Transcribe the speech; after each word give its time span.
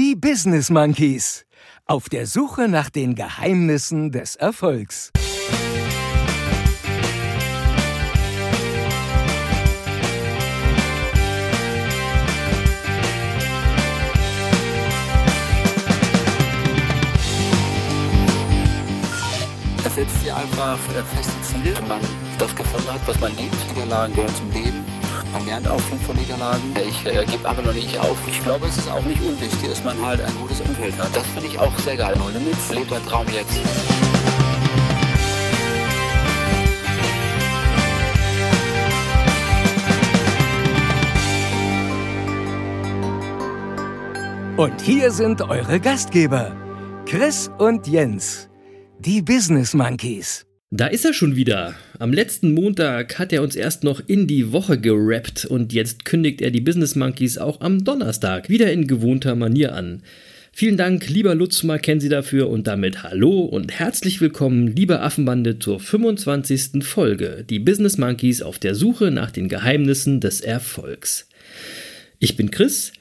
Die 0.00 0.14
Business 0.14 0.70
Monkeys. 0.70 1.44
Auf 1.84 2.08
der 2.08 2.28
Suche 2.28 2.68
nach 2.68 2.88
den 2.88 3.16
Geheimnissen 3.16 4.12
des 4.12 4.36
Erfolgs. 4.36 5.10
Er 19.82 19.90
setzt 19.90 20.20
sich 20.20 20.32
einfach 20.32 20.78
äh, 20.94 21.02
feste 21.02 21.42
Ziele, 21.42 21.76
wenn 21.76 21.88
man 21.88 22.00
das 22.38 22.54
gefunden 22.54 22.92
hat, 22.92 23.00
was 23.04 23.18
man 23.18 23.36
liebt. 23.36 23.56
Niederlagen 23.74 24.14
gehören 24.14 24.34
zum 24.36 24.52
Leben. 24.52 24.77
Man 25.32 25.44
lernt 25.46 25.68
auch 25.68 25.80
von 25.80 26.16
Niederlagen. 26.16 26.74
Ich 26.88 27.04
äh, 27.06 27.24
gebe 27.26 27.48
aber 27.48 27.62
noch 27.62 27.74
nicht 27.74 27.98
auf. 27.98 28.16
Ich 28.26 28.42
glaube, 28.42 28.66
es 28.66 28.78
ist 28.78 28.90
auch 28.90 29.04
nicht 29.04 29.20
unwichtig, 29.22 29.68
dass 29.68 29.84
man 29.84 30.00
halt 30.04 30.20
ein 30.20 30.34
gutes 30.40 30.60
Umfeld 30.60 30.98
hat. 30.98 31.14
Das 31.14 31.26
finde 31.26 31.48
ich 31.48 31.58
auch 31.58 31.76
sehr 31.78 31.96
geil. 31.96 32.16
No 32.18 32.28
Limits, 32.28 32.70
lebt 32.70 32.90
dein 32.90 33.04
Traum 33.04 33.26
jetzt. 33.32 33.58
Und 44.56 44.80
hier 44.80 45.12
sind 45.12 45.40
eure 45.42 45.78
Gastgeber, 45.78 46.56
Chris 47.06 47.48
und 47.58 47.86
Jens, 47.86 48.48
die 48.98 49.22
Business 49.22 49.72
Monkeys. 49.72 50.47
Da 50.70 50.86
ist 50.86 51.06
er 51.06 51.14
schon 51.14 51.34
wieder. 51.34 51.74
Am 51.98 52.12
letzten 52.12 52.52
Montag 52.52 53.18
hat 53.18 53.32
er 53.32 53.42
uns 53.42 53.56
erst 53.56 53.84
noch 53.84 54.02
in 54.06 54.26
die 54.26 54.52
Woche 54.52 54.78
gerappt 54.78 55.46
und 55.46 55.72
jetzt 55.72 56.04
kündigt 56.04 56.42
er 56.42 56.50
die 56.50 56.60
Business 56.60 56.94
Monkeys 56.94 57.38
auch 57.38 57.62
am 57.62 57.84
Donnerstag 57.84 58.50
wieder 58.50 58.70
in 58.70 58.86
gewohnter 58.86 59.34
Manier 59.34 59.74
an. 59.74 60.02
Vielen 60.52 60.76
Dank, 60.76 61.08
lieber 61.08 61.34
Lutz 61.34 61.62
Mackenzie 61.62 62.10
dafür 62.10 62.50
und 62.50 62.66
damit 62.66 63.02
hallo 63.02 63.40
und 63.40 63.72
herzlich 63.78 64.20
willkommen, 64.20 64.66
liebe 64.66 65.00
Affenbande, 65.00 65.58
zur 65.58 65.80
25. 65.80 66.84
Folge, 66.84 67.46
die 67.48 67.60
Business 67.60 67.96
Monkeys 67.96 68.42
auf 68.42 68.58
der 68.58 68.74
Suche 68.74 69.10
nach 69.10 69.30
den 69.30 69.48
Geheimnissen 69.48 70.20
des 70.20 70.42
Erfolgs. 70.42 71.30
Ich 72.18 72.36
bin 72.36 72.50
Chris 72.50 72.92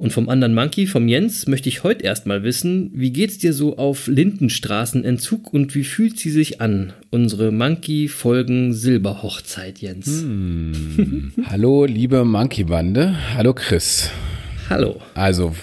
und 0.00 0.14
vom 0.14 0.30
anderen 0.30 0.54
Monkey, 0.54 0.86
vom 0.86 1.08
Jens, 1.08 1.46
möchte 1.46 1.68
ich 1.68 1.84
heute 1.84 2.04
erstmal 2.04 2.42
wissen, 2.42 2.90
wie 2.94 3.12
geht's 3.12 3.36
dir 3.36 3.52
so 3.52 3.76
auf 3.76 4.06
Lindenstraßenentzug 4.06 5.52
und 5.52 5.74
wie 5.74 5.84
fühlt 5.84 6.18
sie 6.18 6.30
sich 6.30 6.62
an? 6.62 6.94
Unsere 7.10 7.52
Monkey-Folgen 7.52 8.72
Silberhochzeit, 8.72 9.78
Jens. 9.80 10.22
Hm. 10.22 11.32
Hallo, 11.44 11.84
liebe 11.84 12.24
Monkey-Bande. 12.24 13.14
Hallo, 13.34 13.52
Chris. 13.52 14.10
Hallo. 14.70 15.02
Also, 15.12 15.54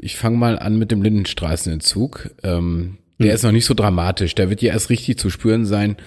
ich 0.00 0.16
fange 0.16 0.38
mal 0.38 0.58
an 0.58 0.78
mit 0.78 0.90
dem 0.90 1.02
Lindenstraßenentzug. 1.02 2.30
Ähm, 2.42 2.96
der 3.18 3.28
hm. 3.28 3.34
ist 3.34 3.42
noch 3.42 3.52
nicht 3.52 3.66
so 3.66 3.74
dramatisch. 3.74 4.34
Der 4.34 4.48
wird 4.48 4.62
ja 4.62 4.72
erst 4.72 4.88
richtig 4.88 5.18
zu 5.18 5.28
spüren 5.28 5.66
sein, 5.66 5.98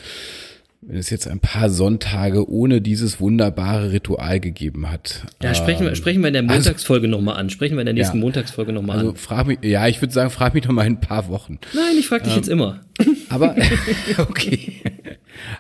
wenn 0.88 0.98
es 0.98 1.10
jetzt 1.10 1.28
ein 1.28 1.40
paar 1.40 1.70
Sonntage 1.70 2.48
ohne 2.50 2.80
dieses 2.80 3.20
wunderbare 3.20 3.92
Ritual 3.92 4.40
gegeben 4.40 4.90
hat. 4.92 5.24
Ja, 5.42 5.56
sprechen 5.56 5.82
wir, 5.82 5.90
ähm, 5.90 5.96
sprechen 5.96 6.22
wir 6.22 6.28
in 6.28 6.34
der 6.34 6.44
also 6.44 6.54
Montagsfolge 6.54 7.08
also, 7.08 7.18
nochmal 7.18 7.38
an. 7.38 7.50
Sprechen 7.50 7.76
wir 7.76 7.82
in 7.82 7.86
der 7.86 7.94
nächsten 7.94 8.18
ja, 8.18 8.22
Montagsfolge 8.22 8.72
nochmal 8.72 8.98
also 8.98 9.10
an. 9.12 9.16
Frag 9.16 9.48
mich, 9.48 9.60
ja, 9.64 9.88
ich 9.88 10.02
würde 10.02 10.14
sagen, 10.14 10.30
frag 10.30 10.54
mich 10.54 10.64
doch 10.64 10.72
mal 10.72 10.86
in 10.86 10.94
ein 10.94 11.02
paar 11.02 11.28
Wochen. 11.30 11.60
Nein, 11.74 11.96
ich 11.98 12.08
frage 12.08 12.26
dich 12.26 12.34
ähm, 12.34 12.38
jetzt 12.38 12.50
immer. 12.50 12.82
Aber, 13.30 13.56
okay. 14.18 14.74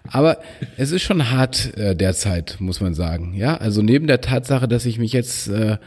Aber 0.10 0.38
es 0.78 0.92
ist 0.92 1.02
schon 1.02 1.32
hart 1.32 1.76
äh, 1.78 1.96
derzeit, 1.96 2.58
muss 2.60 2.80
man 2.80 2.94
sagen. 2.94 3.34
Ja, 3.34 3.58
also 3.58 3.82
neben 3.82 4.08
der 4.08 4.22
Tatsache, 4.22 4.68
dass 4.68 4.86
ich 4.86 5.00
mich 5.00 5.12
jetzt 5.12 5.48
äh, 5.48 5.78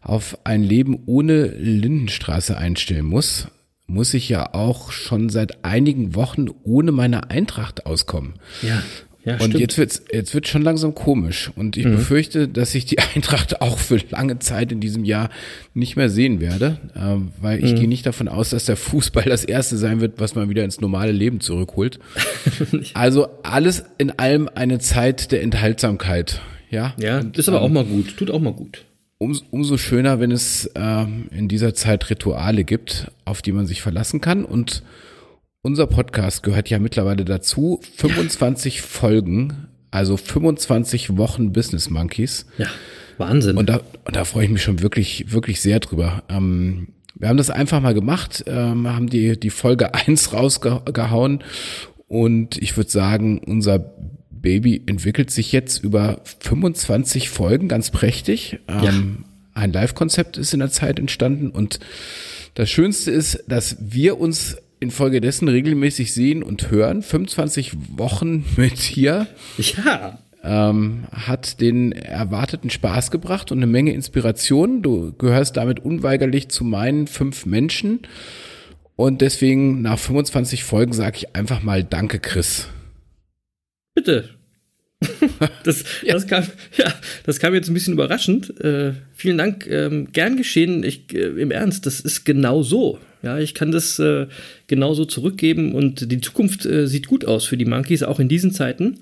auf 0.00 0.38
ein 0.44 0.62
Leben 0.62 1.02
ohne 1.06 1.46
Lindenstraße 1.46 2.56
einstellen 2.56 3.06
muss, 3.06 3.48
muss 3.86 4.14
ich 4.14 4.28
ja 4.28 4.54
auch 4.54 4.92
schon 4.92 5.28
seit 5.28 5.64
einigen 5.64 6.14
Wochen 6.14 6.46
ohne 6.62 6.92
meine 6.92 7.30
Eintracht 7.30 7.86
auskommen. 7.86 8.34
Ja. 8.62 8.82
Ja, 9.24 9.34
und 9.34 9.40
stimmt. 9.40 9.60
jetzt 9.60 9.78
wird's, 9.78 10.02
jetzt 10.12 10.34
wird 10.34 10.48
schon 10.48 10.60
langsam 10.60 10.94
komisch. 10.94 11.50
Und 11.56 11.78
ich 11.78 11.86
mhm. 11.86 11.92
befürchte, 11.92 12.46
dass 12.46 12.74
ich 12.74 12.84
die 12.84 12.98
Eintracht 13.14 13.62
auch 13.62 13.78
für 13.78 13.98
lange 14.10 14.38
Zeit 14.38 14.70
in 14.70 14.80
diesem 14.80 15.04
Jahr 15.04 15.30
nicht 15.72 15.96
mehr 15.96 16.10
sehen 16.10 16.40
werde, 16.40 16.78
äh, 16.94 17.16
weil 17.40 17.64
ich 17.64 17.72
mhm. 17.72 17.76
gehe 17.76 17.88
nicht 17.88 18.04
davon 18.04 18.28
aus, 18.28 18.50
dass 18.50 18.66
der 18.66 18.76
Fußball 18.76 19.24
das 19.24 19.44
erste 19.44 19.78
sein 19.78 20.02
wird, 20.02 20.20
was 20.20 20.34
man 20.34 20.50
wieder 20.50 20.62
ins 20.62 20.80
normale 20.80 21.12
Leben 21.12 21.40
zurückholt. 21.40 22.00
also 22.94 23.28
alles 23.42 23.84
in 23.96 24.10
allem 24.18 24.50
eine 24.54 24.78
Zeit 24.78 25.32
der 25.32 25.42
Enthaltsamkeit. 25.42 26.42
Ja, 26.70 26.94
ja, 26.98 27.20
und, 27.20 27.38
ist 27.38 27.48
aber 27.48 27.58
ähm, 27.58 27.64
auch 27.64 27.70
mal 27.70 27.84
gut. 27.84 28.18
Tut 28.18 28.30
auch 28.30 28.40
mal 28.40 28.52
gut 28.52 28.84
um, 29.18 29.38
umso 29.50 29.76
schöner, 29.76 30.20
wenn 30.20 30.30
es 30.30 30.66
äh, 30.74 31.06
in 31.30 31.48
dieser 31.48 31.74
Zeit 31.74 32.10
Rituale 32.10 32.64
gibt, 32.64 33.10
auf 33.24 33.42
die 33.42 33.52
man 33.52 33.66
sich 33.66 33.82
verlassen 33.82 34.20
kann. 34.20 34.44
Und 34.44 34.82
unser 35.62 35.86
Podcast 35.86 36.42
gehört 36.42 36.68
ja 36.70 36.78
mittlerweile 36.78 37.24
dazu. 37.24 37.80
25 37.96 38.76
ja. 38.76 38.82
Folgen, 38.82 39.68
also 39.90 40.16
25 40.16 41.16
Wochen 41.16 41.52
Business 41.52 41.90
Monkeys. 41.90 42.46
Ja, 42.58 42.66
Wahnsinn. 43.18 43.56
Und 43.56 43.68
da, 43.68 43.80
und 44.04 44.16
da 44.16 44.24
freue 44.24 44.44
ich 44.44 44.50
mich 44.50 44.62
schon 44.62 44.82
wirklich, 44.82 45.32
wirklich 45.32 45.60
sehr 45.60 45.80
drüber. 45.80 46.24
Ähm, 46.28 46.88
wir 47.14 47.28
haben 47.28 47.36
das 47.36 47.50
einfach 47.50 47.80
mal 47.80 47.94
gemacht, 47.94 48.44
ähm, 48.46 48.88
haben 48.88 49.08
die, 49.08 49.38
die 49.38 49.50
Folge 49.50 49.94
eins 49.94 50.32
rausgehauen 50.32 51.44
und 52.08 52.58
ich 52.58 52.76
würde 52.76 52.90
sagen, 52.90 53.38
unser 53.38 53.94
Baby 54.44 54.82
entwickelt 54.86 55.30
sich 55.30 55.52
jetzt 55.52 55.82
über 55.82 56.20
25 56.40 57.30
Folgen 57.30 57.66
ganz 57.66 57.90
prächtig. 57.90 58.60
Ja. 58.68 58.90
Ähm, 58.90 59.24
ein 59.54 59.72
Live-Konzept 59.72 60.36
ist 60.36 60.52
in 60.52 60.60
der 60.60 60.70
Zeit 60.70 60.98
entstanden 60.98 61.50
und 61.50 61.80
das 62.54 62.70
Schönste 62.70 63.10
ist, 63.10 63.42
dass 63.48 63.76
wir 63.80 64.20
uns 64.20 64.58
infolgedessen 64.80 65.48
regelmäßig 65.48 66.12
sehen 66.12 66.42
und 66.42 66.70
hören. 66.70 67.02
25 67.02 67.72
Wochen 67.96 68.44
mit 68.56 68.78
hier. 68.78 69.26
Ja. 69.56 70.18
Ähm, 70.42 71.04
hat 71.10 71.62
den 71.62 71.92
erwarteten 71.92 72.68
Spaß 72.68 73.10
gebracht 73.10 73.50
und 73.50 73.58
eine 73.58 73.66
Menge 73.66 73.94
Inspiration. 73.94 74.82
Du 74.82 75.14
gehörst 75.16 75.56
damit 75.56 75.80
unweigerlich 75.80 76.50
zu 76.50 76.64
meinen 76.64 77.06
fünf 77.06 77.46
Menschen. 77.46 78.00
Und 78.94 79.22
deswegen 79.22 79.80
nach 79.80 79.98
25 79.98 80.64
Folgen 80.64 80.92
sage 80.92 81.16
ich 81.16 81.34
einfach 81.34 81.62
mal 81.62 81.82
Danke, 81.82 82.18
Chris. 82.18 82.68
Bitte. 84.04 84.28
das, 85.64 85.84
ja. 86.02 86.14
das, 86.14 86.26
kam, 86.26 86.44
ja, 86.76 86.92
das 87.24 87.38
kam 87.38 87.54
jetzt 87.54 87.68
ein 87.68 87.74
bisschen 87.74 87.94
überraschend. 87.94 88.60
Äh, 88.60 88.92
vielen 89.14 89.38
Dank, 89.38 89.66
ähm, 89.66 90.08
gern 90.12 90.36
geschehen. 90.36 90.82
Ich, 90.82 91.14
äh, 91.14 91.26
Im 91.40 91.50
Ernst, 91.50 91.86
das 91.86 92.00
ist 92.00 92.24
genau 92.24 92.62
so. 92.62 92.98
Ja, 93.22 93.38
ich 93.38 93.54
kann 93.54 93.72
das 93.72 93.98
äh, 93.98 94.26
genauso 94.66 95.06
zurückgeben 95.06 95.74
und 95.74 96.10
die 96.12 96.20
Zukunft 96.20 96.66
äh, 96.66 96.86
sieht 96.86 97.06
gut 97.06 97.24
aus 97.24 97.46
für 97.46 97.56
die 97.56 97.64
Monkeys, 97.64 98.02
auch 98.02 98.20
in 98.20 98.28
diesen 98.28 98.52
Zeiten. 98.52 98.98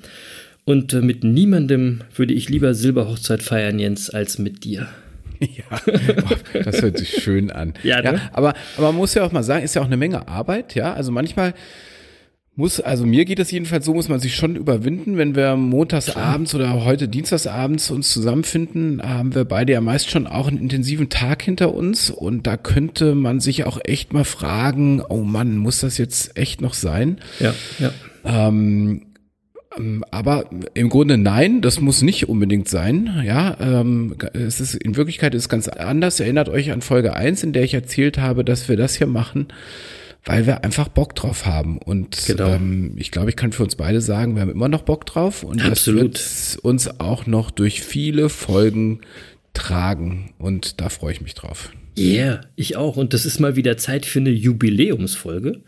Und 0.65 0.93
äh, 0.93 1.01
mit 1.01 1.25
niemandem 1.25 2.03
würde 2.15 2.33
ich 2.33 2.49
lieber 2.49 2.75
Silberhochzeit 2.75 3.43
feiern, 3.43 3.81
Jens, 3.81 4.11
als 4.11 4.39
mit 4.39 4.65
dir. 4.65 4.89
Ja, 5.41 6.63
das 6.63 6.83
hört 6.83 6.99
sich 6.99 7.21
schön 7.21 7.51
an. 7.51 7.75
ja, 7.83 8.01
ne? 8.01 8.15
ja, 8.15 8.31
aber, 8.33 8.55
aber 8.77 8.87
man 8.89 8.95
muss 8.95 9.15
ja 9.15 9.25
auch 9.25 9.33
mal 9.33 9.43
sagen, 9.43 9.65
ist 9.65 9.75
ja 9.75 9.83
auch 9.83 9.87
eine 9.87 9.97
Menge 9.97 10.29
Arbeit, 10.29 10.77
ja. 10.77 10.95
Also 10.95 11.11
manchmal 11.11 11.53
muss, 12.55 12.81
also 12.81 13.07
mir 13.07 13.25
geht 13.25 13.39
es 13.39 13.51
jedenfalls 13.51 13.87
so, 13.87 13.95
muss 13.95 14.11
man 14.11 14.21
sich 14.21 14.37
schon 14.37 14.57
überwinden, 14.57 15.17
wenn 15.17 15.35
wir 15.35 15.57
montags 15.57 16.15
abends 16.17 16.55
oder 16.55 16.85
heute 16.85 17.09
dienstags 17.09 17.47
abends 17.47 17.91
uns 17.91 18.11
zusammenfinden, 18.11 19.01
haben 19.03 19.35
wir 19.35 19.47
beide 19.47 19.73
ja 19.73 19.81
meist 19.81 20.11
schon 20.11 20.27
auch 20.27 20.49
einen 20.49 20.59
intensiven 20.59 21.09
Tag 21.09 21.43
hinter 21.43 21.75
uns 21.75 22.11
und 22.11 22.47
da 22.47 22.59
könnte 22.59 23.15
man 23.15 23.41
sich 23.41 23.65
auch 23.65 23.79
echt 23.85 24.13
mal 24.13 24.25
fragen, 24.25 25.03
oh 25.09 25.23
Mann, 25.23 25.57
muss 25.57 25.81
das 25.81 25.97
jetzt 25.97 26.37
echt 26.37 26.61
noch 26.61 26.75
sein? 26.75 27.21
Ja, 27.41 27.55
ja. 27.79 27.91
Ähm, 28.25 29.07
ähm 29.79 30.05
aber 30.11 30.51
im 30.75 30.91
Grunde 30.91 31.17
nein, 31.17 31.63
das 31.63 31.81
muss 31.81 32.03
nicht 32.03 32.29
unbedingt 32.29 32.69
sein. 32.69 33.23
Ja, 33.25 33.57
ähm, 33.61 34.15
es 34.35 34.61
ist 34.61 34.75
in 34.75 34.97
Wirklichkeit 34.97 35.35
ist 35.35 35.45
es 35.45 35.49
ganz 35.49 35.69
anders. 35.69 36.21
Erinnert 36.21 36.51
euch 36.51 36.71
an 36.71 36.83
Folge 36.83 37.17
eins, 37.17 37.43
in 37.43 37.55
der 37.55 37.63
ich 37.63 37.73
erzählt 37.73 38.19
habe, 38.19 38.45
dass 38.45 38.69
wir 38.69 38.77
das 38.77 38.97
hier 38.97 39.07
machen 39.07 39.49
weil 40.25 40.47
wir 40.47 40.65
einfach 40.65 40.89
Bock 40.89 41.15
drauf 41.15 41.47
haben. 41.47 41.79
Und 41.79 42.27
genau. 42.27 42.51
ähm, 42.51 42.95
ich 42.97 43.11
glaube, 43.11 43.31
ich 43.31 43.37
kann 43.37 43.53
für 43.53 43.63
uns 43.63 43.77
beide 43.77 44.01
sagen, 44.01 44.35
wir 44.35 44.43
haben 44.43 44.51
immer 44.51 44.69
noch 44.69 44.83
Bock 44.83 45.07
drauf 45.07 45.43
und 45.43 45.65
Absolut. 45.65 46.15
das 46.15 46.55
wird 46.57 46.65
uns 46.65 47.01
auch 47.01 47.27
noch 47.27 47.51
durch 47.51 47.83
viele 47.83 48.29
Folgen 48.29 49.01
tragen. 49.55 50.33
Und 50.39 50.81
da 50.81 50.89
freue 50.89 51.13
ich 51.13 51.21
mich 51.21 51.35
drauf. 51.35 51.73
Yeah, 51.99 52.41
ich 52.57 52.77
auch. 52.77 52.97
Und 52.97 53.13
das 53.13 53.27
ist 53.27 53.39
mal 53.39 53.57
wieder 53.57 53.77
Zeit 53.77 54.07
für 54.07 54.21
eine 54.21 54.31
Jubiläumsfolge. 54.31 55.61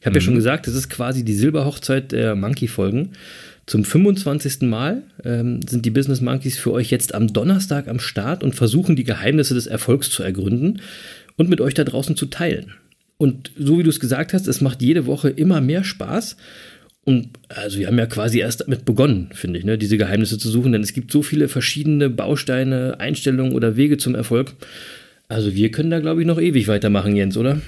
Ich 0.00 0.06
habe 0.06 0.10
mhm. 0.10 0.16
ja 0.16 0.20
schon 0.20 0.34
gesagt, 0.34 0.66
das 0.66 0.74
ist 0.74 0.88
quasi 0.88 1.24
die 1.24 1.34
Silberhochzeit 1.34 2.12
der 2.12 2.34
Monkey-Folgen. 2.34 3.10
Zum 3.66 3.84
25. 3.84 4.62
Mal 4.62 5.02
ähm, 5.24 5.60
sind 5.66 5.84
die 5.84 5.90
Business 5.90 6.20
Monkeys 6.20 6.56
für 6.56 6.70
euch 6.72 6.90
jetzt 6.90 7.14
am 7.14 7.32
Donnerstag 7.32 7.88
am 7.88 7.98
Start 7.98 8.44
und 8.44 8.54
versuchen 8.54 8.94
die 8.94 9.02
Geheimnisse 9.02 9.54
des 9.54 9.66
Erfolgs 9.66 10.08
zu 10.08 10.22
ergründen 10.22 10.80
und 11.36 11.48
mit 11.48 11.60
euch 11.60 11.74
da 11.74 11.82
draußen 11.82 12.16
zu 12.16 12.26
teilen. 12.26 12.74
Und 13.18 13.52
so 13.58 13.78
wie 13.78 13.82
du 13.82 13.90
es 13.90 14.00
gesagt 14.00 14.32
hast, 14.34 14.46
es 14.46 14.60
macht 14.60 14.82
jede 14.82 15.06
Woche 15.06 15.30
immer 15.30 15.60
mehr 15.60 15.84
Spaß. 15.84 16.36
Und 17.04 17.30
also 17.48 17.78
wir 17.78 17.86
haben 17.86 17.98
ja 17.98 18.06
quasi 18.06 18.40
erst 18.40 18.62
damit 18.62 18.84
begonnen, 18.84 19.30
finde 19.32 19.60
ich, 19.60 19.64
ne, 19.64 19.78
diese 19.78 19.96
Geheimnisse 19.96 20.38
zu 20.38 20.50
suchen, 20.50 20.72
denn 20.72 20.82
es 20.82 20.92
gibt 20.92 21.12
so 21.12 21.22
viele 21.22 21.48
verschiedene 21.48 22.10
Bausteine, 22.10 22.98
Einstellungen 22.98 23.54
oder 23.54 23.76
Wege 23.76 23.96
zum 23.96 24.16
Erfolg. 24.16 24.54
Also 25.28 25.54
wir 25.54 25.70
können 25.70 25.90
da, 25.90 26.00
glaube 26.00 26.20
ich, 26.20 26.26
noch 26.26 26.40
ewig 26.40 26.66
weitermachen, 26.66 27.14
Jens, 27.14 27.36
oder? 27.36 27.60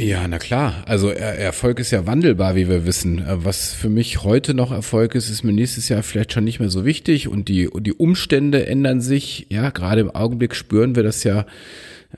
Ja, 0.00 0.26
na 0.26 0.38
klar. 0.38 0.82
Also 0.86 1.10
er 1.10 1.38
Erfolg 1.38 1.78
ist 1.78 1.92
ja 1.92 2.04
wandelbar, 2.04 2.56
wie 2.56 2.68
wir 2.68 2.84
wissen. 2.84 3.22
Was 3.28 3.72
für 3.72 3.88
mich 3.88 4.24
heute 4.24 4.54
noch 4.54 4.72
Erfolg 4.72 5.14
ist, 5.14 5.30
ist 5.30 5.44
mir 5.44 5.52
nächstes 5.52 5.88
Jahr 5.88 6.02
vielleicht 6.02 6.32
schon 6.32 6.42
nicht 6.42 6.58
mehr 6.58 6.70
so 6.70 6.84
wichtig 6.84 7.28
und 7.28 7.48
die, 7.48 7.68
und 7.68 7.84
die 7.86 7.92
Umstände 7.92 8.66
ändern 8.66 9.00
sich. 9.00 9.46
Ja, 9.50 9.70
gerade 9.70 10.00
im 10.00 10.10
Augenblick 10.10 10.56
spüren 10.56 10.96
wir 10.96 11.04
das 11.04 11.22
ja 11.22 11.46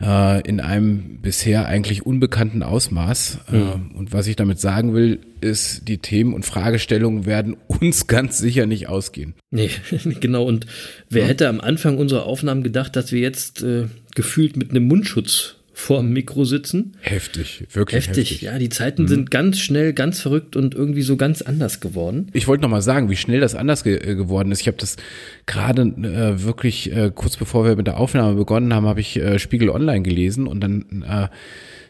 äh, 0.01 0.41
in 0.49 0.61
einem 0.61 1.19
bisher 1.21 1.67
eigentlich 1.67 2.05
unbekannten 2.05 2.63
Ausmaß. 2.63 3.39
Mhm. 3.51 3.93
und 3.95 4.13
was 4.13 4.27
ich 4.27 4.37
damit 4.37 4.61
sagen 4.61 4.95
will, 4.95 5.21
ist, 5.41 5.89
die 5.89 5.99
Themen 5.99 6.35
und 6.35 6.45
Fragestellungen 6.45 7.27
werden 7.27 7.57
uns 7.67 8.07
ganz 8.07 8.39
sicher 8.39 8.67
nicht 8.67 8.89
ausgehen. 8.89 9.35
Nee, 9.51 9.71
genau. 10.21 10.45
Und 10.45 10.67
wer 11.09 11.23
ja. 11.23 11.29
hätte 11.29 11.49
am 11.49 11.61
Anfang 11.61 11.99
unserer 11.99 12.27
Aufnahmen 12.27 12.63
gedacht, 12.63 12.97
dass 12.97 13.13
wir 13.13 13.21
jetzt 13.21 13.63
äh, 13.63 13.87
gefühlt 14.15 14.57
mit 14.57 14.71
einem 14.71 14.87
Mundschutz 14.87 15.57
vor 15.79 16.01
dem 16.01 16.15
Mikro 16.15 16.47
sitzen. 16.47 16.95
Heftig, 17.03 17.67
wirklich 17.73 18.07
heftig. 18.07 18.31
heftig. 18.31 18.41
Ja, 18.41 18.59
die 18.59 18.71
Zeiten 18.71 19.03
mhm. 19.03 19.09
sind 19.09 19.31
ganz 19.31 19.59
schnell, 19.59 19.93
ganz 19.93 20.23
verrückt 20.23 20.57
und 20.57 20.75
irgendwie 20.75 21.03
so 21.03 21.19
ganz 21.19 21.43
anders 21.43 21.81
geworden. 21.81 22.29
Ich 22.33 22.49
wollte 22.49 22.63
noch 22.63 22.71
mal 22.71 22.81
sagen, 22.81 23.11
wie 23.11 23.17
schnell 23.17 23.41
das 23.41 23.55
anders 23.55 23.85
ge 23.85 23.97
äh, 23.97 24.15
geworden 24.15 24.51
ist. 24.53 24.63
Ich 24.63 24.69
habe 24.69 24.79
das 24.79 24.97
gerade 25.45 25.83
äh, 25.83 26.43
wirklich 26.43 26.91
äh, 26.97 27.13
kurz 27.15 27.37
bevor 27.37 27.67
wir 27.67 27.77
mit 27.77 27.87
der 27.87 27.99
Aufnahme 27.99 28.37
begonnen 28.37 28.73
haben, 28.73 28.87
habe 28.87 29.01
ich 29.01 29.19
äh, 29.19 29.39
Spiegel 29.39 29.69
Online 29.69 30.01
gelesen 30.01 30.47
und 30.47 30.61
dann 30.61 31.05
äh, 31.07 31.29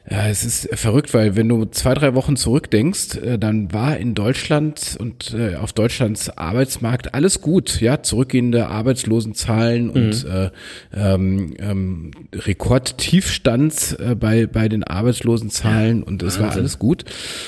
ja, 0.08 0.28
es 0.28 0.44
ist 0.44 0.68
verrückt, 0.72 1.14
weil 1.14 1.34
wenn 1.34 1.48
du 1.48 1.64
zwei, 1.66 1.94
drei 1.94 2.14
Wochen 2.14 2.36
zurückdenkst, 2.36 3.16
äh, 3.16 3.38
dann 3.38 3.72
war 3.72 3.96
in 3.96 4.14
Deutschland 4.14 4.96
und 5.00 5.34
äh, 5.34 5.56
auf 5.56 5.72
Deutschlands 5.72 6.30
Arbeitsmarkt 6.30 7.14
alles 7.14 7.40
gut, 7.40 7.80
ja, 7.80 8.02
zurückgehende 8.02 8.68
Arbeitslosenzahlen 8.68 9.90
und 9.90 10.24
mhm. 10.24 10.30
äh, 10.30 10.50
ähm, 10.94 11.54
ähm, 11.58 12.10
Rekordtiefstand 12.32 13.96
äh, 13.98 14.14
bei 14.14 14.46
bei 14.46 14.68
den 14.68 14.84
Arbeitslosenzahlen 14.84 16.00
ja, 16.00 16.06
und 16.06 16.22
es 16.22 16.38
war 16.38 16.52
alles 16.52 16.78
gut. 16.78 17.04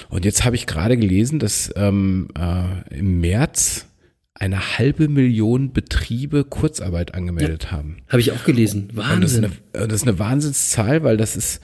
Und 0.08 0.24
jetzt 0.24 0.44
habe 0.44 0.56
ich 0.56 0.66
gerade 0.66 0.96
gelesen, 0.96 1.38
dass 1.38 1.72
ähm, 1.76 2.28
äh, 2.36 2.98
im 2.98 3.20
März 3.20 3.86
eine 4.34 4.78
halbe 4.78 5.08
Million 5.08 5.72
Betriebe 5.72 6.44
Kurzarbeit 6.44 7.14
angemeldet 7.14 7.64
ja, 7.64 7.70
haben. 7.72 7.98
Habe 8.08 8.20
ich 8.20 8.32
auch 8.32 8.44
gelesen. 8.44 8.88
Wahnsinn. 8.94 9.20
Das 9.20 9.32
ist, 9.32 9.38
eine, 9.74 9.86
das 9.88 10.02
ist 10.02 10.08
eine 10.08 10.18
Wahnsinnszahl, 10.18 11.02
weil 11.02 11.16
das 11.16 11.36
ist 11.36 11.60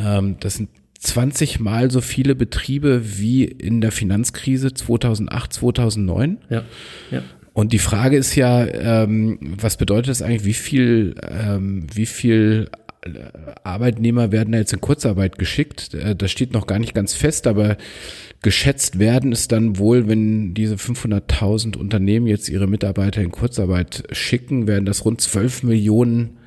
ähm, 0.00 0.36
das 0.40 0.54
sind 0.54 0.70
20 1.00 1.60
mal 1.60 1.90
so 1.90 2.00
viele 2.00 2.34
Betriebe 2.34 3.02
wie 3.18 3.44
in 3.44 3.80
der 3.80 3.92
Finanzkrise 3.92 4.74
2008, 4.74 5.52
2009. 5.52 6.38
Ja, 6.50 6.64
ja. 7.10 7.22
Und 7.52 7.72
die 7.72 7.78
Frage 7.78 8.16
ist 8.16 8.36
ja, 8.36 8.66
ähm, 8.66 9.38
was 9.60 9.76
bedeutet 9.76 10.08
das 10.08 10.22
eigentlich, 10.22 10.44
wie 10.44 10.54
viel, 10.54 11.14
ähm, 11.22 11.86
wie 11.92 12.06
viel 12.06 12.70
Arbeitnehmer 13.64 14.30
werden 14.30 14.52
da 14.52 14.58
jetzt 14.58 14.72
in 14.72 14.80
Kurzarbeit 14.80 15.38
geschickt? 15.38 15.94
Äh, 15.94 16.14
das 16.14 16.30
steht 16.30 16.52
noch 16.52 16.66
gar 16.66 16.78
nicht 16.78 16.94
ganz 16.94 17.14
fest, 17.14 17.46
aber 17.46 17.76
geschätzt 18.42 18.98
werden 18.98 19.32
es 19.32 19.48
dann 19.48 19.78
wohl, 19.78 20.08
wenn 20.08 20.54
diese 20.54 20.76
500.000 20.76 21.76
Unternehmen 21.76 22.26
jetzt 22.26 22.48
ihre 22.48 22.66
Mitarbeiter 22.66 23.22
in 23.22 23.30
Kurzarbeit 23.30 24.04
schicken, 24.12 24.66
werden 24.66 24.86
das 24.86 25.04
rund 25.04 25.20
12 25.20 25.62
Millionen 25.62 26.38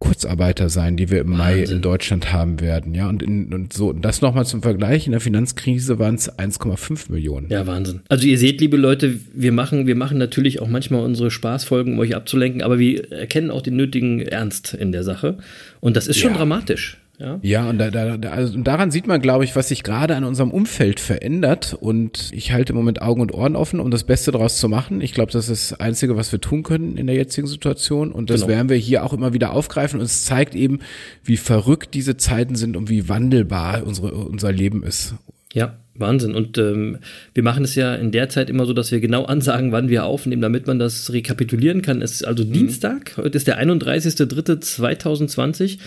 Kurzarbeiter 0.00 0.68
sein, 0.68 0.96
die 0.96 1.10
wir 1.10 1.20
im 1.20 1.38
Wahnsinn. 1.38 1.38
Mai 1.38 1.62
in 1.62 1.82
Deutschland 1.82 2.32
haben 2.32 2.60
werden. 2.60 2.94
Ja, 2.94 3.08
und, 3.08 3.22
in, 3.22 3.52
und 3.52 3.72
so, 3.72 3.92
das 3.92 4.20
nochmal 4.20 4.46
zum 4.46 4.62
Vergleich. 4.62 5.06
In 5.06 5.12
der 5.12 5.20
Finanzkrise 5.20 5.98
waren 5.98 6.14
es 6.14 6.32
1,5 6.32 7.10
Millionen. 7.10 7.48
Ja, 7.50 7.66
Wahnsinn. 7.66 8.00
Also 8.08 8.26
ihr 8.26 8.38
seht, 8.38 8.60
liebe 8.60 8.76
Leute, 8.76 9.18
wir 9.32 9.50
machen, 9.50 9.86
wir 9.86 9.96
machen 9.96 10.18
natürlich 10.18 10.60
auch 10.60 10.68
manchmal 10.68 11.02
unsere 11.02 11.30
Spaßfolgen, 11.30 11.94
um 11.94 11.98
euch 11.98 12.14
abzulenken, 12.14 12.62
aber 12.62 12.78
wir 12.78 13.10
erkennen 13.10 13.50
auch 13.50 13.62
den 13.62 13.74
nötigen 13.74 14.20
Ernst 14.20 14.74
in 14.74 14.92
der 14.92 15.02
Sache. 15.02 15.38
Und 15.80 15.96
das 15.96 16.06
ist 16.06 16.18
schon 16.18 16.32
ja. 16.32 16.38
dramatisch. 16.38 16.97
Ja, 17.18 17.38
ja 17.42 17.68
und, 17.68 17.78
da, 17.78 17.90
da, 17.90 18.30
also 18.30 18.56
daran 18.58 18.90
sieht 18.90 19.06
man, 19.06 19.20
glaube 19.20 19.44
ich, 19.44 19.56
was 19.56 19.68
sich 19.68 19.82
gerade 19.82 20.14
an 20.14 20.24
unserem 20.24 20.52
Umfeld 20.52 21.00
verändert. 21.00 21.76
Und 21.78 22.30
ich 22.32 22.52
halte 22.52 22.72
im 22.72 22.76
Moment 22.76 23.02
Augen 23.02 23.20
und 23.20 23.34
Ohren 23.34 23.56
offen, 23.56 23.80
um 23.80 23.90
das 23.90 24.04
Beste 24.04 24.30
daraus 24.30 24.58
zu 24.58 24.68
machen. 24.68 25.00
Ich 25.00 25.14
glaube, 25.14 25.32
das 25.32 25.48
ist 25.48 25.72
das 25.72 25.80
Einzige, 25.80 26.16
was 26.16 26.30
wir 26.30 26.40
tun 26.40 26.62
können 26.62 26.96
in 26.96 27.08
der 27.08 27.16
jetzigen 27.16 27.48
Situation. 27.48 28.12
Und 28.12 28.30
das 28.30 28.42
genau. 28.42 28.52
werden 28.52 28.68
wir 28.68 28.76
hier 28.76 29.04
auch 29.04 29.12
immer 29.12 29.32
wieder 29.32 29.52
aufgreifen. 29.52 29.98
Und 29.98 30.06
es 30.06 30.24
zeigt 30.24 30.54
eben, 30.54 30.78
wie 31.24 31.36
verrückt 31.36 31.94
diese 31.94 32.16
Zeiten 32.16 32.54
sind 32.54 32.76
und 32.76 32.88
wie 32.88 33.08
wandelbar 33.08 33.84
unsere, 33.84 34.12
unser 34.12 34.52
Leben 34.52 34.84
ist. 34.84 35.16
Ja, 35.52 35.76
Wahnsinn. 35.94 36.36
Und 36.36 36.56
ähm, 36.58 36.98
wir 37.34 37.42
machen 37.42 37.64
es 37.64 37.74
ja 37.74 37.96
in 37.96 38.12
der 38.12 38.28
Zeit 38.28 38.48
immer 38.48 38.64
so, 38.64 38.74
dass 38.74 38.92
wir 38.92 39.00
genau 39.00 39.24
ansagen, 39.24 39.72
wann 39.72 39.88
wir 39.88 40.04
aufnehmen, 40.04 40.42
damit 40.42 40.68
man 40.68 40.78
das 40.78 41.12
rekapitulieren 41.12 41.82
kann. 41.82 42.00
Es 42.00 42.12
ist 42.12 42.24
also 42.24 42.44
mhm. 42.44 42.52
Dienstag, 42.52 43.16
heute 43.16 43.36
ist 43.36 43.48
der 43.48 43.60
31.03.2020 43.60 45.78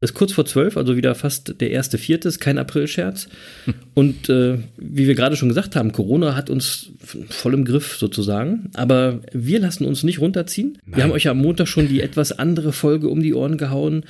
ist 0.00 0.14
kurz 0.14 0.32
vor 0.32 0.46
zwölf, 0.46 0.76
also 0.76 0.96
wieder 0.96 1.14
fast 1.14 1.60
der 1.60 1.70
erste 1.70 1.98
Vierte, 1.98 2.28
ist 2.28 2.38
kein 2.38 2.58
April-Scherz. 2.58 3.28
Und 3.94 4.28
äh, 4.28 4.58
wie 4.76 5.08
wir 5.08 5.14
gerade 5.16 5.36
schon 5.36 5.48
gesagt 5.48 5.74
haben, 5.74 5.90
Corona 5.90 6.36
hat 6.36 6.50
uns 6.50 6.90
voll 7.28 7.54
im 7.54 7.64
Griff 7.64 7.96
sozusagen. 7.96 8.70
Aber 8.74 9.20
wir 9.32 9.58
lassen 9.58 9.84
uns 9.84 10.04
nicht 10.04 10.20
runterziehen. 10.20 10.78
Nein. 10.84 10.96
Wir 10.96 11.04
haben 11.04 11.12
euch 11.12 11.28
am 11.28 11.38
Montag 11.38 11.66
schon 11.66 11.88
die 11.88 12.00
etwas 12.00 12.30
andere 12.30 12.72
Folge 12.72 13.08
um 13.08 13.22
die 13.22 13.34
Ohren 13.34 13.58
gehauen. 13.58 14.04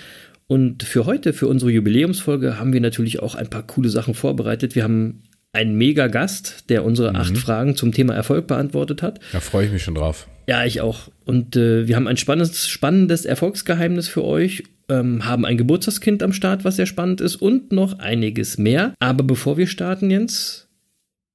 Und 0.46 0.82
für 0.82 1.06
heute, 1.06 1.32
für 1.32 1.46
unsere 1.46 1.70
Jubiläumsfolge, 1.70 2.58
haben 2.58 2.72
wir 2.72 2.80
natürlich 2.80 3.20
auch 3.20 3.34
ein 3.34 3.48
paar 3.48 3.66
coole 3.66 3.88
Sachen 3.88 4.14
vorbereitet. 4.14 4.74
Wir 4.74 4.84
haben 4.84 5.22
einen 5.52 5.76
mega 5.76 6.08
Gast, 6.08 6.68
der 6.68 6.84
unsere 6.84 7.10
mhm. 7.10 7.16
acht 7.16 7.38
Fragen 7.38 7.76
zum 7.76 7.92
Thema 7.92 8.14
Erfolg 8.14 8.46
beantwortet 8.46 9.02
hat. 9.02 9.20
Da 9.32 9.40
freue 9.40 9.66
ich 9.66 9.72
mich 9.72 9.84
schon 9.84 9.94
drauf. 9.94 10.28
Ja, 10.46 10.64
ich 10.64 10.82
auch. 10.82 11.10
Und 11.24 11.56
äh, 11.56 11.88
wir 11.88 11.96
haben 11.96 12.06
ein 12.06 12.18
spannendes, 12.18 12.68
spannendes 12.68 13.24
Erfolgsgeheimnis 13.24 14.08
für 14.08 14.24
euch 14.24 14.64
ähm, 14.88 15.24
haben 15.24 15.44
ein 15.44 15.58
Geburtstagskind 15.58 16.22
am 16.22 16.32
Start, 16.32 16.64
was 16.64 16.76
sehr 16.76 16.86
spannend 16.86 17.20
ist 17.20 17.36
und 17.36 17.72
noch 17.72 17.98
einiges 17.98 18.58
mehr. 18.58 18.94
Aber 18.98 19.24
bevor 19.24 19.56
wir 19.56 19.66
starten, 19.66 20.10
Jens, 20.10 20.68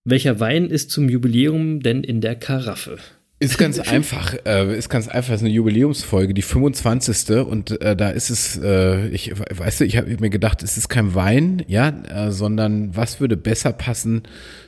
welcher 0.05 0.39
Wein 0.39 0.67
ist 0.67 0.91
zum 0.91 1.09
Jubiläum 1.09 1.79
denn 1.79 2.03
in 2.03 2.21
der 2.21 2.35
Karaffe? 2.35 2.97
Ist 3.39 3.57
ganz 3.57 3.79
einfach, 3.91 4.35
äh, 4.45 4.77
ist 4.77 4.89
ganz 4.89 5.07
einfach, 5.07 5.33
ist 5.33 5.41
eine 5.41 5.49
Jubiläumsfolge, 5.49 6.33
die 6.33 6.41
25. 6.41 7.37
Und 7.45 7.81
äh, 7.81 7.95
da 7.95 8.09
ist 8.09 8.29
es, 8.29 8.57
äh, 8.57 9.07
ich 9.09 9.33
weißt 9.35 9.81
du, 9.81 9.85
ich 9.85 9.97
habe 9.97 10.15
mir 10.19 10.29
gedacht, 10.29 10.63
es 10.63 10.77
ist 10.77 10.89
kein 10.89 11.13
Wein, 11.15 11.63
ja, 11.67 11.89
äh, 11.89 12.31
sondern 12.31 12.95
was 12.95 13.19
würde 13.19 13.37
besser 13.37 13.73
passen 13.73 14.23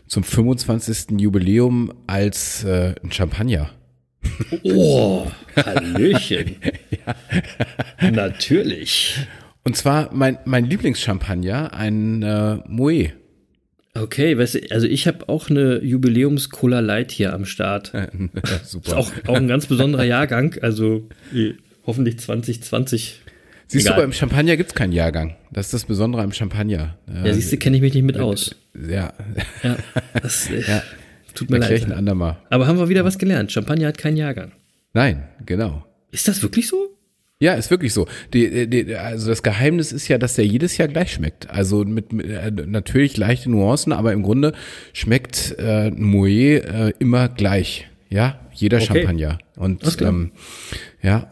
zum 0.07 0.23
25. 0.23 1.19
Jubiläum 1.19 1.93
als 2.07 2.63
äh, 2.63 2.95
ein 3.03 3.11
Champagner? 3.11 3.69
Oh, 4.63 5.27
Hallöchen. 5.55 6.55
Natürlich. 8.11 9.17
Und 9.63 9.75
zwar 9.75 10.13
mein, 10.13 10.37
mein 10.45 10.65
Lieblingschampagner, 10.65 11.73
ein 11.73 12.21
äh, 12.23 12.57
Moe. 12.67 13.11
Okay, 13.93 14.37
weißt 14.37 14.55
du, 14.55 14.59
also 14.71 14.87
ich 14.87 15.07
habe 15.07 15.29
auch 15.29 15.49
eine 15.49 15.81
Jubiläums-Cola 15.81 16.81
Light 16.81 17.11
hier 17.11 17.33
am 17.33 17.45
Start. 17.45 17.93
Super. 18.63 18.87
Ist 18.87 18.93
auch, 18.93 19.11
auch 19.27 19.35
ein 19.35 19.47
ganz 19.47 19.67
besonderer 19.67 20.03
Jahrgang, 20.03 20.55
also 20.61 21.07
hoffentlich 21.85 22.19
2020. 22.19 23.21
Siehst 23.67 23.85
Egal. 23.85 23.95
du, 23.95 24.01
beim 24.03 24.13
Champagner 24.13 24.57
gibt 24.57 24.71
es 24.71 24.75
keinen 24.75 24.91
Jahrgang. 24.91 25.35
Das 25.51 25.67
ist 25.67 25.73
das 25.73 25.85
Besondere 25.85 26.21
am 26.21 26.33
Champagner. 26.33 26.97
Ja, 27.23 27.33
siehst 27.33 27.51
du, 27.51 27.57
kenne 27.57 27.77
ich 27.77 27.81
mich 27.81 27.93
nicht 27.93 28.03
mit 28.03 28.19
aus. 28.19 28.55
Ja. 28.75 29.13
Ja, 29.63 29.77
das, 30.21 30.49
ja. 30.49 30.83
Tut 31.33 31.49
mir 31.49 31.57
leid. 31.57 31.83
Ein 31.85 31.91
andermal. 31.91 32.37
Aber 32.49 32.67
haben 32.67 32.77
wir 32.77 32.89
wieder 32.89 33.05
was 33.05 33.17
gelernt. 33.17 33.51
Champagner 33.51 33.87
hat 33.87 33.97
keinen 33.97 34.17
Jahrgang. 34.17 34.51
Nein, 34.93 35.27
genau. 35.45 35.85
Ist 36.11 36.27
das 36.27 36.41
wirklich 36.43 36.67
so? 36.67 36.94
Ja, 37.39 37.53
ist 37.53 37.69
wirklich 37.69 37.93
so. 37.93 38.07
Die, 38.33 38.69
die, 38.69 38.95
also 38.95 39.27
das 39.27 39.43
Geheimnis 39.43 39.91
ist 39.91 40.07
ja, 40.07 40.17
dass 40.17 40.35
der 40.35 40.45
jedes 40.45 40.77
Jahr 40.77 40.87
gleich 40.87 41.11
schmeckt. 41.11 41.49
Also 41.49 41.83
mit, 41.83 42.13
mit 42.13 42.27
äh, 42.27 42.49
natürlich 42.51 43.17
leichte 43.17 43.51
Nuancen, 43.51 43.91
aber 43.91 44.13
im 44.13 44.23
Grunde 44.23 44.53
schmeckt 44.93 45.55
äh, 45.57 45.91
Moet 45.91 46.29
äh, 46.29 46.93
immer 46.99 47.27
gleich. 47.27 47.87
Ja, 48.09 48.39
jeder 48.53 48.77
okay. 48.77 48.85
Champagner. 48.85 49.39
Und 49.57 50.01
ähm, 50.01 50.31
ja, 51.01 51.29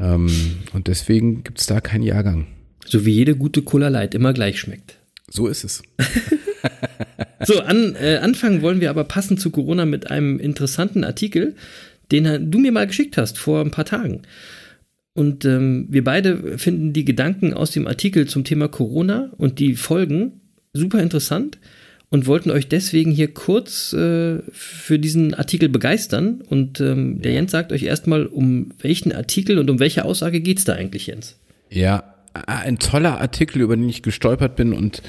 ähm, 0.00 0.30
und 0.72 0.86
deswegen 0.86 1.42
gibt's 1.42 1.66
da 1.66 1.80
keinen 1.80 2.04
Jahrgang. 2.04 2.46
So 2.86 3.04
wie 3.04 3.12
jede 3.12 3.34
gute 3.34 3.62
Cola 3.62 3.88
Light 3.88 4.14
immer 4.14 4.32
gleich 4.32 4.60
schmeckt. 4.60 4.98
So 5.28 5.48
ist 5.48 5.64
es. 5.64 5.82
so, 7.44 7.60
an, 7.60 7.96
äh, 8.00 8.18
anfangen 8.18 8.62
wollen 8.62 8.80
wir 8.80 8.90
aber 8.90 9.04
passend 9.04 9.40
zu 9.40 9.50
Corona 9.50 9.84
mit 9.84 10.10
einem 10.10 10.38
interessanten 10.38 11.04
Artikel, 11.04 11.54
den 12.12 12.50
du 12.50 12.58
mir 12.58 12.72
mal 12.72 12.86
geschickt 12.86 13.16
hast 13.16 13.38
vor 13.38 13.60
ein 13.60 13.70
paar 13.70 13.84
Tagen. 13.84 14.22
Und 15.20 15.44
ähm, 15.44 15.84
wir 15.90 16.02
beide 16.02 16.56
finden 16.56 16.94
die 16.94 17.04
Gedanken 17.04 17.52
aus 17.52 17.72
dem 17.72 17.86
Artikel 17.86 18.26
zum 18.26 18.42
Thema 18.42 18.68
Corona 18.68 19.30
und 19.36 19.58
die 19.58 19.74
Folgen 19.74 20.40
super 20.72 21.02
interessant 21.02 21.58
und 22.08 22.26
wollten 22.26 22.50
euch 22.50 22.68
deswegen 22.68 23.10
hier 23.10 23.34
kurz 23.34 23.92
äh, 23.92 24.38
für 24.50 24.98
diesen 24.98 25.34
Artikel 25.34 25.68
begeistern. 25.68 26.40
Und 26.48 26.80
ähm, 26.80 27.20
der 27.20 27.32
Jens 27.32 27.50
sagt 27.50 27.70
euch 27.70 27.82
erstmal, 27.82 28.24
um 28.24 28.70
welchen 28.80 29.12
Artikel 29.12 29.58
und 29.58 29.68
um 29.68 29.78
welche 29.78 30.06
Aussage 30.06 30.40
geht 30.40 30.56
es 30.56 30.64
da 30.64 30.72
eigentlich, 30.72 31.08
Jens? 31.08 31.36
Ja, 31.68 32.14
ein 32.32 32.78
toller 32.78 33.20
Artikel, 33.20 33.60
über 33.60 33.76
den 33.76 33.90
ich 33.90 34.00
gestolpert 34.00 34.56
bin 34.56 34.72
und 34.72 35.02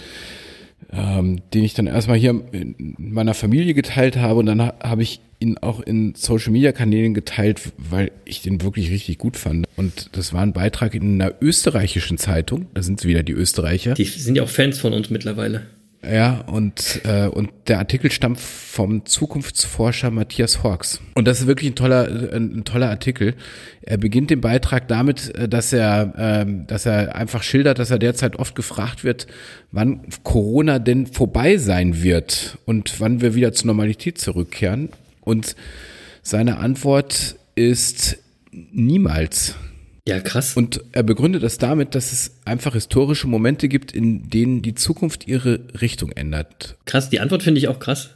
ähm, 0.91 1.39
den 1.53 1.63
ich 1.63 1.73
dann 1.73 1.87
erstmal 1.87 2.17
hier 2.17 2.41
in 2.51 2.95
meiner 2.97 3.33
Familie 3.33 3.73
geteilt 3.73 4.17
habe 4.17 4.39
und 4.39 4.45
dann 4.45 4.61
habe 4.61 5.01
ich 5.01 5.21
ihn 5.39 5.57
auch 5.57 5.79
in 5.79 6.13
Social 6.15 6.51
Media 6.51 6.71
Kanälen 6.71 7.13
geteilt, 7.13 7.61
weil 7.77 8.11
ich 8.25 8.41
den 8.41 8.61
wirklich 8.61 8.91
richtig 8.91 9.17
gut 9.17 9.37
fand. 9.37 9.67
Und 9.75 10.15
das 10.15 10.33
war 10.33 10.41
ein 10.41 10.53
Beitrag 10.53 10.93
in 10.93 11.21
einer 11.21 11.33
österreichischen 11.41 12.17
Zeitung. 12.17 12.67
Da 12.73 12.83
sind 12.83 13.03
wieder 13.03 13.23
die 13.23 13.33
Österreicher. 13.33 13.95
Die 13.95 14.05
sind 14.05 14.35
ja 14.35 14.43
auch 14.43 14.49
Fans 14.49 14.77
von 14.79 14.93
uns 14.93 15.09
mittlerweile. 15.09 15.63
Ja, 16.03 16.41
und, 16.47 17.01
äh, 17.03 17.27
und 17.27 17.51
der 17.67 17.77
Artikel 17.77 18.09
stammt 18.11 18.39
vom 18.39 19.05
Zukunftsforscher 19.05 20.09
Matthias 20.09 20.63
Hawks. 20.63 20.99
Und 21.13 21.27
das 21.27 21.41
ist 21.41 21.47
wirklich 21.47 21.71
ein 21.71 21.75
toller, 21.75 22.07
ein, 22.07 22.57
ein 22.57 22.63
toller 22.63 22.89
Artikel. 22.89 23.35
Er 23.83 23.97
beginnt 23.97 24.31
den 24.31 24.41
Beitrag 24.41 24.87
damit, 24.87 25.33
äh, 25.35 25.47
dass 25.47 25.71
er, 25.71 26.13
äh, 26.17 26.65
dass 26.65 26.87
er 26.87 27.15
einfach 27.15 27.43
schildert, 27.43 27.77
dass 27.77 27.91
er 27.91 27.99
derzeit 27.99 28.35
oft 28.37 28.55
gefragt 28.55 29.03
wird, 29.03 29.27
wann 29.71 30.01
Corona 30.23 30.79
denn 30.79 31.05
vorbei 31.05 31.57
sein 31.57 32.01
wird 32.01 32.57
und 32.65 32.99
wann 32.99 33.21
wir 33.21 33.35
wieder 33.35 33.53
zur 33.53 33.67
Normalität 33.67 34.17
zurückkehren. 34.17 34.89
Und 35.21 35.55
seine 36.23 36.57
Antwort 36.57 37.35
ist 37.53 38.17
niemals. 38.51 39.55
Ja, 40.07 40.19
krass. 40.19 40.55
Und 40.57 40.81
er 40.93 41.03
begründet 41.03 41.43
das 41.43 41.57
damit, 41.57 41.93
dass 41.93 42.11
es 42.11 42.39
einfach 42.45 42.73
historische 42.73 43.27
Momente 43.27 43.67
gibt, 43.67 43.91
in 43.91 44.29
denen 44.29 44.61
die 44.61 44.73
Zukunft 44.73 45.27
ihre 45.27 45.59
Richtung 45.79 46.11
ändert. 46.11 46.77
Krass, 46.85 47.09
die 47.09 47.19
Antwort 47.19 47.43
finde 47.43 47.59
ich 47.59 47.67
auch 47.67 47.79
krass. 47.79 48.11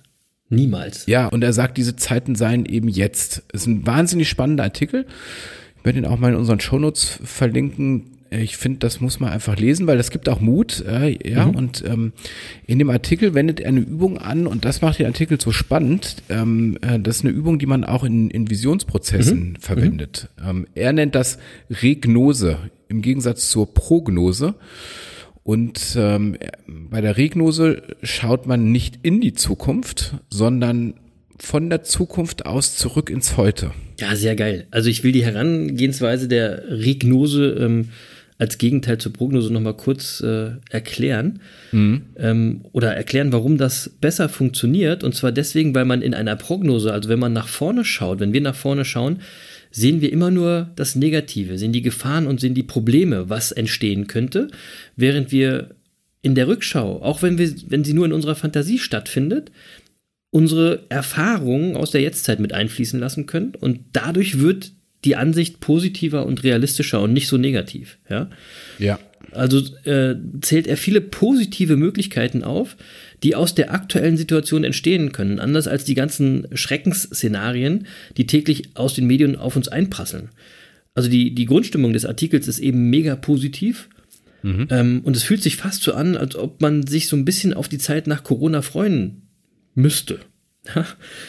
Niemals. 0.49 1.05
Ja, 1.07 1.27
und 1.27 1.43
er 1.43 1.53
sagt, 1.53 1.77
diese 1.77 1.95
Zeiten 1.95 2.35
seien 2.35 2.65
eben 2.65 2.87
jetzt. 2.87 3.43
Es 3.51 3.61
ist 3.61 3.67
ein 3.67 3.85
wahnsinnig 3.85 4.29
spannender 4.29 4.63
Artikel. 4.63 5.05
Ich 5.77 5.85
werde 5.85 5.99
ihn 5.99 6.05
auch 6.05 6.19
mal 6.19 6.31
in 6.31 6.37
unseren 6.37 6.59
Shownotes 6.59 7.19
verlinken 7.23 8.14
ich 8.31 8.57
finde, 8.57 8.79
das 8.79 9.01
muss 9.01 9.19
man 9.19 9.31
einfach 9.31 9.57
lesen, 9.57 9.87
weil 9.87 9.97
das 9.97 10.11
gibt 10.11 10.27
auch 10.29 10.39
Mut. 10.39 10.83
Äh, 10.87 11.17
ja, 11.29 11.45
mhm. 11.45 11.55
und 11.55 11.83
ähm, 11.85 12.13
in 12.65 12.79
dem 12.79 12.89
Artikel 12.89 13.33
wendet 13.33 13.59
er 13.59 13.69
eine 13.69 13.79
Übung 13.79 14.17
an 14.17 14.47
und 14.47 14.65
das 14.65 14.81
macht 14.81 14.99
den 14.99 15.05
Artikel 15.05 15.39
so 15.39 15.51
spannend. 15.51 16.23
Ähm, 16.29 16.77
äh, 16.81 16.99
das 16.99 17.17
ist 17.17 17.25
eine 17.25 17.33
Übung, 17.33 17.59
die 17.59 17.65
man 17.65 17.83
auch 17.83 18.03
in, 18.03 18.29
in 18.29 18.49
Visionsprozessen 18.49 19.49
mhm. 19.49 19.55
verwendet. 19.57 20.29
Mhm. 20.41 20.49
Ähm, 20.49 20.67
er 20.75 20.93
nennt 20.93 21.15
das 21.15 21.37
Regnose 21.69 22.57
im 22.87 23.01
Gegensatz 23.01 23.49
zur 23.49 23.73
Prognose. 23.73 24.55
Und 25.43 25.95
ähm, 25.95 26.37
bei 26.67 27.01
der 27.01 27.17
Regnose 27.17 27.83
schaut 28.01 28.47
man 28.47 28.71
nicht 28.71 28.99
in 29.03 29.21
die 29.21 29.33
Zukunft, 29.33 30.15
sondern 30.29 30.95
von 31.37 31.69
der 31.69 31.83
Zukunft 31.83 32.45
aus 32.45 32.75
zurück 32.75 33.09
ins 33.09 33.37
Heute. 33.37 33.71
Ja, 33.99 34.15
sehr 34.15 34.35
geil. 34.35 34.67
Also 34.71 34.89
ich 34.89 35.03
will 35.03 35.11
die 35.11 35.23
Herangehensweise 35.23 36.27
der 36.27 36.63
Regnose 36.69 37.57
ähm, 37.59 37.89
als 38.37 38.57
Gegenteil 38.57 38.97
zur 38.97 39.13
Prognose 39.13 39.51
nochmal 39.51 39.77
kurz 39.77 40.19
äh, 40.21 40.51
erklären 40.69 41.39
mhm. 41.71 42.03
ähm, 42.17 42.61
oder 42.73 42.93
erklären, 42.93 43.31
warum 43.31 43.57
das 43.57 43.89
besser 44.01 44.27
funktioniert. 44.27 45.03
Und 45.03 45.15
zwar 45.15 45.31
deswegen, 45.31 45.73
weil 45.73 45.85
man 45.85 46.01
in 46.01 46.13
einer 46.13 46.35
Prognose, 46.35 46.91
also 46.91 47.07
wenn 47.07 47.19
man 47.19 47.31
nach 47.31 47.47
vorne 47.47 47.85
schaut, 47.85 48.19
wenn 48.19 48.33
wir 48.33 48.41
nach 48.41 48.55
vorne 48.55 48.83
schauen, 48.83 49.21
sehen 49.71 50.01
wir 50.01 50.11
immer 50.11 50.31
nur 50.31 50.69
das 50.75 50.95
Negative, 50.95 51.57
sehen 51.57 51.73
die 51.73 51.81
Gefahren 51.81 52.27
und 52.27 52.39
sehen 52.39 52.53
die 52.53 52.63
Probleme, 52.63 53.29
was 53.29 53.51
entstehen 53.51 54.07
könnte, 54.07 54.49
während 54.95 55.31
wir 55.31 55.69
in 56.21 56.35
der 56.35 56.47
Rückschau, 56.47 57.01
auch 57.01 57.21
wenn, 57.21 57.37
wir, 57.37 57.53
wenn 57.67 57.83
sie 57.83 57.93
nur 57.93 58.05
in 58.05 58.13
unserer 58.13 58.35
Fantasie 58.35 58.79
stattfindet, 58.79 59.51
unsere 60.31 60.83
Erfahrungen 60.89 61.77
aus 61.77 61.91
der 61.91 62.01
Jetztzeit 62.01 62.39
mit 62.39 62.51
einfließen 62.51 62.99
lassen 62.99 63.25
können 63.27 63.53
und 63.55 63.79
dadurch 63.93 64.39
wird 64.39 64.73
die 65.05 65.15
Ansicht 65.15 65.59
positiver 65.59 66.25
und 66.25 66.43
realistischer 66.43 67.01
und 67.01 67.13
nicht 67.13 67.27
so 67.27 67.37
negativ. 67.37 67.97
Ja. 68.09 68.29
Ja. 68.79 68.99
Also 69.31 69.59
äh, 69.83 70.15
zählt 70.41 70.67
er 70.67 70.77
viele 70.77 71.01
positive 71.01 71.77
Möglichkeiten 71.77 72.43
auf, 72.43 72.77
die 73.23 73.35
aus 73.35 73.55
der 73.55 73.73
aktuellen 73.73 74.17
Situation 74.17 74.63
entstehen 74.63 75.11
können, 75.11 75.39
anders 75.39 75.67
als 75.67 75.83
die 75.83 75.95
ganzen 75.95 76.47
Schreckensszenarien, 76.53 77.87
die 78.17 78.27
täglich 78.27 78.69
aus 78.75 78.93
den 78.93 79.07
Medien 79.07 79.35
auf 79.35 79.55
uns 79.55 79.67
einprasseln. 79.67 80.29
Also 80.93 81.09
die, 81.09 81.35
die 81.35 81.45
Grundstimmung 81.45 81.93
des 81.93 82.05
Artikels 82.05 82.47
ist 82.47 82.59
eben 82.59 82.89
mega 82.89 83.15
positiv. 83.15 83.89
Mhm. 84.43 84.67
Ähm, 84.69 85.01
und 85.03 85.15
es 85.15 85.23
fühlt 85.23 85.43
sich 85.43 85.57
fast 85.57 85.83
so 85.83 85.93
an, 85.93 86.15
als 86.15 86.35
ob 86.35 86.61
man 86.61 86.87
sich 86.87 87.07
so 87.07 87.15
ein 87.15 87.25
bisschen 87.25 87.53
auf 87.53 87.67
die 87.67 87.79
Zeit 87.79 88.07
nach 88.07 88.23
Corona 88.23 88.61
freuen 88.61 89.23
müsste. 89.73 90.19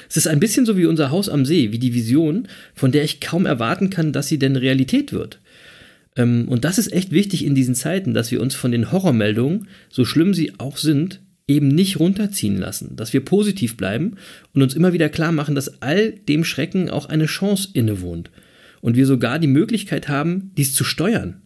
Es 0.08 0.16
ist 0.16 0.26
ein 0.26 0.40
bisschen 0.40 0.66
so 0.66 0.76
wie 0.76 0.86
unser 0.86 1.10
Haus 1.10 1.28
am 1.28 1.44
See, 1.44 1.72
wie 1.72 1.78
die 1.78 1.94
Vision, 1.94 2.48
von 2.74 2.92
der 2.92 3.04
ich 3.04 3.20
kaum 3.20 3.46
erwarten 3.46 3.90
kann, 3.90 4.12
dass 4.12 4.28
sie 4.28 4.38
denn 4.38 4.56
Realität 4.56 5.12
wird. 5.12 5.40
Ähm, 6.16 6.48
und 6.48 6.64
das 6.64 6.78
ist 6.78 6.92
echt 6.92 7.12
wichtig 7.12 7.44
in 7.44 7.54
diesen 7.54 7.74
Zeiten, 7.74 8.14
dass 8.14 8.30
wir 8.30 8.40
uns 8.40 8.54
von 8.54 8.72
den 8.72 8.92
Horrormeldungen, 8.92 9.68
so 9.90 10.04
schlimm 10.04 10.34
sie 10.34 10.52
auch 10.58 10.76
sind, 10.76 11.20
eben 11.48 11.68
nicht 11.68 12.00
runterziehen 12.00 12.58
lassen, 12.58 12.96
dass 12.96 13.12
wir 13.12 13.24
positiv 13.24 13.76
bleiben 13.76 14.16
und 14.52 14.62
uns 14.62 14.74
immer 14.74 14.92
wieder 14.92 15.08
klar 15.08 15.30
machen, 15.30 15.54
dass 15.54 15.80
all 15.80 16.12
dem 16.12 16.44
Schrecken 16.44 16.90
auch 16.90 17.06
eine 17.06 17.26
Chance 17.26 17.68
innewohnt 17.72 18.30
und 18.80 18.96
wir 18.96 19.06
sogar 19.06 19.38
die 19.38 19.46
Möglichkeit 19.46 20.08
haben, 20.08 20.50
dies 20.56 20.74
zu 20.74 20.82
steuern. 20.82 21.42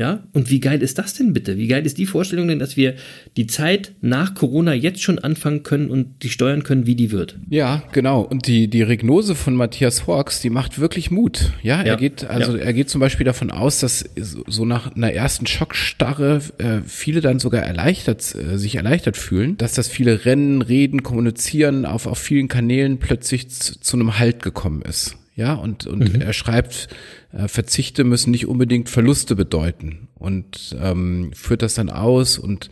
Ja, 0.00 0.22
und 0.32 0.48
wie 0.48 0.60
geil 0.60 0.80
ist 0.80 0.96
das 0.96 1.12
denn 1.12 1.34
bitte? 1.34 1.58
Wie 1.58 1.66
geil 1.66 1.84
ist 1.84 1.98
die 1.98 2.06
Vorstellung 2.06 2.48
denn, 2.48 2.58
dass 2.58 2.74
wir 2.74 2.94
die 3.36 3.46
Zeit 3.46 3.92
nach 4.00 4.34
Corona 4.34 4.72
jetzt 4.72 5.02
schon 5.02 5.18
anfangen 5.18 5.62
können 5.62 5.90
und 5.90 6.22
die 6.22 6.30
steuern 6.30 6.62
können, 6.62 6.86
wie 6.86 6.94
die 6.94 7.10
wird? 7.10 7.36
Ja, 7.50 7.82
genau. 7.92 8.22
Und 8.22 8.46
die, 8.46 8.68
die 8.68 8.80
Regnose 8.80 9.34
von 9.34 9.54
Matthias 9.54 10.06
Hawks, 10.06 10.40
die 10.40 10.48
macht 10.48 10.78
wirklich 10.78 11.10
Mut. 11.10 11.52
Ja, 11.62 11.80
ja. 11.80 11.82
er 11.82 11.96
geht, 11.98 12.24
also 12.24 12.56
ja. 12.56 12.62
er 12.62 12.72
geht 12.72 12.88
zum 12.88 13.02
Beispiel 13.02 13.26
davon 13.26 13.50
aus, 13.50 13.80
dass 13.80 14.08
so 14.16 14.64
nach 14.64 14.96
einer 14.96 15.12
ersten 15.12 15.46
Schockstarre 15.46 16.40
äh, 16.56 16.78
viele 16.86 17.20
dann 17.20 17.38
sogar 17.38 17.60
erleichtert, 17.60 18.34
äh, 18.34 18.56
sich 18.56 18.76
erleichtert 18.76 19.18
fühlen, 19.18 19.58
dass 19.58 19.74
das 19.74 19.88
viele 19.88 20.24
Rennen, 20.24 20.62
Reden, 20.62 21.02
Kommunizieren 21.02 21.84
auf, 21.84 22.06
auf 22.06 22.18
vielen 22.18 22.48
Kanälen 22.48 23.00
plötzlich 23.00 23.50
zu, 23.50 23.78
zu 23.78 23.98
einem 23.98 24.18
Halt 24.18 24.42
gekommen 24.42 24.80
ist. 24.80 25.18
Ja, 25.36 25.54
und, 25.54 25.86
und 25.86 26.14
mhm. 26.14 26.20
er 26.20 26.32
schreibt, 26.32 26.88
äh, 27.32 27.48
Verzichte 27.48 28.04
müssen 28.04 28.30
nicht 28.30 28.46
unbedingt 28.46 28.88
Verluste 28.88 29.36
bedeuten 29.36 30.08
und 30.14 30.76
ähm, 30.80 31.30
führt 31.34 31.62
das 31.62 31.74
dann 31.74 31.90
aus 31.90 32.38
und 32.38 32.70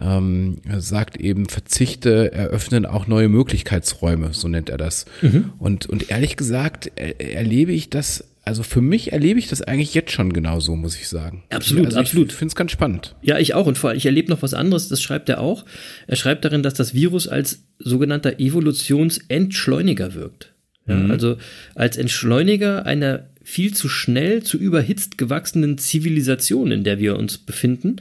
ähm, 0.00 0.58
sagt 0.78 1.16
eben, 1.16 1.48
Verzichte 1.48 2.32
eröffnen 2.32 2.86
auch 2.86 3.06
neue 3.06 3.28
Möglichkeitsräume, 3.28 4.32
so 4.32 4.48
nennt 4.48 4.68
er 4.68 4.78
das. 4.78 5.06
Mhm. 5.22 5.52
Und, 5.58 5.86
und 5.86 6.10
ehrlich 6.10 6.36
gesagt 6.36 6.92
er, 6.94 7.20
erlebe 7.20 7.72
ich 7.72 7.90
das, 7.90 8.24
also 8.44 8.62
für 8.62 8.80
mich 8.80 9.12
erlebe 9.12 9.38
ich 9.38 9.48
das 9.48 9.62
eigentlich 9.62 9.94
jetzt 9.94 10.12
schon 10.12 10.32
genauso, 10.32 10.76
muss 10.76 10.96
ich 10.96 11.08
sagen. 11.08 11.42
Absolut, 11.50 11.86
also 11.86 11.98
absolut. 11.98 12.28
Ich 12.30 12.36
finde 12.36 12.52
es 12.52 12.56
ganz 12.56 12.70
spannend. 12.70 13.16
Ja, 13.22 13.38
ich 13.38 13.54
auch. 13.54 13.66
Und 13.66 13.76
vor 13.76 13.90
allem, 13.90 13.98
ich 13.98 14.06
erlebe 14.06 14.30
noch 14.30 14.42
was 14.42 14.54
anderes, 14.54 14.88
das 14.88 15.02
schreibt 15.02 15.28
er 15.28 15.40
auch. 15.40 15.64
Er 16.06 16.16
schreibt 16.16 16.44
darin, 16.44 16.62
dass 16.62 16.74
das 16.74 16.94
Virus 16.94 17.26
als 17.26 17.64
sogenannter 17.78 18.38
Evolutionsentschleuniger 18.38 20.14
wirkt. 20.14 20.54
Ja, 20.86 20.94
mhm. 20.94 21.10
Also 21.10 21.36
als 21.74 21.96
Entschleuniger 21.96 22.86
einer 22.86 23.26
viel 23.48 23.72
zu 23.72 23.88
schnell, 23.88 24.42
zu 24.42 24.58
überhitzt 24.58 25.16
gewachsenen 25.16 25.78
Zivilisation, 25.78 26.70
in 26.70 26.84
der 26.84 26.98
wir 26.98 27.16
uns 27.16 27.38
befinden. 27.38 27.96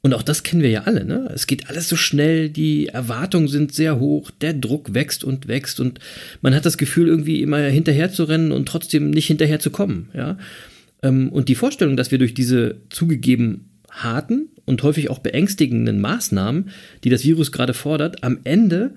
Und 0.00 0.12
auch 0.12 0.24
das 0.24 0.42
kennen 0.42 0.60
wir 0.60 0.70
ja 0.70 0.82
alle, 0.82 1.04
ne? 1.04 1.30
Es 1.32 1.46
geht 1.46 1.70
alles 1.70 1.88
so 1.88 1.94
schnell, 1.94 2.48
die 2.48 2.88
Erwartungen 2.88 3.46
sind 3.46 3.72
sehr 3.72 4.00
hoch, 4.00 4.32
der 4.32 4.54
Druck 4.54 4.92
wächst 4.92 5.22
und 5.22 5.46
wächst 5.46 5.78
und 5.78 6.00
man 6.40 6.52
hat 6.52 6.66
das 6.66 6.78
Gefühl, 6.78 7.06
irgendwie 7.06 7.42
immer 7.42 7.60
hinterher 7.60 8.10
zu 8.10 8.24
rennen 8.24 8.50
und 8.50 8.66
trotzdem 8.66 9.10
nicht 9.10 9.28
hinterher 9.28 9.60
zu 9.60 9.70
kommen, 9.70 10.08
ja? 10.14 10.36
Ähm, 11.04 11.28
und 11.28 11.48
die 11.48 11.54
Vorstellung, 11.54 11.96
dass 11.96 12.10
wir 12.10 12.18
durch 12.18 12.34
diese 12.34 12.80
zugegeben 12.90 13.68
harten 13.88 14.48
und 14.64 14.82
häufig 14.82 15.10
auch 15.10 15.20
beängstigenden 15.20 16.00
Maßnahmen, 16.00 16.70
die 17.04 17.10
das 17.10 17.22
Virus 17.22 17.52
gerade 17.52 17.72
fordert, 17.72 18.24
am 18.24 18.40
Ende 18.42 18.94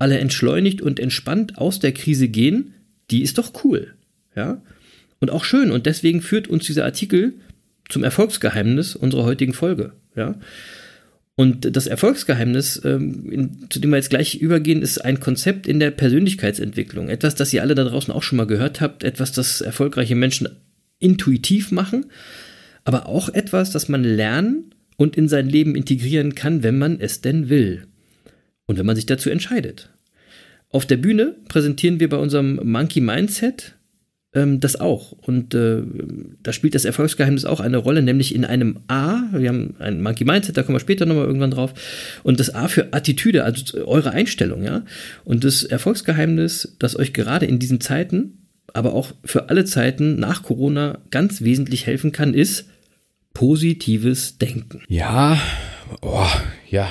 alle 0.00 0.18
entschleunigt 0.18 0.82
und 0.82 0.98
entspannt 0.98 1.58
aus 1.58 1.78
der 1.78 1.92
Krise 1.92 2.26
gehen, 2.26 2.74
die 3.12 3.22
ist 3.22 3.38
doch 3.38 3.62
cool. 3.62 3.94
Ja? 4.34 4.60
Und 5.22 5.30
auch 5.30 5.44
schön. 5.44 5.70
Und 5.70 5.86
deswegen 5.86 6.20
führt 6.20 6.48
uns 6.48 6.66
dieser 6.66 6.84
Artikel 6.84 7.34
zum 7.88 8.02
Erfolgsgeheimnis 8.02 8.96
unserer 8.96 9.22
heutigen 9.22 9.54
Folge. 9.54 9.92
Ja? 10.16 10.34
Und 11.36 11.76
das 11.76 11.86
Erfolgsgeheimnis, 11.86 12.82
ähm, 12.84 13.30
in, 13.30 13.66
zu 13.70 13.78
dem 13.78 13.90
wir 13.90 13.98
jetzt 13.98 14.10
gleich 14.10 14.34
übergehen, 14.34 14.82
ist 14.82 14.98
ein 14.98 15.20
Konzept 15.20 15.68
in 15.68 15.78
der 15.78 15.92
Persönlichkeitsentwicklung. 15.92 17.08
Etwas, 17.08 17.36
das 17.36 17.52
ihr 17.52 17.62
alle 17.62 17.76
da 17.76 17.84
draußen 17.84 18.12
auch 18.12 18.24
schon 18.24 18.36
mal 18.36 18.48
gehört 18.48 18.80
habt. 18.80 19.04
Etwas, 19.04 19.30
das 19.30 19.60
erfolgreiche 19.60 20.16
Menschen 20.16 20.48
intuitiv 20.98 21.70
machen. 21.70 22.06
Aber 22.82 23.06
auch 23.06 23.28
etwas, 23.28 23.70
das 23.70 23.88
man 23.88 24.02
lernen 24.02 24.74
und 24.96 25.16
in 25.16 25.28
sein 25.28 25.48
Leben 25.48 25.76
integrieren 25.76 26.34
kann, 26.34 26.64
wenn 26.64 26.78
man 26.78 26.98
es 26.98 27.20
denn 27.20 27.48
will. 27.48 27.86
Und 28.66 28.76
wenn 28.76 28.86
man 28.86 28.96
sich 28.96 29.06
dazu 29.06 29.30
entscheidet. 29.30 29.88
Auf 30.68 30.84
der 30.84 30.96
Bühne 30.96 31.36
präsentieren 31.46 32.00
wir 32.00 32.08
bei 32.08 32.16
unserem 32.16 32.58
Monkey 32.64 33.00
Mindset 33.00 33.76
ähm, 34.34 34.60
das 34.60 34.80
auch. 34.80 35.12
Und 35.12 35.54
äh, 35.54 35.82
da 36.42 36.52
spielt 36.52 36.74
das 36.74 36.84
Erfolgsgeheimnis 36.84 37.44
auch 37.44 37.60
eine 37.60 37.76
Rolle, 37.76 38.02
nämlich 38.02 38.34
in 38.34 38.44
einem 38.44 38.80
A. 38.88 39.22
Wir 39.32 39.48
haben 39.48 39.74
ein 39.78 40.02
Monkey 40.02 40.24
Mindset, 40.24 40.56
da 40.56 40.62
kommen 40.62 40.76
wir 40.76 40.80
später 40.80 41.06
nochmal 41.06 41.26
irgendwann 41.26 41.50
drauf. 41.50 41.74
Und 42.22 42.40
das 42.40 42.54
A 42.54 42.68
für 42.68 42.92
Attitüde, 42.92 43.44
also 43.44 43.86
eure 43.86 44.10
Einstellung, 44.10 44.62
ja. 44.62 44.84
Und 45.24 45.44
das 45.44 45.64
Erfolgsgeheimnis, 45.64 46.76
das 46.78 46.96
euch 46.96 47.12
gerade 47.12 47.46
in 47.46 47.58
diesen 47.58 47.80
Zeiten, 47.80 48.38
aber 48.72 48.94
auch 48.94 49.12
für 49.24 49.50
alle 49.50 49.64
Zeiten 49.64 50.16
nach 50.16 50.42
Corona 50.42 50.98
ganz 51.10 51.42
wesentlich 51.42 51.86
helfen 51.86 52.12
kann, 52.12 52.32
ist 52.32 52.66
positives 53.34 54.38
Denken. 54.38 54.82
Ja, 54.88 55.40
oh, 56.00 56.26
ja. 56.70 56.88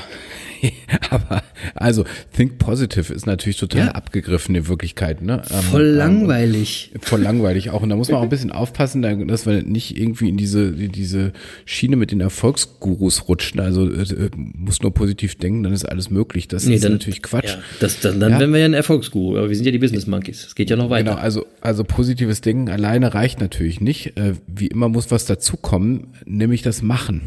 aber 1.09 1.43
also 1.75 2.05
Think 2.35 2.57
Positive 2.57 3.13
ist 3.13 3.25
natürlich 3.25 3.57
total 3.57 3.87
ja. 3.87 3.91
abgegriffen 3.91 4.55
in 4.55 4.67
Wirklichkeit. 4.67 5.21
Ne? 5.21 5.41
Ähm, 5.49 5.61
voll 5.61 5.89
ähm, 5.89 5.95
langweilig. 5.95 6.91
voll 7.01 7.21
langweilig 7.21 7.69
auch. 7.69 7.81
Und 7.81 7.89
da 7.89 7.95
muss 7.95 8.09
man 8.09 8.19
auch 8.19 8.23
ein 8.23 8.29
bisschen 8.29 8.51
aufpassen, 8.51 9.01
dass 9.27 9.45
wir 9.45 9.63
nicht 9.63 9.97
irgendwie 9.97 10.29
in 10.29 10.37
diese, 10.37 10.71
diese 10.71 11.33
Schiene 11.65 11.95
mit 11.95 12.11
den 12.11 12.21
Erfolgsgurus 12.21 13.27
rutschen. 13.27 13.59
Also 13.59 13.89
äh, 13.89 14.29
muss 14.35 14.81
nur 14.81 14.93
positiv 14.93 15.35
denken, 15.35 15.63
dann 15.63 15.73
ist 15.73 15.85
alles 15.85 16.09
möglich. 16.09 16.47
Das 16.47 16.65
nee, 16.65 16.75
ist 16.75 16.83
dann, 16.83 16.93
natürlich 16.93 17.21
Quatsch. 17.21 17.49
Ja, 17.49 17.59
das, 17.79 17.99
dann 17.99 18.19
dann 18.19 18.33
ja. 18.33 18.39
wären 18.39 18.53
wir 18.53 18.59
ja 18.59 18.65
ein 18.65 18.73
Erfolgsguru, 18.73 19.37
aber 19.37 19.49
wir 19.49 19.55
sind 19.55 19.65
ja 19.65 19.71
die 19.71 19.79
Business 19.79 20.07
Monkeys. 20.07 20.45
Es 20.45 20.55
geht 20.55 20.69
ja 20.69 20.75
noch 20.75 20.89
weiter. 20.89 21.11
Genau, 21.11 21.21
also, 21.21 21.45
also 21.61 21.83
positives 21.83 22.41
Denken 22.41 22.69
alleine 22.69 23.13
reicht 23.13 23.39
natürlich 23.39 23.81
nicht. 23.81 24.17
Äh, 24.17 24.33
wie 24.47 24.67
immer 24.67 24.89
muss 24.89 25.11
was 25.11 25.25
dazukommen, 25.25 26.07
nämlich 26.25 26.61
das 26.61 26.81
Machen. 26.81 27.21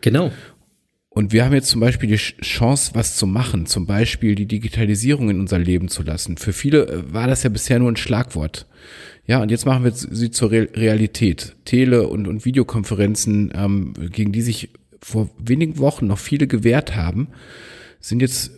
Genau. 0.00 0.30
Und 1.16 1.32
wir 1.32 1.46
haben 1.46 1.54
jetzt 1.54 1.68
zum 1.68 1.80
Beispiel 1.80 2.10
die 2.10 2.16
Chance, 2.16 2.90
was 2.92 3.16
zu 3.16 3.26
machen, 3.26 3.64
zum 3.64 3.86
Beispiel 3.86 4.34
die 4.34 4.44
Digitalisierung 4.44 5.30
in 5.30 5.40
unser 5.40 5.58
Leben 5.58 5.88
zu 5.88 6.02
lassen. 6.02 6.36
Für 6.36 6.52
viele 6.52 6.86
äh, 6.86 7.10
war 7.10 7.26
das 7.26 7.42
ja 7.42 7.48
bisher 7.48 7.78
nur 7.78 7.90
ein 7.90 7.96
Schlagwort. 7.96 8.66
Ja, 9.26 9.40
und 9.40 9.50
jetzt 9.50 9.64
machen 9.64 9.82
wir 9.82 9.92
sie 9.92 10.30
zur 10.30 10.50
Realität. 10.50 11.56
Tele- 11.64 12.06
und, 12.08 12.28
und 12.28 12.44
Videokonferenzen, 12.44 13.50
ähm, 13.54 13.94
gegen 14.12 14.30
die 14.30 14.42
sich 14.42 14.68
vor 15.00 15.30
wenigen 15.38 15.78
Wochen 15.78 16.06
noch 16.06 16.18
viele 16.18 16.46
gewehrt 16.46 16.96
haben, 16.96 17.28
sind 17.98 18.20
jetzt 18.20 18.50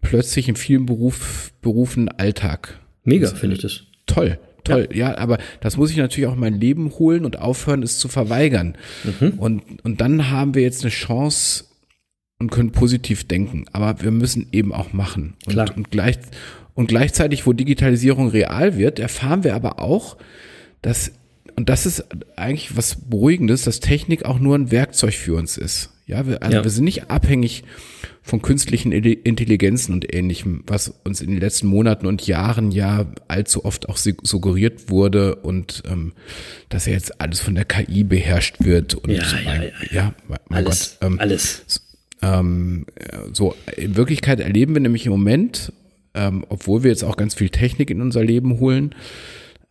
plötzlich 0.00 0.48
in 0.48 0.56
vielen 0.56 0.86
Beruf, 0.86 1.52
Berufen 1.60 2.08
Alltag. 2.08 2.80
Mega, 3.04 3.28
finde 3.28 3.56
ich 3.56 3.60
das. 3.60 3.82
Toll 4.06 4.38
toll. 4.64 4.88
Ja. 4.92 5.10
ja. 5.10 5.18
aber 5.18 5.38
das 5.60 5.76
muss 5.76 5.90
ich 5.90 5.96
natürlich 5.96 6.28
auch 6.28 6.34
in 6.34 6.40
mein 6.40 6.60
Leben 6.60 6.90
holen 6.98 7.24
und 7.24 7.38
aufhören, 7.38 7.82
es 7.82 7.98
zu 7.98 8.08
verweigern. 8.08 8.76
Mhm. 9.04 9.38
Und, 9.38 9.84
und 9.84 10.00
dann 10.00 10.30
haben 10.30 10.54
wir 10.54 10.62
jetzt 10.62 10.82
eine 10.82 10.90
Chance, 10.90 11.64
und 12.38 12.50
können 12.50 12.72
positiv 12.72 13.24
denken. 13.26 13.66
Aber 13.72 14.00
wir 14.02 14.10
müssen 14.10 14.46
eben 14.52 14.72
auch 14.72 14.92
machen. 14.92 15.34
Und, 15.46 15.52
Klar. 15.52 15.76
und, 15.76 15.90
gleich, 15.90 16.18
und 16.74 16.88
gleichzeitig, 16.88 17.46
wo 17.46 17.52
Digitalisierung 17.52 18.28
real 18.28 18.76
wird, 18.76 18.98
erfahren 18.98 19.44
wir 19.44 19.54
aber 19.54 19.80
auch, 19.80 20.16
dass, 20.82 21.12
und 21.56 21.68
das 21.68 21.86
ist 21.86 22.04
eigentlich 22.36 22.76
was 22.76 22.96
Beruhigendes, 22.96 23.64
dass 23.64 23.80
Technik 23.80 24.24
auch 24.24 24.38
nur 24.38 24.56
ein 24.56 24.70
Werkzeug 24.70 25.14
für 25.14 25.34
uns 25.34 25.56
ist. 25.56 25.90
Ja, 26.06 26.26
wir, 26.26 26.42
also 26.42 26.56
ja. 26.56 26.64
wir 26.64 26.70
sind 26.70 26.84
nicht 26.84 27.10
abhängig 27.10 27.64
von 28.22 28.40
künstlichen 28.40 28.92
Intelligenzen 28.92 29.92
und 29.92 30.14
ähnlichem, 30.14 30.62
was 30.66 30.94
uns 31.04 31.20
in 31.20 31.30
den 31.30 31.40
letzten 31.40 31.66
Monaten 31.66 32.06
und 32.06 32.26
Jahren 32.26 32.70
ja 32.70 33.06
allzu 33.26 33.64
oft 33.66 33.90
auch 33.90 33.98
suggeriert 33.98 34.88
wurde 34.88 35.34
und 35.34 35.82
ähm, 35.86 36.12
dass 36.70 36.86
ja 36.86 36.92
jetzt 36.92 37.20
alles 37.20 37.40
von 37.40 37.54
der 37.54 37.66
KI 37.66 38.04
beherrscht 38.04 38.56
wird 38.60 38.94
und 38.94 39.10
ja, 39.10 39.22
mein, 39.44 39.62
ja, 39.62 39.68
ja, 39.68 39.92
ja. 39.92 40.14
mein 40.48 40.64
alles, 40.64 40.96
Gott, 40.98 41.10
ähm, 41.10 41.18
alles 41.18 41.87
ähm, 42.22 42.86
so, 43.32 43.54
in 43.76 43.96
Wirklichkeit 43.96 44.40
erleben 44.40 44.74
wir 44.74 44.80
nämlich 44.80 45.06
im 45.06 45.12
Moment, 45.12 45.72
ähm, 46.14 46.44
obwohl 46.48 46.82
wir 46.82 46.90
jetzt 46.90 47.04
auch 47.04 47.16
ganz 47.16 47.34
viel 47.34 47.50
Technik 47.50 47.90
in 47.90 48.00
unser 48.00 48.24
Leben 48.24 48.58
holen, 48.58 48.94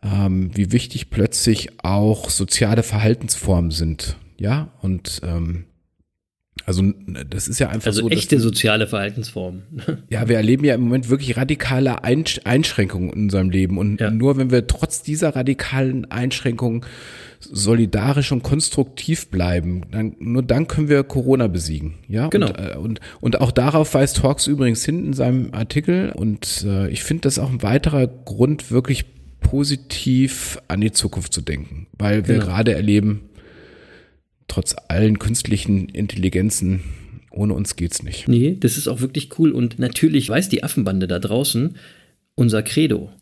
ähm, 0.02 0.50
wie 0.54 0.72
wichtig 0.72 1.10
plötzlich 1.10 1.84
auch 1.84 2.30
soziale 2.30 2.82
Verhaltensformen 2.82 3.70
sind. 3.70 4.16
Ja, 4.38 4.68
und 4.80 5.20
ähm, 5.24 5.64
also 6.66 6.82
das 7.30 7.48
ist 7.48 7.58
ja 7.58 7.68
einfach 7.68 7.86
also 7.86 8.00
so. 8.00 8.06
Also 8.06 8.18
echte 8.18 8.40
soziale 8.40 8.86
Verhaltensformen. 8.86 9.62
Ja, 10.10 10.28
wir 10.28 10.36
erleben 10.36 10.64
ja 10.64 10.74
im 10.74 10.82
Moment 10.82 11.10
wirklich 11.10 11.36
radikale 11.36 12.02
Einschränkungen 12.04 13.10
in 13.10 13.22
unserem 13.24 13.50
Leben. 13.50 13.78
Und 13.78 14.00
ja. 14.00 14.10
nur 14.10 14.36
wenn 14.36 14.50
wir 14.50 14.66
trotz 14.66 15.02
dieser 15.02 15.36
radikalen 15.36 16.10
Einschränkungen 16.10 16.84
solidarisch 17.40 18.32
und 18.32 18.42
konstruktiv 18.42 19.28
bleiben, 19.28 19.82
dann, 19.90 20.16
nur 20.18 20.42
dann 20.42 20.66
können 20.66 20.88
wir 20.88 21.02
Corona 21.04 21.46
besiegen. 21.46 21.94
Ja, 22.08 22.28
genau. 22.28 22.48
Und, 22.48 22.58
äh, 22.58 22.76
und, 22.76 23.00
und 23.20 23.40
auch 23.40 23.52
darauf 23.52 23.94
weist 23.94 24.22
Hawks 24.22 24.46
übrigens 24.46 24.84
hin 24.84 25.06
in 25.06 25.12
seinem 25.12 25.52
Artikel. 25.52 26.12
Und 26.14 26.64
äh, 26.66 26.88
ich 26.88 27.02
finde 27.02 27.22
das 27.22 27.38
auch 27.38 27.50
ein 27.50 27.62
weiterer 27.62 28.06
Grund, 28.06 28.70
wirklich 28.70 29.04
positiv 29.40 30.58
an 30.68 30.80
die 30.80 30.92
Zukunft 30.92 31.32
zu 31.32 31.40
denken, 31.40 31.86
weil 31.98 32.26
wir 32.28 32.34
genau. 32.34 32.46
gerade 32.46 32.74
erleben, 32.74 33.27
trotz 34.48 34.74
allen 34.88 35.18
künstlichen 35.18 35.88
Intelligenzen, 35.88 36.82
ohne 37.30 37.54
uns 37.54 37.76
geht's 37.76 38.02
nicht. 38.02 38.26
Nee, 38.26 38.56
das 38.58 38.76
ist 38.76 38.88
auch 38.88 39.00
wirklich 39.00 39.38
cool. 39.38 39.52
Und 39.52 39.78
natürlich 39.78 40.28
weiß 40.28 40.48
die 40.48 40.64
Affenbande 40.64 41.06
da 41.06 41.18
draußen 41.18 41.76
unser 42.34 42.62
Credo. 42.62 43.12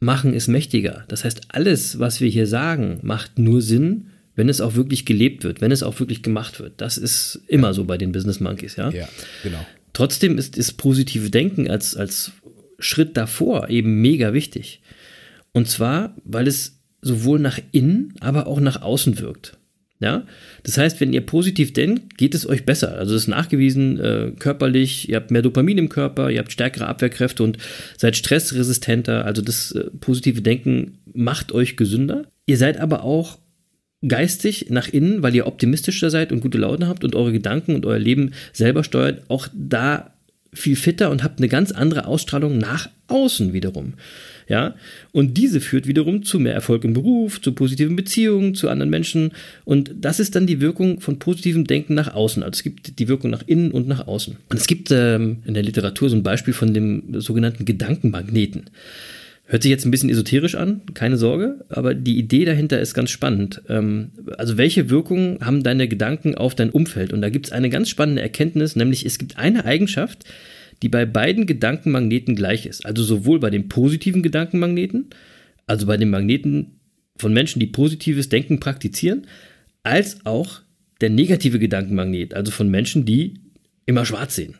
Machen 0.00 0.34
ist 0.34 0.48
mächtiger. 0.48 1.04
Das 1.08 1.24
heißt, 1.24 1.42
alles, 1.48 1.98
was 1.98 2.20
wir 2.20 2.28
hier 2.28 2.46
sagen, 2.46 2.98
macht 3.02 3.38
nur 3.38 3.62
Sinn, 3.62 4.08
wenn 4.34 4.48
es 4.48 4.60
auch 4.60 4.74
wirklich 4.74 5.06
gelebt 5.06 5.44
wird, 5.44 5.60
wenn 5.60 5.70
es 5.70 5.82
auch 5.82 6.00
wirklich 6.00 6.22
gemacht 6.22 6.58
wird. 6.60 6.80
Das 6.80 6.98
ist 6.98 7.40
immer 7.46 7.72
so 7.72 7.84
bei 7.84 7.96
den 7.96 8.12
Business 8.12 8.40
Monkeys, 8.40 8.76
ja? 8.76 8.90
Ja, 8.90 9.08
genau. 9.42 9.64
Trotzdem 9.92 10.38
ist 10.38 10.58
das 10.58 10.72
positive 10.72 11.30
Denken 11.30 11.70
als, 11.70 11.96
als 11.96 12.32
Schritt 12.78 13.16
davor 13.16 13.70
eben 13.70 14.00
mega 14.00 14.32
wichtig. 14.32 14.82
Und 15.52 15.68
zwar, 15.68 16.16
weil 16.24 16.48
es 16.48 16.80
sowohl 17.00 17.38
nach 17.38 17.60
innen, 17.70 18.14
aber 18.20 18.46
auch 18.46 18.60
nach 18.60 18.82
außen 18.82 19.20
wirkt. 19.20 19.56
Ja, 20.00 20.24
das 20.64 20.76
heißt, 20.76 21.00
wenn 21.00 21.12
ihr 21.12 21.20
positiv 21.20 21.72
denkt, 21.72 22.18
geht 22.18 22.34
es 22.34 22.48
euch 22.48 22.66
besser. 22.66 22.98
Also 22.98 23.14
es 23.14 23.22
ist 23.22 23.28
nachgewiesen, 23.28 23.98
äh, 24.00 24.32
körperlich, 24.38 25.08
ihr 25.08 25.16
habt 25.16 25.30
mehr 25.30 25.40
Dopamin 25.40 25.78
im 25.78 25.88
Körper, 25.88 26.30
ihr 26.30 26.40
habt 26.40 26.52
stärkere 26.52 26.86
Abwehrkräfte 26.86 27.42
und 27.42 27.58
seid 27.96 28.16
stressresistenter. 28.16 29.24
Also 29.24 29.40
das 29.40 29.72
äh, 29.72 29.84
positive 30.00 30.42
Denken 30.42 30.98
macht 31.12 31.52
euch 31.52 31.76
gesünder. 31.76 32.26
Ihr 32.44 32.58
seid 32.58 32.78
aber 32.80 33.04
auch 33.04 33.38
geistig 34.06 34.66
nach 34.68 34.88
innen, 34.88 35.22
weil 35.22 35.34
ihr 35.34 35.46
optimistischer 35.46 36.10
seid 36.10 36.32
und 36.32 36.40
gute 36.40 36.58
Laune 36.58 36.88
habt 36.88 37.04
und 37.04 37.14
eure 37.14 37.32
Gedanken 37.32 37.74
und 37.74 37.86
euer 37.86 37.98
Leben 37.98 38.32
selber 38.52 38.84
steuert, 38.84 39.22
auch 39.28 39.48
da 39.54 40.12
viel 40.52 40.76
fitter 40.76 41.10
und 41.10 41.22
habt 41.22 41.38
eine 41.38 41.48
ganz 41.48 41.72
andere 41.72 42.06
Ausstrahlung 42.06 42.58
nach 42.58 42.88
außen 43.08 43.52
wiederum. 43.52 43.94
Ja, 44.48 44.74
und 45.12 45.38
diese 45.38 45.60
führt 45.60 45.86
wiederum 45.86 46.22
zu 46.22 46.38
mehr 46.38 46.54
Erfolg 46.54 46.84
im 46.84 46.92
Beruf, 46.92 47.40
zu 47.40 47.52
positiven 47.52 47.96
Beziehungen, 47.96 48.54
zu 48.54 48.68
anderen 48.68 48.90
Menschen. 48.90 49.32
Und 49.64 49.90
das 50.00 50.20
ist 50.20 50.34
dann 50.34 50.46
die 50.46 50.60
Wirkung 50.60 51.00
von 51.00 51.18
positivem 51.18 51.66
Denken 51.66 51.94
nach 51.94 52.14
außen. 52.14 52.42
Also 52.42 52.58
es 52.58 52.62
gibt 52.62 52.98
die 52.98 53.08
Wirkung 53.08 53.30
nach 53.30 53.42
innen 53.46 53.70
und 53.70 53.88
nach 53.88 54.06
außen. 54.06 54.36
Und 54.48 54.56
es 54.56 54.66
gibt 54.66 54.90
ähm, 54.90 55.38
in 55.46 55.54
der 55.54 55.62
Literatur 55.62 56.10
so 56.10 56.16
ein 56.16 56.22
Beispiel 56.22 56.54
von 56.54 56.74
dem 56.74 57.20
sogenannten 57.20 57.64
Gedankenmagneten. 57.64 58.64
Hört 59.46 59.62
sich 59.62 59.70
jetzt 59.70 59.84
ein 59.84 59.90
bisschen 59.90 60.08
esoterisch 60.08 60.54
an, 60.54 60.80
keine 60.94 61.18
Sorge, 61.18 61.64
aber 61.68 61.92
die 61.92 62.18
Idee 62.18 62.46
dahinter 62.46 62.80
ist 62.80 62.94
ganz 62.94 63.10
spannend. 63.10 63.60
Ähm, 63.68 64.10
also 64.38 64.56
welche 64.56 64.88
Wirkung 64.88 65.38
haben 65.42 65.62
deine 65.62 65.86
Gedanken 65.86 66.34
auf 66.34 66.54
dein 66.54 66.70
Umfeld? 66.70 67.12
Und 67.12 67.20
da 67.20 67.28
gibt 67.28 67.46
es 67.46 67.52
eine 67.52 67.68
ganz 67.68 67.90
spannende 67.90 68.22
Erkenntnis, 68.22 68.74
nämlich 68.74 69.04
es 69.04 69.18
gibt 69.18 69.36
eine 69.36 69.66
Eigenschaft, 69.66 70.24
die 70.84 70.90
bei 70.90 71.06
beiden 71.06 71.46
Gedankenmagneten 71.46 72.36
gleich 72.36 72.66
ist. 72.66 72.84
Also 72.84 73.02
sowohl 73.02 73.40
bei 73.40 73.48
den 73.48 73.68
positiven 73.68 74.22
Gedankenmagneten, 74.22 75.06
also 75.66 75.86
bei 75.86 75.96
den 75.96 76.10
Magneten 76.10 76.78
von 77.16 77.32
Menschen, 77.32 77.58
die 77.58 77.68
positives 77.68 78.28
Denken 78.28 78.60
praktizieren, 78.60 79.26
als 79.82 80.26
auch 80.26 80.60
der 81.00 81.08
negative 81.08 81.58
Gedankenmagnet, 81.58 82.34
also 82.34 82.52
von 82.52 82.68
Menschen, 82.68 83.06
die 83.06 83.40
immer 83.86 84.04
schwarz 84.04 84.34
sehen. 84.34 84.56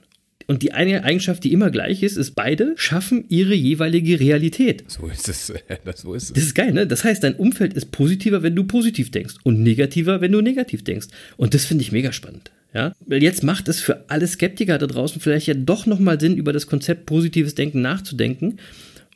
Und 0.46 0.62
die 0.62 0.72
eine 0.72 1.04
Eigenschaft, 1.04 1.44
die 1.44 1.52
immer 1.52 1.70
gleich 1.70 2.02
ist, 2.02 2.16
ist, 2.16 2.30
beide 2.30 2.72
schaffen 2.76 3.26
ihre 3.28 3.54
jeweilige 3.54 4.18
Realität. 4.18 4.84
So 4.86 5.06
ist 5.06 5.28
es. 5.28 5.52
Das, 5.84 6.00
so 6.00 6.14
ist 6.14 6.24
es. 6.24 6.32
das 6.32 6.44
ist 6.44 6.54
geil, 6.54 6.72
ne? 6.72 6.86
Das 6.86 7.04
heißt, 7.04 7.22
dein 7.22 7.34
Umfeld 7.34 7.74
ist 7.74 7.90
positiver, 7.90 8.42
wenn 8.42 8.56
du 8.56 8.64
positiv 8.64 9.10
denkst 9.10 9.34
und 9.42 9.62
negativer, 9.62 10.22
wenn 10.22 10.32
du 10.32 10.40
negativ 10.40 10.84
denkst. 10.84 11.08
Und 11.36 11.52
das 11.52 11.66
finde 11.66 11.82
ich 11.82 11.92
mega 11.92 12.12
spannend. 12.12 12.50
Ja, 12.74 12.92
weil 13.06 13.22
jetzt 13.22 13.44
macht 13.44 13.68
es 13.68 13.80
für 13.80 14.10
alle 14.10 14.26
Skeptiker 14.26 14.78
da 14.78 14.86
draußen 14.86 15.20
vielleicht 15.20 15.46
ja 15.46 15.54
doch 15.54 15.86
nochmal 15.86 16.18
Sinn, 16.18 16.36
über 16.36 16.52
das 16.52 16.66
Konzept 16.66 17.06
positives 17.06 17.54
Denken 17.54 17.80
nachzudenken 17.80 18.58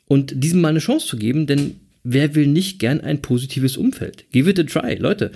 und 0.07 0.43
diesem 0.43 0.61
mal 0.61 0.69
eine 0.69 0.79
Chance 0.79 1.07
zu 1.07 1.17
geben, 1.17 1.45
denn 1.45 1.75
wer 2.03 2.35
will 2.35 2.47
nicht 2.47 2.79
gern 2.79 3.01
ein 3.01 3.21
positives 3.21 3.75
Umfeld? 3.75 4.25
Give 4.31 4.49
it 4.49 4.59
a 4.59 4.63
try, 4.63 4.95
Leute. 4.95 5.31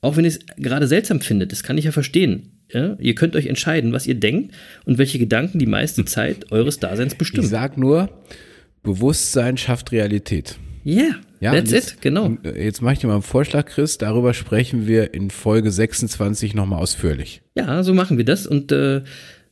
Auch 0.00 0.16
wenn 0.16 0.24
ihr 0.24 0.28
es 0.28 0.40
gerade 0.56 0.88
seltsam 0.88 1.20
findet, 1.20 1.52
das 1.52 1.62
kann 1.62 1.78
ich 1.78 1.84
ja 1.84 1.92
verstehen. 1.92 2.50
Ja, 2.72 2.96
ihr 3.00 3.14
könnt 3.14 3.34
euch 3.34 3.46
entscheiden, 3.46 3.92
was 3.92 4.06
ihr 4.06 4.16
denkt 4.16 4.54
und 4.84 4.98
welche 4.98 5.18
Gedanken 5.18 5.58
die 5.58 5.66
meiste 5.66 6.04
Zeit 6.04 6.52
eures 6.52 6.80
Daseins 6.80 7.14
bestimmen. 7.14 7.44
Ich 7.44 7.50
sag 7.50 7.78
nur, 7.78 8.10
Bewusstsein 8.82 9.56
schafft 9.56 9.92
Realität. 9.92 10.58
Yeah, 10.88 11.16
ja, 11.40 11.52
that's 11.52 11.70
jetzt, 11.70 11.92
it, 11.92 12.00
genau. 12.00 12.38
Äh, 12.42 12.64
jetzt 12.64 12.80
mache 12.80 12.94
ich 12.94 13.00
dir 13.00 13.08
mal 13.08 13.12
einen 13.12 13.22
Vorschlag, 13.22 13.66
Chris. 13.66 13.98
Darüber 13.98 14.32
sprechen 14.32 14.86
wir 14.86 15.12
in 15.12 15.30
Folge 15.30 15.70
26 15.70 16.54
nochmal 16.54 16.80
ausführlich. 16.80 17.42
Ja, 17.54 17.82
so 17.82 17.92
machen 17.92 18.16
wir 18.16 18.24
das. 18.24 18.46
Und 18.46 18.72
äh, 18.72 19.02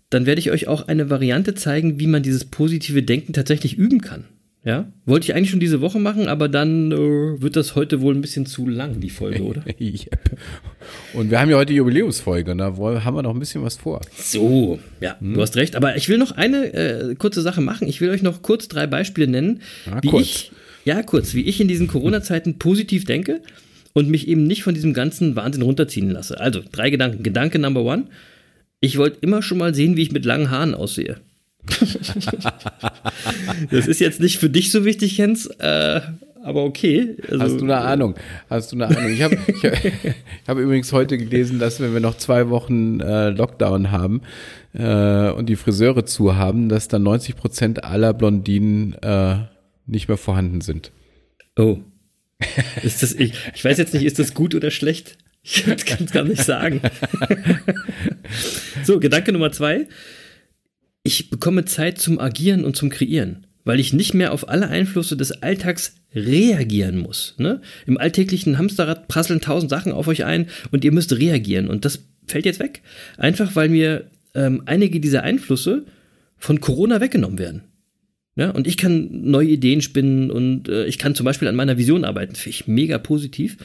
dann 0.09 0.25
werde 0.25 0.38
ich 0.38 0.51
euch 0.51 0.66
auch 0.66 0.88
eine 0.88 1.11
Variante 1.11 1.55
zeigen, 1.55 2.01
wie 2.01 2.07
man 2.07 2.22
dieses 2.22 2.46
positive 2.46 3.03
Denken 3.03 3.35
tatsächlich 3.35 3.77
üben 3.77 4.01
kann. 4.01 4.25
Ja, 4.64 4.90
wollte 5.05 5.27
ich 5.27 5.35
eigentlich 5.35 5.51
schon 5.51 5.61
diese 5.61 5.83
Woche 5.83 6.01
machen, 6.01 6.27
aber 6.27 6.49
dann 6.49 6.90
äh, 6.90 6.96
wird 7.40 7.55
das 7.55 7.77
heute 7.77 8.01
wohl 8.01 8.14
ein 8.14 8.22
bisschen 8.22 8.46
zu 8.46 8.66
lang, 8.66 8.99
die 8.99 9.11
Folge, 9.11 9.44
oder? 9.44 9.62
Und 11.14 11.31
wir 11.31 11.38
haben 11.38 11.51
ja 11.51 11.57
heute 11.57 11.72
die 11.72 11.77
Jubiläumsfolge, 11.77 12.57
da 12.57 12.75
haben 12.75 13.14
wir 13.14 13.22
noch 13.22 13.35
ein 13.35 13.38
bisschen 13.38 13.62
was 13.62 13.77
vor. 13.77 14.01
So, 14.16 14.81
ja, 15.01 15.20
hm. 15.20 15.35
du 15.35 15.42
hast 15.42 15.55
recht. 15.55 15.77
Aber 15.77 15.96
ich 15.96 16.09
will 16.09 16.16
noch 16.16 16.33
eine 16.33 16.72
äh, 16.72 17.14
kurze 17.14 17.42
Sache 17.42 17.61
machen. 17.61 17.87
Ich 17.87 18.01
will 18.01 18.09
euch 18.09 18.22
noch 18.22 18.42
kurz 18.42 18.66
drei 18.68 18.87
Beispiele 18.88 19.29
nennen, 19.29 19.61
ja, 19.85 20.03
wie 20.03 20.09
kurz. 20.09 20.22
ich 20.22 20.53
ja, 20.87 21.03
kurz, 21.03 21.35
wie 21.35 21.42
ich 21.42 21.61
in 21.61 21.68
diesen 21.68 21.88
Corona-Zeiten 21.88 22.59
positiv 22.59 23.05
denke 23.05 23.42
und 23.92 24.09
mich 24.09 24.29
eben 24.29 24.44
nicht 24.44 24.62
von 24.62 24.72
diesem 24.72 24.94
ganzen 24.94 25.35
Wahnsinn 25.35 25.62
runterziehen 25.62 26.11
lasse. 26.11 26.40
Also, 26.40 26.62
drei 26.70 26.90
Gedanken. 26.90 27.25
Gedanke 27.25 27.59
Number 27.59 27.83
one. 27.83 28.05
Ich 28.81 28.96
wollte 28.96 29.18
immer 29.20 29.42
schon 29.42 29.59
mal 29.59 29.75
sehen, 29.75 29.96
wie 29.96 30.03
ich 30.03 30.12
mit 30.12 30.25
langen 30.25 30.51
Haaren 30.51 30.75
aussehe. 30.75 31.16
das 33.70 33.88
ist 33.88 33.99
jetzt 33.99 34.20
nicht 34.20 34.38
für 34.38 34.49
dich 34.49 34.70
so 34.70 34.85
wichtig, 34.85 35.18
Jens, 35.18 35.46
äh, 35.46 36.01
aber 36.44 36.62
okay. 36.62 37.16
Also, 37.29 37.42
Hast 37.42 37.61
du 37.61 37.64
eine 37.64 37.79
Ahnung? 37.79 38.14
Hast 38.49 38.70
du 38.70 38.77
eine 38.77 38.87
Ahnung? 38.87 39.11
Ich 39.11 39.22
habe 39.22 39.37
ich, 39.49 39.64
ich 39.64 40.14
hab 40.46 40.57
übrigens 40.59 40.92
heute 40.92 41.18
gelesen, 41.18 41.59
dass 41.59 41.81
wenn 41.81 41.92
wir 41.92 41.99
noch 41.99 42.16
zwei 42.18 42.49
Wochen 42.51 43.01
äh, 43.01 43.31
Lockdown 43.31 43.90
haben 43.90 44.20
äh, 44.72 45.31
und 45.31 45.49
die 45.49 45.57
Friseure 45.57 46.07
zu 46.07 46.37
haben, 46.37 46.68
dass 46.68 46.87
dann 46.87 47.03
90 47.03 47.35
Prozent 47.35 47.83
aller 47.83 48.14
Blondinen 48.14 48.94
äh, 49.03 49.38
nicht 49.87 50.09
mehr 50.09 50.16
vorhanden 50.16 50.61
sind. 50.61 50.92
Oh. 51.57 51.79
Ist 52.83 53.03
das, 53.03 53.14
ich, 53.14 53.33
ich 53.55 53.64
weiß 53.64 53.79
jetzt 53.79 53.94
nicht, 53.94 54.05
ist 54.05 54.18
das 54.18 54.35
gut 54.35 54.55
oder 54.55 54.70
schlecht? 54.70 55.16
Ich 55.42 55.64
kann 55.64 55.77
es 56.05 56.12
gar 56.12 56.25
nicht 56.25 56.42
sagen. 56.42 56.81
so, 58.85 59.01
Gedanke 59.01 59.33
Nummer 59.33 59.53
zwei. 59.53 59.87
Ich 61.03 61.31
bekomme 61.31 61.64
Zeit 61.64 61.99
zum 61.99 62.18
Agieren 62.18 62.64
und 62.64 62.77
zum 62.77 62.90
Kreieren, 62.90 63.46
weil 63.64 63.79
ich 63.79 63.92
nicht 63.92 64.12
mehr 64.12 64.33
auf 64.33 64.49
alle 64.49 64.68
Einflüsse 64.68 65.16
des 65.16 65.42
Alltags 65.42 65.94
reagieren 66.14 66.99
muss. 66.99 67.35
Ne? 67.38 67.61
Im 67.87 67.96
alltäglichen 67.96 68.59
Hamsterrad 68.59 69.07
prasseln 69.07 69.40
tausend 69.40 69.70
Sachen 69.70 69.92
auf 69.92 70.09
euch 70.09 70.25
ein 70.25 70.49
und 70.72 70.85
ihr 70.85 70.92
müsst 70.92 71.16
reagieren. 71.16 71.68
Und 71.68 71.85
das 71.85 72.05
fällt 72.27 72.44
jetzt 72.44 72.59
weg. 72.59 72.83
Einfach 73.18 73.55
weil 73.55 73.68
mir 73.68 74.11
ähm, 74.35 74.62
einige 74.66 74.99
dieser 74.99 75.22
Einflüsse 75.22 75.87
von 76.37 76.61
Corona 76.61 77.01
weggenommen 77.01 77.38
werden. 77.38 77.62
Ja, 78.37 78.51
und 78.51 78.66
ich 78.66 78.77
kann 78.77 79.09
neue 79.22 79.49
Ideen 79.49 79.81
spinnen 79.81 80.31
und 80.31 80.68
äh, 80.68 80.85
ich 80.85 80.99
kann 80.99 81.14
zum 81.14 81.25
Beispiel 81.25 81.49
an 81.49 81.57
meiner 81.57 81.79
Vision 81.79 82.05
arbeiten. 82.05 82.35
Finde 82.35 82.57
ich 82.57 82.66
mega 82.68 82.99
positiv. 82.99 83.57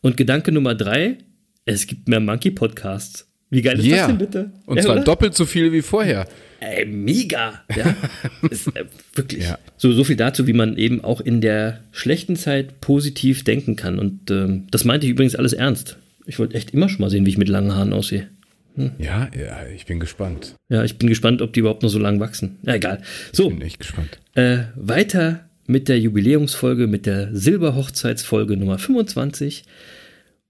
Und 0.00 0.16
Gedanke 0.16 0.52
Nummer 0.52 0.74
drei, 0.74 1.18
es 1.66 1.86
gibt 1.86 2.08
mehr 2.08 2.20
Monkey-Podcasts. 2.20 3.28
Wie 3.50 3.62
geil 3.62 3.78
ist 3.78 3.84
yeah. 3.84 3.98
das 3.98 4.06
denn 4.06 4.18
bitte? 4.18 4.50
Und 4.64 4.78
ja, 4.78 4.82
zwar 4.82 4.96
oder? 4.96 5.04
doppelt 5.04 5.34
so 5.34 5.44
viel 5.44 5.72
wie 5.72 5.82
vorher. 5.82 6.26
Ey, 6.60 6.86
mega. 6.86 7.62
Ja, 7.76 7.94
ist, 8.50 8.68
äh, 8.68 8.86
wirklich. 9.14 9.44
Ja. 9.44 9.58
So, 9.76 9.92
so 9.92 10.02
viel 10.02 10.16
dazu, 10.16 10.46
wie 10.46 10.52
man 10.54 10.78
eben 10.78 11.04
auch 11.04 11.20
in 11.20 11.40
der 11.40 11.80
schlechten 11.92 12.36
Zeit 12.36 12.80
positiv 12.80 13.44
denken 13.44 13.76
kann. 13.76 13.98
Und 13.98 14.30
ähm, 14.30 14.66
das 14.70 14.84
meinte 14.84 15.06
ich 15.06 15.12
übrigens 15.12 15.36
alles 15.36 15.52
ernst. 15.52 15.98
Ich 16.24 16.38
wollte 16.38 16.54
echt 16.54 16.72
immer 16.72 16.88
schon 16.88 17.02
mal 17.02 17.10
sehen, 17.10 17.26
wie 17.26 17.30
ich 17.30 17.38
mit 17.38 17.48
langen 17.48 17.74
Haaren 17.74 17.92
aussehe. 17.92 18.28
Hm. 18.76 18.92
Ja, 18.98 19.28
ja, 19.36 19.66
ich 19.74 19.86
bin 19.86 20.00
gespannt. 20.00 20.54
Ja, 20.68 20.84
ich 20.84 20.98
bin 20.98 21.08
gespannt, 21.08 21.42
ob 21.42 21.52
die 21.52 21.60
überhaupt 21.60 21.82
noch 21.82 21.88
so 21.88 21.98
lang 21.98 22.20
wachsen. 22.20 22.58
Ja, 22.62 22.74
egal. 22.74 23.02
So. 23.32 23.48
Ich 23.48 23.56
bin 23.56 23.66
echt 23.66 23.80
gespannt. 23.80 24.18
Äh, 24.34 24.58
weiter 24.76 25.48
mit 25.66 25.88
der 25.88 25.98
Jubiläumsfolge, 25.98 26.86
mit 26.86 27.06
der 27.06 27.34
Silberhochzeitsfolge 27.34 28.56
Nummer 28.56 28.78
25 28.78 29.64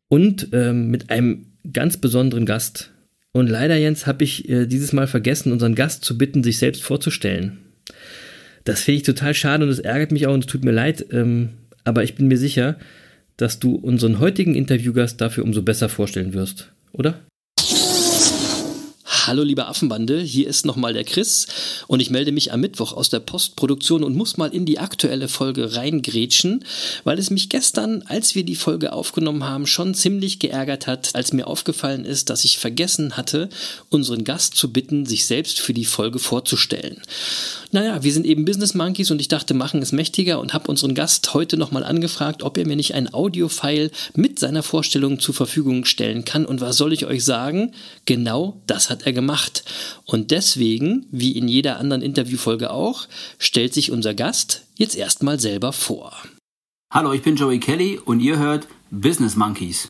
und 0.08 0.48
ähm, 0.52 0.88
mit 0.88 1.10
einem 1.10 1.46
ganz 1.72 1.96
besonderen 1.96 2.46
Gast. 2.46 2.92
Und 3.32 3.48
leider, 3.48 3.76
Jens, 3.76 4.06
habe 4.06 4.24
ich 4.24 4.48
äh, 4.48 4.66
dieses 4.66 4.92
Mal 4.92 5.06
vergessen, 5.06 5.52
unseren 5.52 5.74
Gast 5.74 6.04
zu 6.04 6.18
bitten, 6.18 6.42
sich 6.42 6.58
selbst 6.58 6.82
vorzustellen. 6.82 7.58
Das 8.64 8.80
finde 8.80 8.96
ich 8.96 9.02
total 9.04 9.34
schade 9.34 9.64
und 9.64 9.70
es 9.70 9.78
ärgert 9.78 10.10
mich 10.10 10.26
auch 10.26 10.34
und 10.34 10.40
es 10.40 10.50
tut 10.50 10.64
mir 10.64 10.72
leid, 10.72 11.06
ähm, 11.12 11.50
aber 11.84 12.02
ich 12.02 12.16
bin 12.16 12.26
mir 12.26 12.38
sicher, 12.38 12.76
dass 13.36 13.60
du 13.60 13.76
unseren 13.76 14.18
heutigen 14.18 14.54
Interviewgast 14.54 15.20
dafür 15.20 15.44
umso 15.44 15.62
besser 15.62 15.88
vorstellen 15.88 16.34
wirst, 16.34 16.72
oder? 16.92 17.20
Hallo 19.26 19.42
liebe 19.42 19.66
Affenbande, 19.66 20.20
hier 20.20 20.46
ist 20.46 20.66
nochmal 20.66 20.92
der 20.92 21.02
Chris 21.02 21.48
und 21.88 21.98
ich 21.98 22.10
melde 22.10 22.30
mich 22.30 22.52
am 22.52 22.60
Mittwoch 22.60 22.92
aus 22.92 23.08
der 23.08 23.18
Postproduktion 23.18 24.04
und 24.04 24.14
muss 24.14 24.36
mal 24.36 24.54
in 24.54 24.66
die 24.66 24.78
aktuelle 24.78 25.26
Folge 25.26 25.74
reingrätschen, 25.74 26.64
weil 27.02 27.18
es 27.18 27.30
mich 27.30 27.48
gestern, 27.48 28.04
als 28.06 28.36
wir 28.36 28.44
die 28.44 28.54
Folge 28.54 28.92
aufgenommen 28.92 29.42
haben, 29.42 29.66
schon 29.66 29.94
ziemlich 29.94 30.38
geärgert 30.38 30.86
hat, 30.86 31.16
als 31.16 31.32
mir 31.32 31.48
aufgefallen 31.48 32.04
ist, 32.04 32.30
dass 32.30 32.44
ich 32.44 32.58
vergessen 32.58 33.16
hatte, 33.16 33.48
unseren 33.90 34.22
Gast 34.22 34.54
zu 34.54 34.72
bitten, 34.72 35.06
sich 35.06 35.26
selbst 35.26 35.58
für 35.58 35.74
die 35.74 35.86
Folge 35.86 36.20
vorzustellen. 36.20 37.02
Naja, 37.72 38.04
wir 38.04 38.12
sind 38.12 38.26
eben 38.26 38.44
Business 38.44 38.74
Monkeys 38.74 39.10
und 39.10 39.20
ich 39.20 39.26
dachte, 39.26 39.54
machen 39.54 39.82
es 39.82 39.90
mächtiger 39.90 40.38
und 40.38 40.54
habe 40.54 40.70
unseren 40.70 40.94
Gast 40.94 41.34
heute 41.34 41.56
nochmal 41.56 41.82
angefragt, 41.82 42.44
ob 42.44 42.58
er 42.58 42.66
mir 42.66 42.76
nicht 42.76 42.94
ein 42.94 43.12
Audiofile 43.12 43.90
mit 44.14 44.38
seiner 44.38 44.62
Vorstellung 44.62 45.18
zur 45.18 45.34
Verfügung 45.34 45.84
stellen 45.84 46.24
kann. 46.24 46.46
Und 46.46 46.60
was 46.60 46.76
soll 46.76 46.92
ich 46.92 47.06
euch 47.06 47.24
sagen? 47.24 47.72
Genau 48.04 48.62
das 48.68 48.88
hat 48.88 49.04
er 49.04 49.15
gemacht. 49.16 49.64
Und 50.04 50.30
deswegen, 50.30 51.06
wie 51.10 51.32
in 51.32 51.48
jeder 51.48 51.80
anderen 51.80 52.02
Interviewfolge 52.02 52.70
auch, 52.70 53.08
stellt 53.40 53.74
sich 53.74 53.90
unser 53.90 54.14
Gast 54.14 54.62
jetzt 54.76 54.94
erstmal 54.94 55.40
selber 55.40 55.72
vor. 55.72 56.16
Hallo, 56.92 57.12
ich 57.12 57.22
bin 57.22 57.34
Joey 57.34 57.58
Kelly 57.58 57.98
und 57.98 58.20
ihr 58.20 58.38
hört 58.38 58.68
Business 58.92 59.34
Monkeys. 59.34 59.88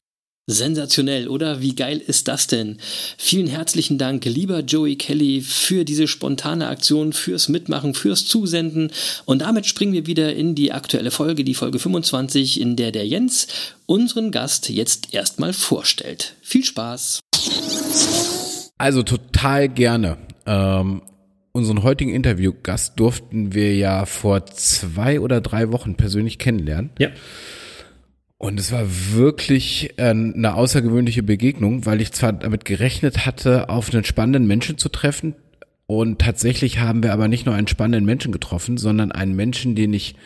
Sensationell, 0.49 1.27
oder? 1.27 1.61
Wie 1.61 1.75
geil 1.75 2.01
ist 2.05 2.29
das 2.29 2.47
denn? 2.47 2.79
Vielen 3.19 3.49
herzlichen 3.49 3.99
Dank, 3.99 4.25
lieber 4.25 4.61
Joey 4.61 4.95
Kelly, 4.95 5.41
für 5.41 5.85
diese 5.85 6.07
spontane 6.07 6.69
Aktion, 6.69 7.13
fürs 7.13 7.49
Mitmachen, 7.49 7.95
fürs 7.95 8.27
Zusenden. 8.27 8.93
Und 9.25 9.41
damit 9.41 9.67
springen 9.67 9.93
wir 9.93 10.07
wieder 10.07 10.37
in 10.37 10.55
die 10.55 10.71
aktuelle 10.71 11.11
Folge, 11.11 11.43
die 11.43 11.55
Folge 11.55 11.81
25, 11.81 12.61
in 12.61 12.77
der 12.77 12.93
der 12.93 13.09
Jens 13.09 13.49
unseren 13.87 14.31
Gast 14.31 14.69
jetzt 14.69 15.13
erstmal 15.13 15.53
vorstellt. 15.53 16.35
Viel 16.43 16.65
Spaß! 16.65 17.19
Also 18.79 19.03
total 19.03 19.69
gerne. 19.69 20.19
Ähm, 20.47 21.03
unseren 21.53 21.83
heutigen 21.83 22.13
Interviewgast 22.13 23.01
durften 23.01 23.55
wir 23.55 23.75
ja 23.75 24.05
vor 24.05 24.47
zwei 24.47 25.21
oder 25.21 25.41
drei 25.41 25.73
Wochen 25.73 25.97
persönlich 25.97 26.39
kennenlernen. 26.39 26.91
Ja. 26.99 27.09
Und 28.39 28.61
es 28.61 28.71
war 28.71 28.85
wirklich 29.15 29.95
äh, 29.97 30.11
eine 30.11 30.55
außergewöhnliche 30.55 31.23
Begegnung, 31.23 31.87
weil 31.87 32.03
ich 32.03 32.13
zwar 32.13 32.35
damit 32.35 32.67
gerechnet 32.67 33.25
hatte, 33.25 33.71
auf 33.71 33.93
einen 33.93 34.05
spannenden 34.05 34.47
Menschen 34.47 34.77
zu 34.77 34.91
treffen. 34.91 35.35
Und 35.87 36.19
tatsächlich 36.21 36.81
haben 36.81 37.03
wir 37.03 37.13
aber 37.13 37.29
nicht 37.29 37.47
nur 37.47 37.55
einen 37.55 37.69
spannenden 37.69 38.05
Menschen 38.05 38.33
getroffen, 38.33 38.77
sondern 38.77 39.13
einen 39.13 39.35
Menschen, 39.35 39.75
den 39.75 39.95
ich 39.95 40.17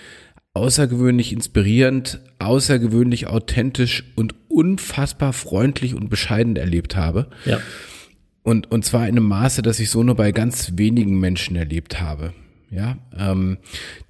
außergewöhnlich 0.55 1.33
inspirierend, 1.33 2.21
außergewöhnlich 2.41 3.29
authentisch 3.29 4.05
und 4.17 4.35
unfassbar 4.49 5.33
freundlich 5.33 5.95
und 5.95 6.09
bescheiden 6.09 6.57
erlebt 6.57 6.97
habe. 6.97 7.29
Ja. 7.45 7.61
Und, 8.43 8.71
und 8.71 8.85
zwar 8.85 9.03
in 9.03 9.17
einem 9.17 9.29
Maße, 9.29 9.63
dass 9.63 9.81
ich 9.81 9.91
so 9.91 10.03
nur 10.03 10.15
bei 10.15 10.33
ganz 10.33 10.73
wenigen 10.77 11.21
Menschen 11.21 11.57
erlebt 11.57 12.01
habe. 12.01 12.33
Ja, 12.71 12.99
ähm, 13.19 13.59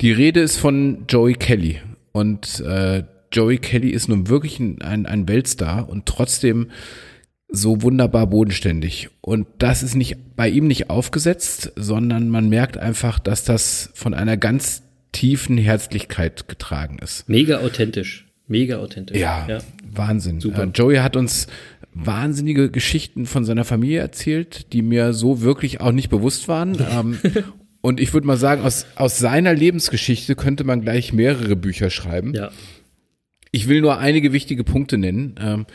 die 0.01 0.13
Rede 0.13 0.41
ist 0.41 0.59
von 0.59 1.05
Joey 1.09 1.33
Kelly 1.33 1.81
und 2.13 2.61
äh, 2.61 3.05
Joey 3.33 3.59
Kelly 3.59 3.91
ist 3.91 4.09
nun 4.09 4.29
wirklich 4.29 4.59
ein, 4.61 4.83
ein, 4.83 5.07
ein 5.07 5.29
Weltstar 5.29 5.89
und 5.89 6.07
trotzdem 6.07 6.69
so 7.49 7.83
wunderbar 7.83 8.27
bodenständig. 8.27 9.09
Und 9.21 9.47
das 9.59 9.83
ist 9.83 9.95
nicht 9.95 10.37
bei 10.37 10.49
ihm 10.49 10.67
nicht 10.67 10.91
aufgesetzt, 10.91 11.73
sondern 11.77 12.29
man 12.29 12.49
merkt 12.49 12.77
einfach, 12.77 13.19
dass 13.19 13.45
das 13.45 13.91
von 13.95 14.15
einer 14.15 14.37
ganz 14.37 14.83
tiefen 15.13 15.59
Herzlichkeit 15.59 16.49
getragen 16.49 16.99
ist. 16.99 17.29
Mega 17.29 17.61
authentisch. 17.61 18.27
Mega 18.47 18.79
authentisch. 18.79 19.17
Ja, 19.17 19.47
ja. 19.49 19.59
Wahnsinn. 19.93 20.41
Super. 20.41 20.65
Äh, 20.65 20.71
Joey 20.75 20.97
hat 20.97 21.17
uns 21.17 21.47
wahnsinnige 21.93 22.71
Geschichten 22.71 23.27
von 23.27 23.45
seiner 23.45 23.65
Familie 23.65 24.01
erzählt, 24.01 24.73
die 24.73 24.83
mir 24.83 25.13
so 25.13 25.41
wirklich 25.41 25.81
auch 25.81 25.93
nicht 25.93 26.09
bewusst 26.09 26.49
waren. 26.49 26.77
ähm, 26.91 27.19
und 27.81 28.01
ich 28.01 28.13
würde 28.13 28.27
mal 28.27 28.37
sagen, 28.37 28.63
aus, 28.63 28.87
aus 28.97 29.19
seiner 29.19 29.55
Lebensgeschichte 29.55 30.37
könnte 30.37 30.65
man 30.65 30.83
gleich 30.83 31.13
mehrere 31.13 31.57
Bücher 31.57 31.91
schreiben. 31.91 32.35
Ja. 32.35 32.51
Ich 33.53 33.69
will 33.69 33.81
nur 33.81 33.99
einige 33.99 34.33
wichtige 34.33 34.63
Punkte 34.63 34.99
nennen. 34.99 35.35
Ähm, 35.41 35.67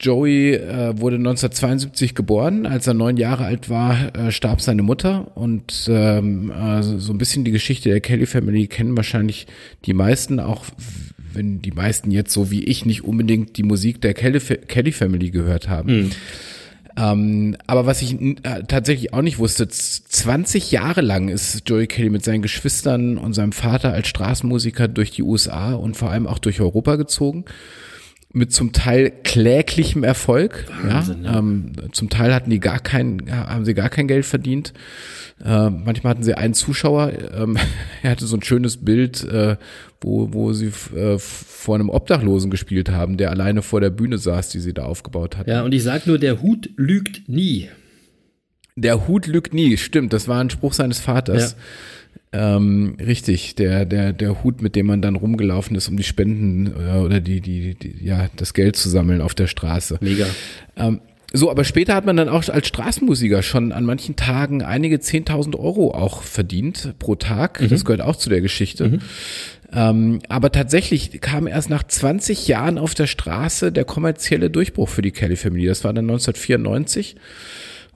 Joey 0.00 0.54
äh, 0.54 0.98
wurde 0.98 1.16
1972 1.16 2.14
geboren. 2.14 2.64
Als 2.64 2.86
er 2.86 2.94
neun 2.94 3.18
Jahre 3.18 3.44
alt 3.44 3.68
war, 3.68 4.16
äh, 4.16 4.32
starb 4.32 4.62
seine 4.62 4.82
Mutter. 4.82 5.36
Und 5.36 5.88
ähm, 5.90 6.50
äh, 6.50 6.82
so 6.82 7.12
ein 7.12 7.18
bisschen 7.18 7.44
die 7.44 7.50
Geschichte 7.50 7.90
der 7.90 8.00
Kelly 8.00 8.24
Family 8.24 8.66
kennen 8.66 8.96
wahrscheinlich 8.96 9.46
die 9.84 9.92
meisten, 9.92 10.40
auch 10.40 10.64
wenn 11.32 11.62
die 11.62 11.72
meisten 11.72 12.10
jetzt 12.10 12.32
so 12.32 12.50
wie 12.50 12.64
ich 12.64 12.86
nicht 12.86 13.04
unbedingt 13.04 13.56
die 13.56 13.62
Musik 13.62 14.00
der 14.00 14.14
Kelly, 14.14 14.40
Kelly 14.40 14.92
Family 14.92 15.30
gehört 15.30 15.68
haben. 15.68 15.96
Mhm. 15.96 16.10
Ähm, 16.96 17.56
aber 17.66 17.86
was 17.86 18.02
ich 18.02 18.20
äh, 18.20 18.64
tatsächlich 18.66 19.12
auch 19.14 19.22
nicht 19.22 19.38
wusste, 19.38 19.68
20 19.68 20.70
Jahre 20.70 21.00
lang 21.00 21.28
ist 21.28 21.68
Joey 21.68 21.86
Kelly 21.86 22.10
mit 22.10 22.24
seinen 22.24 22.42
Geschwistern 22.42 23.16
und 23.16 23.32
seinem 23.32 23.52
Vater 23.52 23.92
als 23.92 24.08
Straßenmusiker 24.08 24.88
durch 24.88 25.12
die 25.12 25.22
USA 25.22 25.74
und 25.74 25.96
vor 25.96 26.10
allem 26.10 26.26
auch 26.26 26.38
durch 26.38 26.60
Europa 26.60 26.96
gezogen 26.96 27.44
mit 28.32 28.52
zum 28.52 28.72
Teil 28.72 29.12
kläglichem 29.24 30.04
Erfolg. 30.04 30.66
Wahnsinn, 30.82 31.24
ja. 31.24 31.38
Ähm, 31.38 31.72
zum 31.92 32.10
Teil 32.10 32.32
hatten 32.32 32.50
die 32.50 32.60
gar 32.60 32.78
kein, 32.78 33.22
haben 33.30 33.64
sie 33.64 33.74
gar 33.74 33.88
kein 33.88 34.06
Geld 34.06 34.24
verdient. 34.24 34.72
Äh, 35.44 35.70
manchmal 35.70 36.12
hatten 36.12 36.22
sie 36.22 36.34
einen 36.34 36.54
Zuschauer. 36.54 37.12
Ähm, 37.34 37.56
er 38.02 38.10
hatte 38.10 38.26
so 38.26 38.36
ein 38.36 38.42
schönes 38.42 38.84
Bild, 38.84 39.24
äh, 39.24 39.56
wo, 40.00 40.32
wo 40.32 40.52
sie 40.52 40.72
äh, 40.94 41.18
vor 41.18 41.74
einem 41.74 41.88
Obdachlosen 41.88 42.50
gespielt 42.50 42.90
haben, 42.90 43.16
der 43.16 43.30
alleine 43.30 43.62
vor 43.62 43.80
der 43.80 43.90
Bühne 43.90 44.18
saß, 44.18 44.50
die 44.50 44.60
sie 44.60 44.74
da 44.74 44.84
aufgebaut 44.84 45.36
hatten. 45.36 45.50
Ja, 45.50 45.62
und 45.62 45.72
ich 45.72 45.82
sag 45.82 46.06
nur, 46.06 46.18
der 46.18 46.40
Hut 46.40 46.70
lügt 46.76 47.28
nie. 47.28 47.68
Der 48.76 49.08
Hut 49.08 49.26
lügt 49.26 49.52
nie, 49.52 49.76
stimmt. 49.76 50.12
Das 50.12 50.28
war 50.28 50.40
ein 50.40 50.50
Spruch 50.50 50.72
seines 50.72 51.00
Vaters. 51.00 51.52
Ja. 51.52 51.58
Ähm, 52.32 52.96
richtig, 53.04 53.56
der, 53.56 53.84
der, 53.84 54.12
der 54.12 54.44
Hut, 54.44 54.62
mit 54.62 54.76
dem 54.76 54.86
man 54.86 55.02
dann 55.02 55.16
rumgelaufen 55.16 55.76
ist, 55.76 55.88
um 55.88 55.96
die 55.96 56.04
Spenden 56.04 56.66
äh, 56.66 56.98
oder 56.98 57.20
die, 57.20 57.40
die, 57.40 57.74
die, 57.74 58.04
ja, 58.04 58.28
das 58.36 58.54
Geld 58.54 58.76
zu 58.76 58.88
sammeln 58.88 59.20
auf 59.20 59.34
der 59.34 59.48
Straße. 59.48 59.98
Mega. 60.00 60.26
Ähm, 60.76 61.00
so, 61.32 61.50
aber 61.50 61.64
später 61.64 61.94
hat 61.94 62.06
man 62.06 62.16
dann 62.16 62.28
auch 62.28 62.48
als 62.48 62.68
Straßenmusiker 62.68 63.42
schon 63.42 63.72
an 63.72 63.84
manchen 63.84 64.16
Tagen 64.16 64.62
einige 64.62 64.96
10.000 64.96 65.56
Euro 65.56 65.92
auch 65.92 66.22
verdient 66.22 66.94
pro 66.98 67.14
Tag. 67.14 67.60
Mhm. 67.60 67.68
Das 67.68 67.84
gehört 67.84 68.00
auch 68.00 68.16
zu 68.16 68.30
der 68.30 68.40
Geschichte. 68.40 68.88
Mhm. 68.88 68.98
Ähm, 69.72 70.18
aber 70.28 70.50
tatsächlich 70.50 71.20
kam 71.20 71.46
erst 71.46 71.70
nach 71.70 71.84
20 71.84 72.48
Jahren 72.48 72.78
auf 72.78 72.94
der 72.94 73.06
Straße 73.06 73.70
der 73.70 73.84
kommerzielle 73.84 74.50
Durchbruch 74.50 74.88
für 74.88 75.02
die 75.02 75.12
Kelly 75.12 75.36
Family. 75.36 75.66
Das 75.66 75.84
war 75.84 75.92
dann 75.92 76.10
1994. 76.10 77.16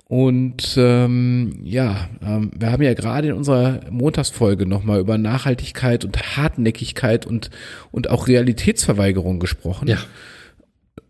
Und 0.06 0.74
ähm, 0.76 1.60
ja, 1.64 2.08
ähm, 2.22 2.50
wir 2.56 2.70
haben 2.70 2.82
ja 2.82 2.92
gerade 2.92 3.28
in 3.28 3.34
unserer 3.34 3.80
Montagsfolge 3.90 4.66
nochmal 4.66 5.00
über 5.00 5.16
Nachhaltigkeit 5.16 6.04
und 6.04 6.36
Hartnäckigkeit 6.36 7.26
und, 7.26 7.50
und 7.90 8.10
auch 8.10 8.28
Realitätsverweigerung 8.28 9.40
gesprochen. 9.40 9.88
Ja. 9.88 9.98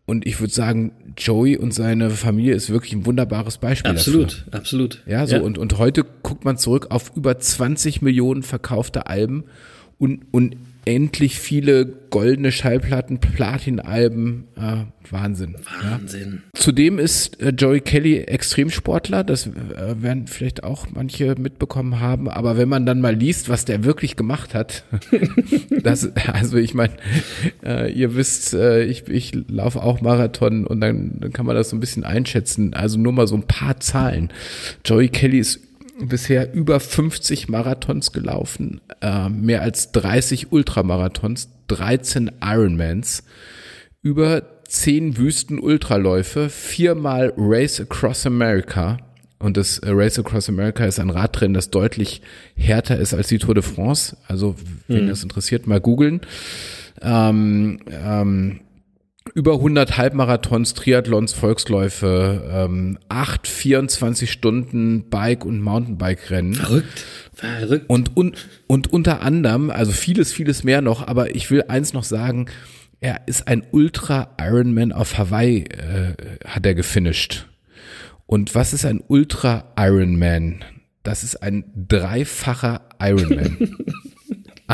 Und 0.06 0.26
ich 0.26 0.38
würde 0.38 0.52
sagen, 0.52 0.92
Joey 1.16 1.56
und 1.56 1.72
seine 1.72 2.10
Familie 2.10 2.54
ist 2.54 2.70
wirklich 2.70 2.92
ein 2.92 3.06
wunderbares 3.06 3.58
Beispiel. 3.58 3.90
Absolut, 3.90 4.44
dafür. 4.46 4.54
absolut. 4.54 5.02
Ja, 5.06 5.26
so 5.26 5.36
ja. 5.36 5.42
Und, 5.42 5.58
und 5.58 5.78
heute 5.78 6.04
guckt 6.22 6.44
man 6.44 6.56
zurück 6.56 6.88
auf 6.90 7.12
über 7.16 7.38
20 7.38 8.02
Millionen 8.02 8.42
verkaufte 8.42 9.06
Alben 9.06 9.44
und, 9.98 10.26
und 10.30 10.56
endlich 10.84 11.38
viele 11.38 11.86
goldene 11.86 12.52
Schallplatten, 12.52 13.18
Platin-Alben. 13.18 14.44
Äh, 14.56 14.84
Wahnsinn. 15.10 15.56
Wahnsinn. 15.82 16.42
Ja. 16.44 16.60
Zudem 16.60 16.98
ist 16.98 17.40
äh, 17.40 17.50
Joey 17.50 17.80
Kelly 17.80 18.18
Extremsportler. 18.18 19.24
Das 19.24 19.46
äh, 19.46 19.50
werden 20.02 20.26
vielleicht 20.26 20.64
auch 20.64 20.86
manche 20.94 21.34
mitbekommen 21.38 22.00
haben. 22.00 22.28
Aber 22.28 22.56
wenn 22.56 22.68
man 22.68 22.86
dann 22.86 23.00
mal 23.00 23.14
liest, 23.14 23.48
was 23.48 23.64
der 23.64 23.84
wirklich 23.84 24.16
gemacht 24.16 24.54
hat, 24.54 24.84
das, 25.82 26.10
also 26.26 26.56
ich 26.56 26.74
meine, 26.74 26.94
äh, 27.64 27.92
ihr 27.92 28.14
wisst, 28.14 28.54
äh, 28.54 28.84
ich, 28.84 29.08
ich 29.08 29.32
laufe 29.48 29.82
auch 29.82 30.00
Marathon 30.00 30.66
und 30.66 30.80
dann, 30.80 31.18
dann 31.20 31.32
kann 31.32 31.46
man 31.46 31.56
das 31.56 31.70
so 31.70 31.76
ein 31.76 31.80
bisschen 31.80 32.04
einschätzen. 32.04 32.74
Also 32.74 32.98
nur 32.98 33.12
mal 33.12 33.26
so 33.26 33.36
ein 33.36 33.46
paar 33.46 33.80
Zahlen. 33.80 34.32
Joey 34.84 35.08
Kelly 35.08 35.38
ist 35.38 35.60
bisher 36.00 36.52
über 36.52 36.80
50 36.80 37.48
Marathons 37.48 38.12
gelaufen, 38.12 38.80
äh, 39.00 39.28
mehr 39.28 39.62
als 39.62 39.92
30 39.92 40.52
Ultramarathons, 40.52 41.48
13 41.68 42.32
Ironmans, 42.42 43.24
über 44.02 44.42
10 44.68 45.16
Wüsten-Ultraläufe, 45.16 46.48
viermal 46.48 47.32
Race 47.36 47.80
Across 47.80 48.26
America. 48.26 48.98
Und 49.38 49.56
das 49.56 49.80
Race 49.84 50.18
Across 50.18 50.48
America 50.48 50.84
ist 50.84 50.98
ein 50.98 51.10
Radrennen, 51.10 51.54
das 51.54 51.70
deutlich 51.70 52.22
härter 52.56 52.98
ist 52.98 53.14
als 53.14 53.28
die 53.28 53.38
Tour 53.38 53.54
de 53.54 53.62
France. 53.62 54.16
Also, 54.26 54.56
wenn 54.88 55.04
mhm. 55.04 55.08
das 55.08 55.22
interessiert, 55.22 55.66
mal 55.66 55.80
googeln. 55.80 56.22
Ähm, 57.02 57.80
ähm, 57.90 58.60
über 59.34 59.54
100 59.54 59.96
Halbmarathons, 59.96 60.74
Triathlons, 60.74 61.32
Volksläufe, 61.32 62.48
ähm, 62.50 62.98
8, 63.08 63.48
24 63.48 64.30
Stunden 64.30 65.10
Bike- 65.10 65.44
und 65.44 65.60
Mountainbike-Rennen. 65.60 66.54
Verrückt. 66.54 67.04
Verrückt. 67.34 67.90
Und, 67.90 68.16
und, 68.16 68.48
und 68.68 68.92
unter 68.92 69.22
anderem, 69.22 69.70
also 69.70 69.90
vieles, 69.90 70.32
vieles 70.32 70.62
mehr 70.62 70.80
noch, 70.80 71.06
aber 71.06 71.34
ich 71.34 71.50
will 71.50 71.64
eins 71.66 71.92
noch 71.92 72.04
sagen, 72.04 72.46
er 73.00 73.22
ist 73.26 73.48
ein 73.48 73.66
Ultra-Ironman 73.72 74.92
auf 74.92 75.18
Hawaii, 75.18 75.64
äh, 75.64 76.14
hat 76.46 76.64
er 76.64 76.74
gefinisht. 76.74 77.48
Und 78.26 78.54
was 78.54 78.72
ist 78.72 78.86
ein 78.86 79.02
Ultra-Ironman? 79.06 80.64
Das 81.02 81.24
ist 81.24 81.42
ein 81.42 81.64
dreifacher 81.74 82.82
Ironman. 83.00 83.58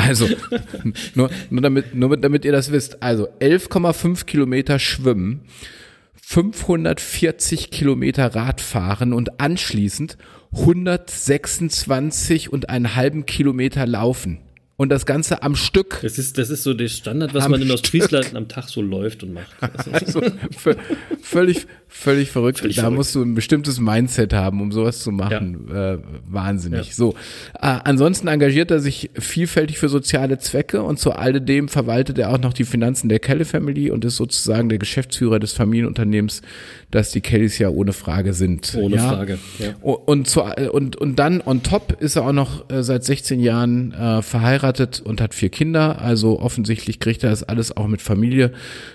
Also, 0.00 0.28
nur, 1.14 1.30
nur, 1.50 1.62
damit, 1.62 1.94
nur 1.94 2.16
damit 2.16 2.44
ihr 2.44 2.52
das 2.52 2.72
wisst. 2.72 3.02
Also 3.02 3.28
11,5 3.40 4.24
Kilometer 4.24 4.78
schwimmen, 4.78 5.42
540 6.14 7.70
Kilometer 7.70 8.34
Radfahren 8.34 9.12
und 9.12 9.40
anschließend 9.40 10.16
126 10.52 12.52
und 12.52 12.70
einen 12.70 12.96
halben 12.96 13.26
Kilometer 13.26 13.86
laufen 13.86 14.38
und 14.80 14.88
das 14.88 15.04
Ganze 15.04 15.42
am 15.42 15.56
Stück. 15.56 15.98
Das 16.00 16.16
ist, 16.16 16.38
das 16.38 16.48
ist 16.48 16.62
so 16.62 16.72
der 16.72 16.88
Standard, 16.88 17.34
was 17.34 17.46
man 17.48 17.60
in 17.60 17.70
Ostfriesland 17.70 18.34
am 18.34 18.48
Tag 18.48 18.70
so 18.70 18.80
läuft 18.80 19.22
und 19.22 19.34
macht. 19.34 19.54
Also, 19.92 20.22
völlig, 21.20 21.66
völlig 21.90 22.30
verrückt. 22.30 22.60
Völlig 22.60 22.76
da 22.76 22.82
verrückt. 22.82 22.96
musst 22.96 23.14
du 23.14 23.22
ein 23.22 23.34
bestimmtes 23.34 23.80
Mindset 23.80 24.32
haben, 24.32 24.60
um 24.60 24.72
sowas 24.72 25.00
zu 25.00 25.10
machen. 25.10 25.68
Ja. 25.68 25.94
Äh, 25.94 25.98
wahnsinnig. 26.28 26.88
Ja. 26.88 26.94
So. 26.94 27.14
Äh, 27.54 27.78
ansonsten 27.84 28.28
engagiert 28.28 28.70
er 28.70 28.80
sich 28.80 29.10
vielfältig 29.14 29.78
für 29.78 29.88
soziale 29.88 30.38
Zwecke 30.38 30.82
und 30.82 30.98
zu 30.98 31.12
alledem 31.12 31.68
verwaltet 31.68 32.18
er 32.18 32.32
auch 32.32 32.38
noch 32.38 32.52
die 32.52 32.64
Finanzen 32.64 33.08
der 33.08 33.18
Kelly 33.18 33.44
Family 33.44 33.90
und 33.90 34.04
ist 34.04 34.16
sozusagen 34.16 34.68
der 34.68 34.78
Geschäftsführer 34.78 35.38
des 35.38 35.52
Familienunternehmens, 35.52 36.42
das 36.90 37.10
die 37.10 37.20
Kellys 37.20 37.58
ja 37.58 37.68
ohne 37.68 37.92
Frage 37.92 38.32
sind. 38.32 38.76
Ohne 38.78 38.96
ja? 38.96 39.08
Frage. 39.08 39.38
Ja. 39.58 39.74
Und, 39.80 40.28
zu, 40.28 40.42
und, 40.42 40.96
und 40.96 41.18
dann 41.18 41.40
on 41.40 41.62
top 41.62 42.00
ist 42.00 42.16
er 42.16 42.26
auch 42.26 42.32
noch 42.32 42.70
äh, 42.70 42.82
seit 42.82 43.04
16 43.04 43.40
Jahren 43.40 43.92
äh, 43.92 44.22
verheiratet 44.22 44.60
verheiratet 44.60 45.00
und 45.04 45.20
hat 45.20 45.34
vier 45.34 45.50
Kinder, 45.50 46.00
also 46.00 46.40
offensichtlich 46.40 47.00
kriegt 47.00 47.22
er 47.22 47.30
das 47.30 47.42
alles 47.42 47.76
auch 47.76 47.86
mit 47.86 48.02
Familie 48.02 48.52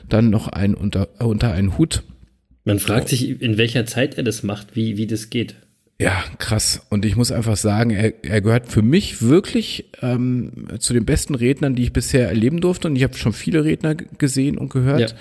dann 0.09 0.29
noch 0.29 0.47
ein 0.47 0.73
unter, 0.75 1.07
unter 1.19 1.51
einen 1.51 1.77
Hut. 1.77 2.03
Man 2.65 2.79
fragt 2.79 3.09
sich, 3.09 3.41
in 3.41 3.57
welcher 3.57 3.85
Zeit 3.85 4.17
er 4.17 4.23
das 4.23 4.43
macht, 4.43 4.75
wie, 4.75 4.97
wie 4.97 5.07
das 5.07 5.29
geht. 5.29 5.55
Ja, 6.01 6.25
krass. 6.39 6.81
Und 6.89 7.05
ich 7.05 7.15
muss 7.15 7.31
einfach 7.31 7.55
sagen, 7.55 7.91
er, 7.91 8.13
er 8.25 8.41
gehört 8.41 8.67
für 8.67 8.81
mich 8.81 9.21
wirklich 9.21 9.85
ähm, 10.01 10.67
zu 10.79 10.93
den 10.93 11.05
besten 11.05 11.35
Rednern, 11.35 11.75
die 11.75 11.83
ich 11.83 11.93
bisher 11.93 12.27
erleben 12.27 12.59
durfte. 12.59 12.89
Und 12.89 12.97
ich 12.97 13.03
habe 13.03 13.15
schon 13.15 13.31
viele 13.31 13.63
Redner 13.63 13.95
gesehen 13.95 14.57
und 14.57 14.73
gehört. 14.73 15.15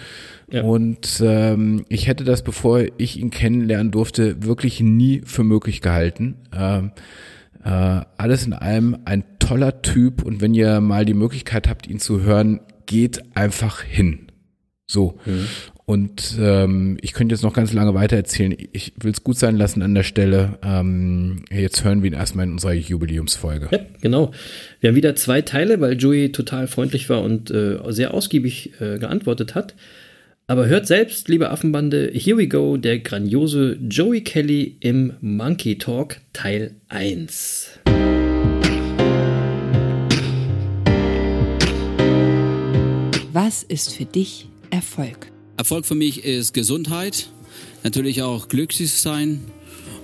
Ja, 0.50 0.58
ja. 0.58 0.62
Und 0.62 1.22
ähm, 1.24 1.84
ich 1.88 2.08
hätte 2.08 2.24
das, 2.24 2.42
bevor 2.42 2.82
ich 2.98 3.18
ihn 3.18 3.30
kennenlernen 3.30 3.92
durfte, 3.92 4.42
wirklich 4.42 4.80
nie 4.80 5.22
für 5.24 5.44
möglich 5.44 5.80
gehalten. 5.80 6.38
Ähm, 6.52 6.90
äh, 7.62 7.68
alles 7.68 8.44
in 8.44 8.52
allem 8.52 8.96
ein 9.04 9.24
toller 9.38 9.80
Typ 9.82 10.22
und 10.22 10.40
wenn 10.40 10.54
ihr 10.54 10.80
mal 10.80 11.04
die 11.04 11.14
Möglichkeit 11.14 11.68
habt, 11.68 11.86
ihn 11.86 12.00
zu 12.00 12.22
hören, 12.22 12.60
geht 12.86 13.36
einfach 13.36 13.80
hin. 13.82 14.26
So. 14.86 15.18
Mhm. 15.24 15.46
Und 15.86 16.38
ähm, 16.40 16.96
ich 17.02 17.12
könnte 17.12 17.34
jetzt 17.34 17.42
noch 17.42 17.52
ganz 17.52 17.74
lange 17.74 17.92
weiter 17.92 18.16
erzählen. 18.16 18.56
Ich 18.72 18.94
will 19.00 19.12
es 19.12 19.22
gut 19.22 19.36
sein 19.36 19.56
lassen 19.56 19.82
an 19.82 19.94
der 19.94 20.02
Stelle. 20.02 20.58
Ähm, 20.62 21.44
jetzt 21.50 21.84
hören 21.84 22.02
wir 22.02 22.10
ihn 22.10 22.16
erstmal 22.16 22.46
in 22.46 22.52
unserer 22.52 22.72
Jubiläumsfolge. 22.72 23.68
Ja, 23.70 23.80
genau. 24.00 24.32
Wir 24.80 24.88
haben 24.88 24.96
wieder 24.96 25.14
zwei 25.14 25.42
Teile, 25.42 25.80
weil 25.80 25.98
Joey 25.98 26.32
total 26.32 26.68
freundlich 26.68 27.10
war 27.10 27.22
und 27.22 27.50
äh, 27.50 27.78
sehr 27.88 28.14
ausgiebig 28.14 28.80
äh, 28.80 28.98
geantwortet 28.98 29.54
hat. 29.54 29.74
Aber 30.46 30.66
hört 30.66 30.86
selbst, 30.86 31.28
liebe 31.28 31.50
Affenbande, 31.50 32.10
Here 32.14 32.36
We 32.38 32.48
Go, 32.48 32.76
der 32.78 32.98
grandiose 32.98 33.78
Joey 33.88 34.22
Kelly 34.22 34.76
im 34.80 35.14
Monkey 35.20 35.76
Talk 35.76 36.18
Teil 36.32 36.74
1. 36.88 37.80
Was 43.32 43.62
ist 43.62 43.92
für 43.94 44.04
dich 44.04 44.48
Erfolg? 44.70 45.33
Erfolg 45.56 45.86
für 45.86 45.94
mich 45.94 46.24
ist 46.24 46.52
Gesundheit, 46.52 47.30
natürlich 47.84 48.22
auch 48.22 48.48
glücklich 48.48 48.92
sein 48.92 49.40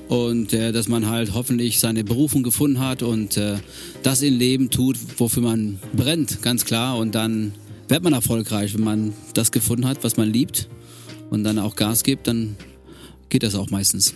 und 0.08 0.52
äh, 0.52 0.70
dass 0.70 0.86
man 0.86 1.08
halt 1.08 1.34
hoffentlich 1.34 1.80
seine 1.80 2.04
Berufung 2.04 2.42
gefunden 2.42 2.78
hat 2.78 3.02
und 3.02 3.36
äh, 3.36 3.58
das 4.02 4.22
im 4.22 4.38
Leben 4.38 4.70
tut, 4.70 4.96
wofür 5.18 5.42
man 5.42 5.80
brennt, 5.92 6.40
ganz 6.42 6.64
klar. 6.64 6.98
Und 6.98 7.14
dann 7.14 7.52
wird 7.88 8.04
man 8.04 8.12
erfolgreich, 8.12 8.74
wenn 8.74 8.84
man 8.84 9.12
das 9.34 9.50
gefunden 9.50 9.86
hat, 9.86 10.04
was 10.04 10.16
man 10.16 10.32
liebt 10.32 10.68
und 11.30 11.42
dann 11.42 11.58
auch 11.58 11.74
Gas 11.74 12.04
gibt, 12.04 12.28
dann 12.28 12.56
geht 13.28 13.42
das 13.42 13.54
auch 13.56 13.70
meistens. 13.70 14.14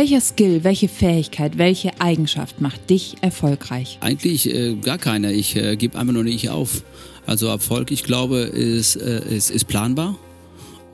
Welcher 0.00 0.22
Skill, 0.22 0.64
welche 0.64 0.88
Fähigkeit, 0.88 1.58
welche 1.58 2.00
Eigenschaft 2.00 2.58
macht 2.58 2.88
dich 2.88 3.16
erfolgreich? 3.20 3.98
Eigentlich 4.00 4.48
äh, 4.50 4.74
gar 4.76 4.96
keine. 4.96 5.30
Ich 5.30 5.56
äh, 5.56 5.76
gebe 5.76 5.98
einfach 5.98 6.14
nur 6.14 6.24
nicht 6.24 6.48
auf. 6.48 6.84
Also 7.26 7.48
Erfolg, 7.48 7.90
ich 7.90 8.02
glaube, 8.02 8.38
ist, 8.38 8.96
äh, 8.96 9.22
ist, 9.28 9.50
ist 9.50 9.66
planbar. 9.66 10.16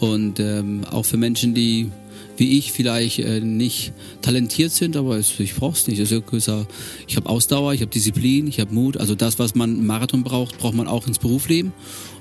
Und 0.01 0.41
ähm, 0.41 0.83
auch 0.91 1.05
für 1.05 1.19
Menschen, 1.19 1.55
die 1.55 1.93
wie 2.37 2.59
ich 2.59 2.73
vielleicht 2.73 3.21
äh, 3.21 3.39
nicht 3.39 3.93
talentiert 4.23 4.73
sind, 4.73 4.97
aber 4.97 5.17
es, 5.19 5.39
ich 5.39 5.55
brauche 5.55 5.77
es 5.77 5.87
nicht. 5.87 6.01
Also, 6.01 6.67
ich 7.07 7.17
habe 7.17 7.29
Ausdauer, 7.29 7.75
ich 7.75 7.83
habe 7.83 7.93
Disziplin, 7.93 8.49
ich 8.49 8.59
habe 8.59 8.75
Mut. 8.75 8.97
Also 8.97 9.15
das, 9.15 9.39
was 9.39 9.55
man 9.55 9.79
im 9.79 9.87
Marathon 9.87 10.25
braucht, 10.25 10.59
braucht 10.59 10.75
man 10.75 10.89
auch 10.89 11.07
ins 11.07 11.21
Berufsleben. 11.21 11.73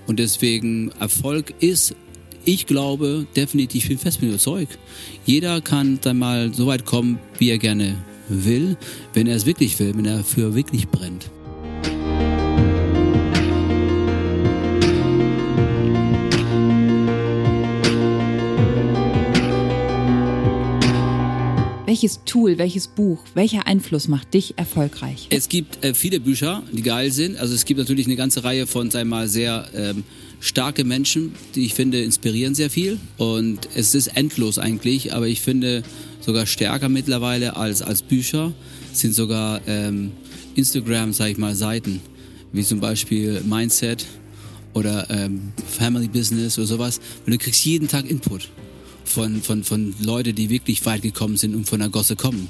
Und 0.06 0.20
deswegen 0.20 0.92
Erfolg 1.00 1.56
ist, 1.62 1.96
ich 2.46 2.68
glaube, 2.68 3.26
definitiv, 3.36 3.84
ich 3.84 3.90
bin 3.90 3.98
fest 3.98 4.22
überzeugt. 4.22 4.78
Jeder 5.26 5.62
kann 5.62 6.00
dann 6.02 6.20
mal 6.20 6.54
so 6.54 6.68
weit 6.68 6.86
kommen, 6.86 7.20
wie 7.40 7.50
er 7.50 7.58
gerne 7.58 7.98
will, 8.30 8.78
wenn 9.14 9.28
er 9.28 9.36
es 9.36 9.46
wirklich 9.46 9.78
will, 9.80 9.96
wenn 9.96 10.06
er 10.06 10.24
für 10.24 10.56
wirklich 10.56 10.88
brennt. 10.88 11.30
Welches 21.88 22.20
Tool, 22.26 22.58
welches 22.58 22.88
Buch, 22.88 23.20
welcher 23.36 23.68
Einfluss 23.68 24.08
macht 24.08 24.34
dich 24.34 24.58
erfolgreich? 24.58 25.28
Es 25.30 25.48
gibt 25.50 25.84
äh, 25.84 25.94
viele 25.94 26.20
Bücher, 26.20 26.62
die 26.72 26.82
geil 26.82 27.10
sind. 27.10 27.38
Also 27.38 27.54
es 27.54 27.64
gibt 27.64 27.80
natürlich 27.80 28.06
eine 28.06 28.18
ganze 28.18 28.44
Reihe 28.44 28.68
von, 28.68 28.92
wir 28.92 29.06
mal, 29.06 29.28
sehr 29.28 29.70
ähm, 29.74 30.04
starke 30.46 30.84
Menschen, 30.84 31.34
die 31.56 31.66
ich 31.66 31.74
finde 31.74 32.02
inspirieren 32.02 32.54
sehr 32.54 32.70
viel. 32.70 33.00
Und 33.18 33.68
es 33.74 33.96
ist 33.96 34.08
endlos 34.16 34.60
eigentlich, 34.60 35.14
aber 35.14 35.28
ich 35.28 35.42
finde 35.42 35.84
sogar 36.22 36.46
stärker 36.46 36.88
mittlerweile 36.88 37.56
als, 37.56 37.82
als 37.82 38.04
Bücher 38.04 38.54
sind 38.94 39.16
sogar 39.16 39.62
ähm, 39.68 40.12
Instagram, 40.54 41.14
sag 41.14 41.32
ich 41.32 41.38
mal, 41.38 41.56
Seiten, 41.56 42.00
wie 42.54 42.64
zum 42.64 42.80
Beispiel 42.80 43.42
Mindset 43.42 44.06
oder 44.74 45.10
ähm, 45.10 45.52
Family 45.68 46.08
Business 46.08 46.58
oder 46.60 46.68
sowas. 46.68 47.00
Und 47.26 47.34
du 47.34 47.38
kriegst 47.40 47.66
jeden 47.66 47.88
Tag 47.88 48.10
Input 48.10 48.50
von, 49.04 49.42
von, 49.42 49.64
von 49.64 49.96
Leuten, 50.00 50.36
die 50.36 50.50
wirklich 50.50 50.86
weit 50.86 51.02
gekommen 51.02 51.38
sind 51.38 51.56
und 51.56 51.68
von 51.68 51.80
der 51.80 51.90
Gosse 51.90 52.16
kommen. 52.16 52.50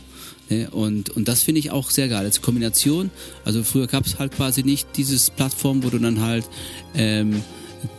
Ne? 0.49 0.69
Und, 0.69 1.11
und 1.11 1.27
das 1.29 1.43
finde 1.43 1.59
ich 1.59 1.71
auch 1.71 1.91
sehr 1.91 2.09
geil. 2.09 2.25
Als 2.25 2.41
Kombination, 2.41 3.09
also 3.45 3.63
früher 3.63 3.87
gab 3.87 4.05
es 4.05 4.19
halt 4.19 4.33
quasi 4.33 4.63
nicht 4.63 4.89
dieses 4.97 5.29
Plattform, 5.29 5.83
wo 5.83 5.89
du 5.89 5.99
dann 5.99 6.19
halt 6.19 6.45
ähm, 6.93 7.41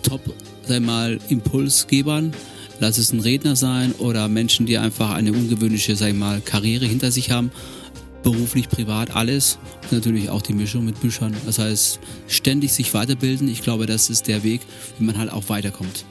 Top, 0.03 0.21
sag 0.67 0.83
mal, 0.83 1.19
Impulsgebern, 1.29 2.33
lass 2.81 2.99
es 2.99 3.12
ein 3.12 3.21
Redner 3.21 3.57
sein 3.57 3.93
oder 3.99 4.29
Menschen, 4.29 4.67
die 4.67 4.79
einfach 4.79 5.11
eine 5.11 5.33
ungewöhnliche, 5.33 5.97
sag 5.97 6.15
mal, 6.15 6.41
Karriere 6.41 6.87
hinter 6.87 7.11
sich 7.11 7.31
haben, 7.31 7.51
beruflich, 8.23 8.69
privat, 8.69 9.15
alles. 9.15 9.59
Natürlich 9.91 10.31
auch 10.31 10.43
die 10.43 10.53
Mischung 10.53 10.85
mit 10.85 11.01
Büchern. 11.01 11.35
Das 11.47 11.59
heißt, 11.59 12.01
ständig 12.27 12.73
sich 12.73 12.93
weiterbilden. 12.93 13.49
Ich 13.49 13.62
glaube, 13.62 13.87
das 13.87 14.11
ist 14.11 14.27
der 14.27 14.43
Weg, 14.43 14.62
wie 14.99 15.05
man 15.05 15.17
halt 15.17 15.31
auch 15.31 15.49
weiterkommt. 15.49 16.05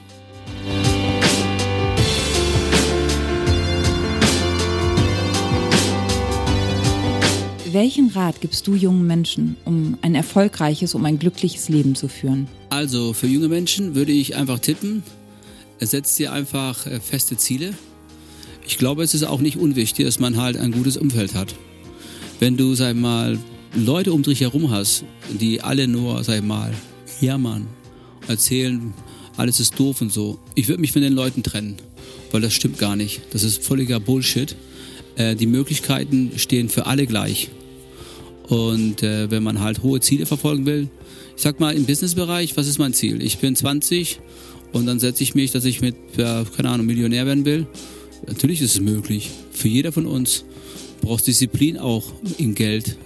Welchen 7.75 8.07
Rat 8.07 8.39
gibst 8.39 8.67
du 8.67 8.73
jungen 8.73 9.05
Menschen, 9.05 9.57
um 9.65 9.97
ein 10.01 10.15
erfolgreiches, 10.15 10.95
um 10.95 11.03
ein 11.03 11.19
glückliches 11.19 11.67
Leben 11.67 11.93
zu 11.93 12.07
führen? 12.07 12.47
Also 12.69 13.11
für 13.11 13.27
junge 13.27 13.49
Menschen 13.49 13.95
würde 13.95 14.13
ich 14.13 14.38
einfach 14.38 14.59
tippen, 14.59 15.03
setzt 15.81 16.17
dir 16.17 16.31
einfach 16.31 16.88
äh, 16.88 17.01
feste 17.01 17.35
Ziele. 17.35 17.73
Ich 18.65 18.77
glaube, 18.77 19.03
es 19.03 19.13
ist 19.13 19.23
auch 19.23 19.41
nicht 19.41 19.57
unwichtig, 19.57 20.05
dass 20.05 20.21
man 20.21 20.38
halt 20.38 20.55
ein 20.55 20.71
gutes 20.71 20.95
Umfeld 20.95 21.35
hat. 21.35 21.53
Wenn 22.39 22.55
du, 22.55 22.75
sag 22.75 22.95
mal, 22.95 23.38
Leute 23.75 24.13
um 24.13 24.23
dich 24.23 24.39
herum 24.39 24.71
hast, 24.71 25.03
die 25.38 25.59
alle 25.59 25.89
nur, 25.89 26.23
sag 26.23 26.45
mal, 26.45 26.73
jammern, 27.19 27.67
erzählen, 28.29 28.93
alles 29.35 29.59
ist 29.59 29.77
doof 29.77 29.99
und 29.99 30.13
so. 30.13 30.39
Ich 30.55 30.69
würde 30.69 30.79
mich 30.79 30.93
von 30.93 31.01
den 31.01 31.11
Leuten 31.11 31.43
trennen, 31.43 31.75
weil 32.31 32.39
das 32.39 32.53
stimmt 32.53 32.77
gar 32.77 32.95
nicht. 32.95 33.19
Das 33.31 33.43
ist 33.43 33.65
völliger 33.65 33.99
Bullshit. 33.99 34.55
Äh, 35.17 35.35
die 35.35 35.45
Möglichkeiten 35.45 36.31
stehen 36.38 36.69
für 36.69 36.85
alle 36.85 37.05
gleich. 37.05 37.49
Und 38.47 39.01
äh, 39.03 39.29
wenn 39.31 39.43
man 39.43 39.60
halt 39.60 39.84
hohe 39.84 39.99
Ziele 39.99 40.25
verfolgen 40.25 40.65
will, 40.65 40.89
ich 41.36 41.41
sag 41.41 41.60
mal 41.60 41.75
im 41.75 41.86
Businessbereich, 41.86 42.55
was 42.58 42.67
ist 42.67 42.79
mein 42.79 42.93
Ziel? 42.93 43.21
Ich 43.21 43.39
bin 43.39 43.55
20 43.55 44.19
und 44.71 44.86
dann 44.86 44.99
setze 44.99 45.23
ich 45.23 45.36
mich, 45.36 45.51
dass 45.51 45.65
ich 45.65 45.81
mit, 45.81 45.95
ja, 46.17 46.43
keine 46.55 46.69
Ahnung, 46.69 46.86
Millionär 46.86 47.25
werden 47.25 47.45
will. 47.45 47.65
Natürlich 48.27 48.62
ist 48.62 48.75
es 48.75 48.81
möglich. 48.81 49.29
Für 49.51 49.67
jeder 49.67 49.91
von 49.91 50.05
uns 50.05 50.45
brauchst 51.01 51.27
Disziplin 51.27 51.77
auch 51.77 52.03
in 52.38 52.55
Geld 52.55 52.97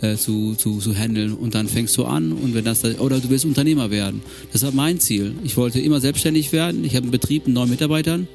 äh, 0.00 0.16
zu, 0.16 0.54
zu, 0.54 0.78
zu 0.78 0.94
handeln 0.94 1.32
und 1.32 1.54
dann 1.54 1.68
fängst 1.68 1.96
du 1.96 2.04
an 2.04 2.32
und 2.32 2.54
wenn 2.54 2.64
das 2.64 2.84
oder 2.84 3.20
du 3.20 3.30
willst 3.30 3.44
Unternehmer 3.44 3.90
werden. 3.90 4.22
Das 4.52 4.62
war 4.62 4.72
mein 4.72 5.00
Ziel. 5.00 5.34
Ich 5.44 5.56
wollte 5.56 5.80
immer 5.80 6.00
selbstständig 6.00 6.52
werden. 6.52 6.84
Ich 6.84 6.94
habe 6.94 7.04
einen 7.04 7.10
Betrieb 7.10 7.46
mit 7.46 7.54
neun 7.54 7.70
Mitarbeitern 7.70 8.28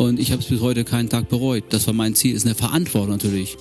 und 0.00 0.18
ich 0.18 0.32
habe 0.32 0.40
es 0.40 0.48
bis 0.48 0.62
heute 0.62 0.84
keinen 0.84 1.10
Tag 1.10 1.28
bereut. 1.28 1.64
Das 1.68 1.86
war 1.86 1.92
mein 1.92 2.14
Ziel. 2.14 2.34
Ist 2.34 2.46
eine 2.46 2.54
Verantwortung 2.54 3.10
natürlich. 3.10 3.58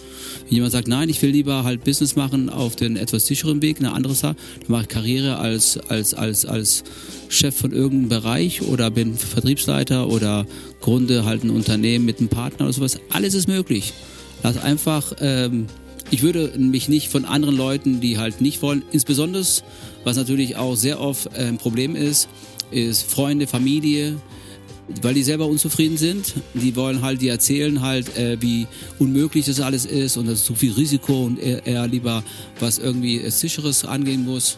Wenn 0.47 0.55
jemand 0.55 0.71
sagt, 0.71 0.87
nein, 0.87 1.09
ich 1.09 1.21
will 1.21 1.31
lieber 1.31 1.65
halt 1.65 1.83
Business 1.83 2.15
machen 2.15 2.49
auf 2.49 2.77
den 2.77 2.95
etwas 2.95 3.25
sicheren 3.25 3.61
Weg, 3.61 3.79
eine 3.79 3.91
andere 3.91 4.15
Sache, 4.15 4.37
dann 4.61 4.71
mache 4.71 4.83
ich 4.83 4.87
Karriere 4.87 5.39
als, 5.39 5.77
als, 5.89 6.13
als, 6.13 6.45
als 6.45 6.85
Chef 7.27 7.57
von 7.57 7.73
irgendeinem 7.73 8.21
Bereich 8.21 8.61
oder 8.61 8.89
bin 8.89 9.15
Vertriebsleiter 9.17 10.07
oder 10.07 10.45
gründe 10.79 11.25
halt 11.25 11.43
ein 11.43 11.49
Unternehmen 11.49 12.05
mit 12.05 12.19
einem 12.19 12.29
Partner 12.29 12.67
oder 12.67 12.73
sowas. 12.73 13.01
Alles 13.09 13.33
ist 13.33 13.49
möglich. 13.49 13.91
Lass 14.41 14.55
einfach, 14.55 15.11
ähm, 15.19 15.65
ich 16.09 16.21
würde 16.21 16.53
mich 16.57 16.87
nicht 16.87 17.09
von 17.09 17.25
anderen 17.25 17.57
Leuten, 17.57 17.99
die 17.99 18.17
halt 18.17 18.39
nicht 18.39 18.61
wollen, 18.61 18.83
insbesondere, 18.93 19.43
was 20.05 20.15
natürlich 20.15 20.55
auch 20.55 20.75
sehr 20.75 21.01
oft 21.01 21.35
ein 21.35 21.57
Problem 21.57 21.97
ist, 21.97 22.29
ist 22.71 23.11
Freunde, 23.11 23.45
Familie, 23.45 24.15
weil 25.01 25.13
die 25.13 25.23
selber 25.23 25.47
unzufrieden 25.47 25.97
sind. 25.97 26.33
Die 26.53 26.75
wollen 26.75 27.01
halt, 27.01 27.21
die 27.21 27.27
erzählen 27.27 27.81
halt, 27.81 28.15
äh, 28.17 28.41
wie 28.41 28.67
unmöglich 28.97 29.45
das 29.45 29.59
alles 29.59 29.85
ist 29.85 30.17
und 30.17 30.25
das 30.27 30.39
ist 30.39 30.45
zu 30.45 30.55
viel 30.55 30.73
Risiko 30.73 31.25
und 31.25 31.39
er, 31.39 31.65
er 31.65 31.87
lieber 31.87 32.23
was 32.59 32.77
irgendwie 32.77 33.29
sicheres 33.29 33.85
angehen 33.85 34.25
muss. 34.25 34.57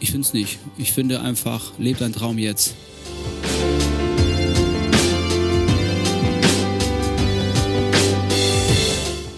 Ich 0.00 0.10
finde 0.10 0.26
es 0.26 0.32
nicht. 0.34 0.58
Ich 0.78 0.92
finde 0.92 1.20
einfach, 1.20 1.72
lebt 1.78 2.00
dein 2.00 2.12
Traum 2.12 2.38
jetzt. 2.38 2.74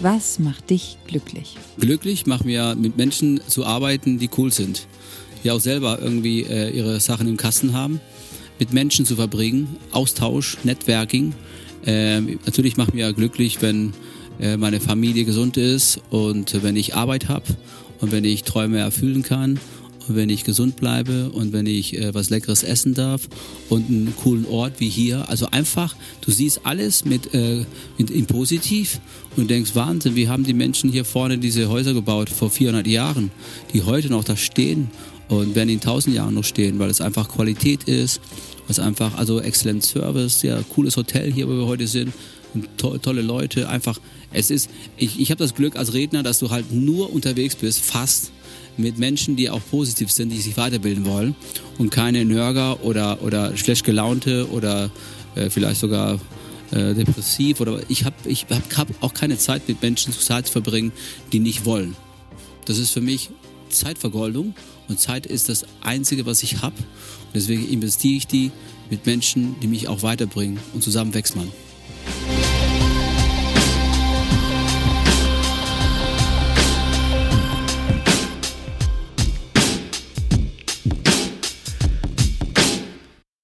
Was 0.01 0.39
macht 0.39 0.69
dich 0.69 0.97
glücklich? 1.07 1.57
Glücklich 1.77 2.25
macht 2.25 2.45
mir 2.45 2.75
mit 2.75 2.95
Menschen 2.95 3.41
zu 3.47 3.65
arbeiten, 3.65 4.17
die 4.17 4.29
cool 4.37 4.51
sind. 4.51 4.87
Die 5.43 5.51
auch 5.51 5.59
selber 5.59 5.99
irgendwie 6.01 6.43
äh, 6.43 6.69
ihre 6.69 6.99
Sachen 6.99 7.27
im 7.27 7.37
Kasten 7.37 7.73
haben 7.73 7.99
mit 8.59 8.73
Menschen 8.73 9.05
zu 9.05 9.15
verbringen, 9.15 9.77
Austausch, 9.91 10.57
Networking. 10.63 11.33
Äh, 11.85 12.21
natürlich 12.21 12.77
macht 12.77 12.93
mir 12.93 13.11
glücklich, 13.13 13.61
wenn 13.61 13.93
äh, 14.39 14.57
meine 14.57 14.79
Familie 14.79 15.25
gesund 15.25 15.57
ist 15.57 16.01
und 16.09 16.61
wenn 16.61 16.75
ich 16.75 16.95
Arbeit 16.95 17.29
habe 17.29 17.45
und 18.01 18.11
wenn 18.11 18.25
ich 18.25 18.43
Träume 18.43 18.79
erfüllen 18.79 19.23
kann 19.23 19.59
und 20.07 20.15
wenn 20.15 20.29
ich 20.29 20.43
gesund 20.43 20.75
bleibe 20.75 21.29
und 21.29 21.53
wenn 21.53 21.65
ich 21.65 21.97
äh, 21.97 22.13
was 22.13 22.29
Leckeres 22.29 22.63
essen 22.63 22.93
darf 22.93 23.29
und 23.69 23.89
einen 23.89 24.13
coolen 24.15 24.45
Ort 24.45 24.79
wie 24.79 24.89
hier. 24.89 25.29
Also 25.29 25.47
einfach, 25.51 25.95
du 26.21 26.31
siehst 26.31 26.61
alles 26.65 27.05
mit, 27.05 27.33
äh, 27.33 27.65
mit 27.97 28.09
in 28.09 28.25
positiv 28.25 28.99
und 29.37 29.49
denkst, 29.49 29.75
Wahnsinn, 29.75 30.15
wie 30.15 30.27
haben 30.27 30.43
die 30.43 30.53
Menschen 30.53 30.91
hier 30.91 31.05
vorne 31.05 31.37
diese 31.37 31.69
Häuser 31.69 31.93
gebaut 31.93 32.29
vor 32.29 32.49
400 32.49 32.87
Jahren, 32.87 33.31
die 33.73 33.83
heute 33.83 34.09
noch 34.09 34.23
da 34.23 34.35
stehen 34.35 34.89
und 35.29 35.55
werden 35.55 35.69
in 35.69 35.79
tausend 35.79 36.15
Jahren 36.15 36.33
noch 36.33 36.43
stehen, 36.43 36.79
weil 36.79 36.89
es 36.89 37.01
einfach 37.01 37.29
Qualität 37.29 37.83
ist, 37.83 38.19
was 38.69 38.79
einfach, 38.79 39.17
also 39.17 39.41
Excellent 39.41 39.83
Service, 39.83 40.43
ja, 40.43 40.61
cooles 40.69 40.95
Hotel 40.95 41.33
hier, 41.33 41.47
wo 41.47 41.53
wir 41.53 41.65
heute 41.65 41.87
sind, 41.87 42.13
to 42.77 42.97
tolle 42.99 43.21
Leute, 43.21 43.67
einfach, 43.67 43.99
es 44.31 44.51
ist, 44.51 44.69
ich, 44.95 45.19
ich 45.19 45.31
habe 45.31 45.39
das 45.39 45.55
Glück 45.55 45.75
als 45.75 45.93
Redner, 45.93 46.23
dass 46.23 46.39
du 46.39 46.51
halt 46.51 46.71
nur 46.71 47.11
unterwegs 47.11 47.55
bist, 47.55 47.81
fast 47.81 48.31
mit 48.77 48.97
Menschen, 48.97 49.35
die 49.35 49.49
auch 49.49 49.61
positiv 49.69 50.11
sind, 50.11 50.29
die 50.29 50.39
sich 50.39 50.55
weiterbilden 50.55 51.05
wollen 51.05 51.35
und 51.79 51.89
keine 51.89 52.23
Nörger 52.23 52.83
oder, 52.83 53.21
oder 53.23 53.57
schlecht 53.57 53.83
gelaunte 53.83 54.49
oder 54.51 54.91
äh, 55.35 55.49
vielleicht 55.49 55.81
sogar 55.81 56.19
äh, 56.71 56.93
depressiv 56.93 57.59
oder 57.61 57.81
ich 57.89 58.05
habe 58.05 58.15
ich 58.25 58.45
hab 58.75 58.87
auch 59.01 59.13
keine 59.13 59.37
Zeit 59.37 59.67
mit 59.67 59.81
Menschen 59.81 60.13
zu 60.13 60.19
Zeit 60.19 60.45
zu 60.45 60.53
verbringen, 60.53 60.91
die 61.33 61.39
nicht 61.39 61.65
wollen. 61.65 61.95
Das 62.65 62.77
ist 62.77 62.91
für 62.91 63.01
mich 63.01 63.31
Zeitvergoldung 63.69 64.53
und 64.87 64.99
Zeit 64.99 65.25
ist 65.25 65.49
das 65.49 65.65
Einzige, 65.81 66.25
was 66.25 66.43
ich 66.43 66.61
habe. 66.61 66.75
Deswegen 67.33 67.67
investiere 67.69 68.17
ich 68.17 68.27
die 68.27 68.51
mit 68.89 69.05
Menschen, 69.05 69.55
die 69.61 69.67
mich 69.67 69.87
auch 69.87 70.03
weiterbringen 70.03 70.59
und 70.73 70.83
zusammen 70.83 71.13
wächst 71.13 71.35
man. 71.35 71.47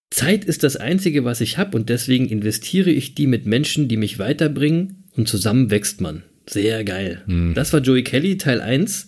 Zeit 0.10 0.46
ist 0.46 0.64
das 0.64 0.76
Einzige, 0.76 1.24
was 1.24 1.40
ich 1.40 1.60
habe 1.60 1.78
und 1.78 1.90
deswegen 1.90 2.28
investiere 2.28 2.90
ich 2.90 3.14
die 3.14 3.28
mit 3.28 3.46
Menschen, 3.46 3.88
die 3.88 3.98
mich 3.98 4.18
weiterbringen 4.18 5.04
und 5.16 5.28
zusammen 5.28 5.70
wächst 5.70 6.02
man. 6.02 6.24
Sehr 6.48 6.84
geil. 6.84 7.22
Hm. 7.28 7.54
Das 7.54 7.74
war 7.74 7.80
Joey 7.80 8.04
Kelly, 8.04 8.38
Teil 8.38 8.60
1. 8.60 9.08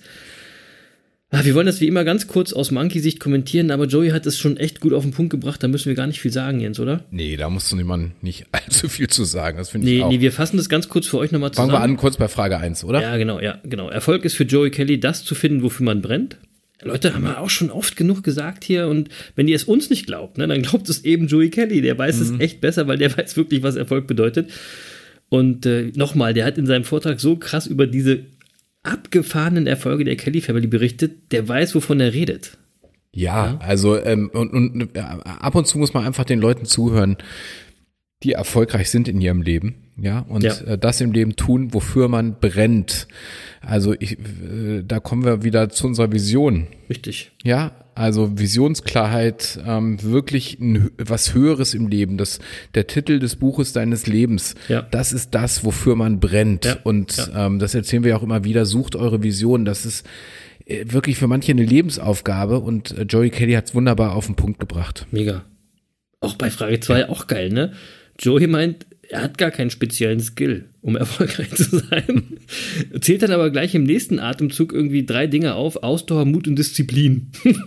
Ah, 1.29 1.43
wir 1.43 1.55
wollen 1.55 1.65
das 1.65 1.81
wie 1.81 1.87
immer 1.87 2.05
ganz 2.05 2.27
kurz 2.27 2.53
aus 2.53 2.71
Monkey-Sicht 2.71 3.19
kommentieren, 3.19 3.69
aber 3.69 3.85
Joey 3.85 4.11
hat 4.11 4.25
es 4.25 4.37
schon 4.39 4.55
echt 4.55 4.79
gut 4.79 4.93
auf 4.93 5.03
den 5.03 5.11
Punkt 5.11 5.29
gebracht, 5.29 5.61
da 5.61 5.67
müssen 5.67 5.89
wir 5.89 5.95
gar 5.95 6.07
nicht 6.07 6.21
viel 6.21 6.31
sagen, 6.31 6.61
Jens, 6.61 6.79
oder? 6.79 7.03
Nee, 7.11 7.35
da 7.35 7.49
musst 7.49 7.69
du 7.69 7.75
niemand 7.75 8.23
nicht 8.23 8.45
allzu 8.53 8.87
viel 8.87 9.07
zu 9.09 9.25
sagen, 9.25 9.57
das 9.57 9.69
finde 9.69 9.87
nee, 9.87 9.97
ich 9.97 10.03
auch. 10.03 10.09
Nee, 10.09 10.21
wir 10.21 10.31
fassen 10.31 10.55
das 10.55 10.69
ganz 10.69 10.87
kurz 10.87 11.05
für 11.05 11.17
euch 11.17 11.33
nochmal 11.33 11.51
zusammen. 11.51 11.71
Fangen 11.71 11.81
wir 11.81 11.83
an 11.83 11.97
kurz 11.97 12.15
bei 12.15 12.29
Frage 12.29 12.57
1, 12.57 12.85
oder? 12.85 13.01
Ja, 13.01 13.17
genau, 13.17 13.41
ja, 13.41 13.59
genau. 13.63 13.89
Erfolg 13.89 14.23
ist 14.23 14.35
für 14.35 14.45
Joey 14.45 14.71
Kelly, 14.71 15.01
das 15.01 15.25
zu 15.25 15.35
finden, 15.35 15.63
wofür 15.63 15.85
man 15.85 16.01
brennt. 16.01 16.37
Leute, 16.81 17.13
haben 17.13 17.23
wir 17.23 17.41
auch 17.41 17.49
schon 17.49 17.71
oft 17.71 17.97
genug 17.97 18.23
gesagt 18.23 18.63
hier 18.63 18.87
und 18.87 19.09
wenn 19.35 19.47
ihr 19.47 19.55
es 19.55 19.63
uns 19.63 19.89
nicht 19.89 20.05
glaubt, 20.05 20.37
ne, 20.37 20.47
dann 20.47 20.61
glaubt 20.61 20.87
es 20.87 21.03
eben 21.03 21.27
Joey 21.27 21.49
Kelly, 21.49 21.81
der 21.81 21.97
weiß 21.97 22.19
mhm. 22.19 22.35
es 22.35 22.39
echt 22.39 22.61
besser, 22.61 22.87
weil 22.87 22.99
der 22.99 23.17
weiß 23.17 23.35
wirklich, 23.35 23.63
was 23.63 23.75
Erfolg 23.75 24.07
bedeutet. 24.07 24.49
Und 25.29 25.65
äh, 25.65 25.91
nochmal, 25.95 26.33
der 26.33 26.45
hat 26.45 26.57
in 26.57 26.65
seinem 26.65 26.85
Vortrag 26.85 27.19
so 27.19 27.35
krass 27.35 27.67
über 27.67 27.85
diese 27.85 28.23
abgefahrenen 28.87 29.67
Erfolge 29.67 30.03
der 30.03 30.15
Kelly 30.15 30.41
Family 30.41 30.67
berichtet, 30.67 31.31
der 31.31 31.47
weiß, 31.47 31.75
wovon 31.75 31.99
er 31.99 32.13
redet. 32.13 32.57
Ja, 33.13 33.47
ja? 33.47 33.57
also 33.59 34.01
ähm, 34.01 34.29
und, 34.33 34.51
und 34.53 34.95
äh, 34.95 34.99
ab 34.99 35.55
und 35.55 35.67
zu 35.67 35.77
muss 35.77 35.93
man 35.93 36.05
einfach 36.05 36.25
den 36.25 36.39
Leuten 36.39 36.65
zuhören, 36.65 37.17
die 38.23 38.33
erfolgreich 38.33 38.89
sind 38.89 39.07
in 39.07 39.21
ihrem 39.21 39.41
Leben. 39.41 39.75
Ja, 39.99 40.19
und 40.19 40.43
Ja. 40.43 40.53
Äh, 40.61 40.77
das 40.77 41.01
im 41.01 41.11
Leben 41.11 41.35
tun, 41.35 41.73
wofür 41.73 42.07
man 42.07 42.39
brennt. 42.39 43.07
Also 43.61 43.93
ich, 43.99 44.19
äh, 44.19 44.83
da 44.85 44.99
kommen 44.99 45.25
wir 45.25 45.43
wieder 45.43 45.69
zu 45.69 45.87
unserer 45.87 46.11
Vision. 46.11 46.67
Richtig. 46.89 47.31
Ja, 47.43 47.71
also 47.97 48.37
Visionsklarheit, 48.39 49.59
ähm, 49.65 50.01
wirklich 50.03 50.59
ein, 50.59 50.91
was 50.97 51.33
Höheres 51.33 51.73
im 51.73 51.87
Leben. 51.87 52.17
Das, 52.17 52.39
der 52.75 52.87
Titel 52.87 53.19
des 53.19 53.35
Buches 53.35 53.73
deines 53.73 54.07
Lebens, 54.07 54.55
Ja. 54.67 54.81
das 54.83 55.13
ist 55.13 55.33
das, 55.35 55.63
wofür 55.63 55.95
man 55.95 56.19
brennt. 56.19 56.65
Ja, 56.65 56.77
Und 56.83 57.31
Ähm, 57.35 57.59
das 57.59 57.75
erzählen 57.75 58.03
wir 58.03 58.11
ja 58.11 58.17
auch 58.17 58.23
immer 58.23 58.43
wieder, 58.43 58.65
sucht 58.65 58.95
eure 58.95 59.23
Vision. 59.23 59.65
Das 59.65 59.85
ist 59.85 60.05
äh, 60.65 60.85
wirklich 60.87 61.17
für 61.17 61.27
manche 61.27 61.51
eine 61.51 61.63
Lebensaufgabe 61.63 62.59
und 62.59 62.97
äh, 62.97 63.03
Joey 63.03 63.29
Kelly 63.29 63.53
hat 63.53 63.65
es 63.67 63.75
wunderbar 63.75 64.15
auf 64.15 64.25
den 64.27 64.35
Punkt 64.35 64.59
gebracht. 64.59 65.05
Mega. 65.11 65.43
Auch 66.19 66.35
bei 66.35 66.49
Frage 66.49 66.79
2 66.79 67.09
auch 67.09 67.27
geil, 67.27 67.49
ne? 67.49 67.73
Joey 68.19 68.47
meint, 68.47 68.87
er 69.09 69.21
hat 69.21 69.37
gar 69.37 69.51
keinen 69.51 69.69
speziellen 69.69 70.19
Skill, 70.19 70.65
um 70.81 70.95
erfolgreich 70.97 71.53
zu 71.55 71.77
sein. 71.77 72.37
Zählt 73.01 73.23
dann 73.23 73.31
aber 73.31 73.49
gleich 73.49 73.75
im 73.75 73.83
nächsten 73.83 74.19
Atemzug 74.19 74.73
irgendwie 74.73 75.05
drei 75.05 75.27
Dinge 75.27 75.55
auf: 75.55 75.83
Ausdauer, 75.83 76.25
Mut 76.25 76.47
und 76.47 76.57
Disziplin. 76.57 77.27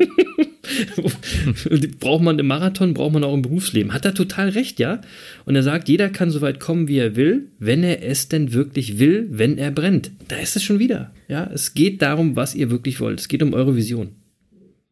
Braucht 1.98 2.22
man 2.22 2.38
im 2.38 2.46
Marathon, 2.46 2.94
braucht 2.94 3.12
man 3.12 3.24
auch 3.24 3.34
im 3.34 3.42
Berufsleben. 3.42 3.92
Hat 3.92 4.04
er 4.04 4.14
total 4.14 4.50
recht, 4.50 4.78
ja? 4.78 5.00
Und 5.44 5.56
er 5.56 5.64
sagt, 5.64 5.88
jeder 5.88 6.10
kann 6.10 6.30
so 6.30 6.42
weit 6.42 6.60
kommen, 6.60 6.86
wie 6.86 6.98
er 6.98 7.16
will, 7.16 7.48
wenn 7.58 7.82
er 7.82 8.04
es 8.04 8.28
denn 8.28 8.52
wirklich 8.52 8.98
will, 8.98 9.26
wenn 9.30 9.58
er 9.58 9.72
brennt. 9.72 10.12
Da 10.28 10.36
ist 10.36 10.54
es 10.54 10.62
schon 10.62 10.78
wieder. 10.78 11.12
Ja, 11.28 11.50
es 11.52 11.74
geht 11.74 12.02
darum, 12.02 12.36
was 12.36 12.54
ihr 12.54 12.70
wirklich 12.70 13.00
wollt. 13.00 13.18
Es 13.18 13.28
geht 13.28 13.42
um 13.42 13.52
eure 13.52 13.74
Vision. 13.74 14.10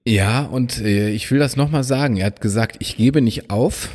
Ja, 0.05 0.43
und 0.43 0.81
äh, 0.81 1.11
ich 1.11 1.31
will 1.31 1.39
das 1.39 1.57
nochmal 1.57 1.85
sagen. 1.85 2.17
Er 2.17 2.27
hat 2.27 2.41
gesagt, 2.41 2.77
ich 2.81 2.97
gebe 2.97 3.21
nicht 3.21 3.51
auf. 3.51 3.91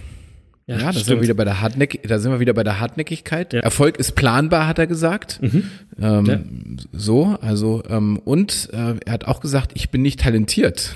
Ja, 0.65 0.77
da 0.77 0.93
sind 0.93 1.07
wir 1.09 1.21
wieder 1.21 1.33
bei 1.33 1.43
der 1.43 1.59
Hartneck, 1.59 1.99
da 2.07 2.19
sind 2.19 2.31
wir 2.31 2.39
wieder 2.39 2.53
bei 2.53 2.63
der 2.63 2.79
Hartnäckigkeit. 2.79 3.51
Ja. 3.53 3.59
Erfolg 3.59 3.97
ist 3.97 4.13
planbar, 4.15 4.65
hat 4.67 4.79
er 4.79 4.87
gesagt. 4.87 5.39
Ähm, 5.41 6.25
Ja. 6.25 6.39
So, 6.93 7.37
also 7.41 7.83
ähm, 7.89 8.17
und 8.23 8.69
äh, 8.71 8.95
er 9.05 9.13
hat 9.13 9.25
auch 9.25 9.41
gesagt, 9.41 9.71
ich 9.73 9.89
bin 9.89 10.01
nicht 10.01 10.21
talentiert. 10.21 10.95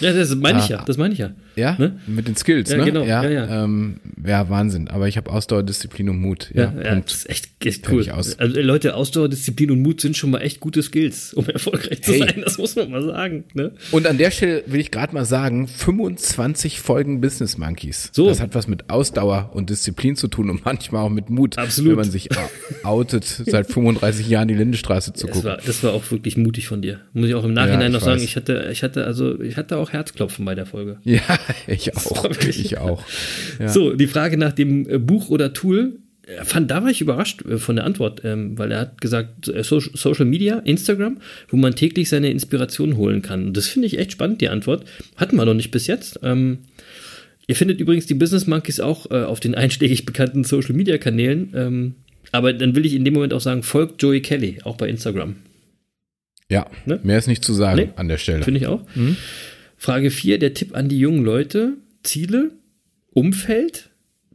Ja, 0.00 0.12
das 0.12 0.34
meine 0.36 0.60
ich 0.60 0.68
ja. 0.68 0.82
Das 0.86 0.96
meine 0.98 1.12
ich 1.14 1.18
ja. 1.18 1.30
Ja, 1.58 1.76
Ne? 1.78 1.98
mit 2.06 2.28
den 2.28 2.36
Skills, 2.36 2.70
Ja, 2.70 2.78
ne? 2.78 2.84
genau. 2.86 3.04
Ja, 3.04 3.22
Ja, 3.24 3.30
ja. 3.30 3.64
Ähm, 3.64 3.96
ja, 4.24 4.48
Wahnsinn. 4.48 4.88
Aber 4.88 5.08
ich 5.08 5.16
habe 5.16 5.30
Ausdauer, 5.30 5.62
Disziplin 5.62 6.08
und 6.08 6.18
Mut. 6.20 6.50
Ja, 6.54 6.72
Ja, 6.76 6.82
ja, 6.94 7.00
das 7.00 7.12
ist 7.14 7.30
echt, 7.30 7.48
echt 7.64 7.90
cool. 7.90 8.08
aus. 8.10 8.38
Also, 8.38 8.60
Leute, 8.60 8.94
Ausdauer, 8.94 9.28
Disziplin 9.28 9.70
und 9.72 9.82
Mut 9.82 10.00
sind 10.00 10.16
schon 10.16 10.30
mal 10.30 10.38
echt 10.40 10.60
gute 10.60 10.82
Skills, 10.82 11.34
um 11.34 11.46
erfolgreich 11.48 12.02
zu 12.02 12.12
Hey. 12.12 12.20
sein. 12.20 12.42
Das 12.44 12.58
muss 12.58 12.76
man 12.76 12.90
mal 12.90 13.02
sagen. 13.04 13.44
Ne? 13.54 13.72
Und 13.90 14.06
an 14.06 14.16
der 14.18 14.30
Stelle 14.30 14.62
will 14.66 14.80
ich 14.80 14.90
gerade 14.90 15.12
mal 15.14 15.24
sagen, 15.24 15.66
25 15.68 16.80
Folgen 16.80 17.20
Business 17.20 17.58
Monkeys. 17.58 18.10
So. 18.12 18.28
Das 18.28 18.40
hat 18.40 18.54
was 18.54 18.68
mit 18.68 18.90
Ausdauer 18.90 19.50
und 19.54 19.70
Disziplin 19.70 20.16
zu 20.16 20.28
tun 20.28 20.50
und 20.50 20.64
manchmal 20.64 21.02
auch 21.04 21.10
mit 21.10 21.30
Mut, 21.30 21.58
Absolut. 21.58 21.90
wenn 21.90 21.96
man 21.96 22.10
sich 22.10 22.28
outet, 22.84 23.24
seit 23.24 23.66
35 23.66 24.28
Jahren 24.28 24.48
die 24.48 24.54
Lindenstraße 24.54 25.12
zu 25.12 25.26
Das 25.26 25.34
gucken. 25.36 25.50
war, 25.50 25.56
das 25.58 25.82
war 25.82 25.92
auch 25.92 26.10
wirklich 26.10 26.36
mutig 26.36 26.66
von 26.68 26.82
dir. 26.82 27.00
Muss 27.12 27.28
ich 27.28 27.34
auch 27.34 27.44
im 27.44 27.52
Nachhinein 27.52 27.80
Ja, 27.80 27.86
ich 27.88 27.92
noch 27.94 28.00
sagen, 28.00 28.16
weiß. 28.20 28.24
ich 28.24 28.36
hatte, 28.36 28.68
ich 28.72 28.82
hatte, 28.82 29.04
also, 29.04 29.40
ich 29.40 29.56
hatte 29.56 29.76
auch 29.78 29.92
Herzklopfen 29.92 30.44
bei 30.44 30.54
der 30.54 30.66
Folge. 30.66 30.98
Ja, 31.04 31.20
ich 31.66 31.96
auch. 31.96 32.30
Ich 32.46 32.78
auch. 32.78 33.04
Ja. 33.58 33.68
So, 33.68 33.94
die 33.94 34.06
Frage 34.06 34.36
nach 34.36 34.52
dem 34.52 34.88
äh, 34.88 34.98
Buch 34.98 35.28
oder 35.30 35.52
Tool, 35.52 35.98
äh, 36.26 36.44
fand, 36.44 36.70
da 36.70 36.82
war 36.82 36.90
ich 36.90 37.00
überrascht 37.00 37.44
äh, 37.46 37.58
von 37.58 37.76
der 37.76 37.84
Antwort, 37.84 38.22
ähm, 38.24 38.58
weil 38.58 38.72
er 38.72 38.80
hat 38.80 39.00
gesagt, 39.00 39.50
so 39.62 39.80
Social 39.80 40.26
Media, 40.26 40.58
Instagram, 40.58 41.18
wo 41.48 41.56
man 41.56 41.74
täglich 41.74 42.08
seine 42.08 42.30
Inspiration 42.30 42.96
holen 42.96 43.22
kann. 43.22 43.46
Und 43.46 43.56
das 43.56 43.66
finde 43.68 43.86
ich 43.86 43.98
echt 43.98 44.12
spannend, 44.12 44.40
die 44.40 44.48
Antwort. 44.48 44.84
Hatten 45.16 45.36
wir 45.36 45.44
noch 45.44 45.54
nicht 45.54 45.70
bis 45.70 45.86
jetzt. 45.86 46.20
Ähm, 46.22 46.58
ihr 47.46 47.56
findet 47.56 47.80
übrigens 47.80 48.06
die 48.06 48.14
Business 48.14 48.46
Monkeys 48.46 48.80
auch 48.80 49.10
auf 49.10 49.40
den 49.40 49.54
einschlägig 49.54 50.04
bekannten 50.04 50.44
Social 50.44 50.74
Media 50.74 50.98
Kanälen. 50.98 51.52
Ähm, 51.54 51.94
aber 52.30 52.52
dann 52.52 52.74
will 52.74 52.84
ich 52.84 52.94
in 52.94 53.04
dem 53.04 53.14
Moment 53.14 53.32
auch 53.32 53.40
sagen, 53.40 53.62
folgt 53.62 54.02
Joey 54.02 54.20
Kelly, 54.20 54.58
auch 54.64 54.76
bei 54.76 54.88
Instagram. 54.88 55.36
Ja, 56.50 56.66
Ne? 56.86 56.98
mehr 57.02 57.18
ist 57.18 57.26
nicht 57.26 57.44
zu 57.44 57.52
sagen 57.52 57.76
Nee, 57.78 57.88
an 57.96 58.08
der 58.08 58.18
Stelle. 58.18 58.42
Finde 58.42 58.60
ich 58.60 58.66
auch. 58.66 58.82
Frage 59.78 60.10
4, 60.10 60.38
der 60.38 60.54
Tipp 60.54 60.76
an 60.76 60.88
die 60.88 60.98
jungen 60.98 61.24
Leute. 61.24 61.74
Ziele, 62.02 62.50
Umfeld, 63.12 63.90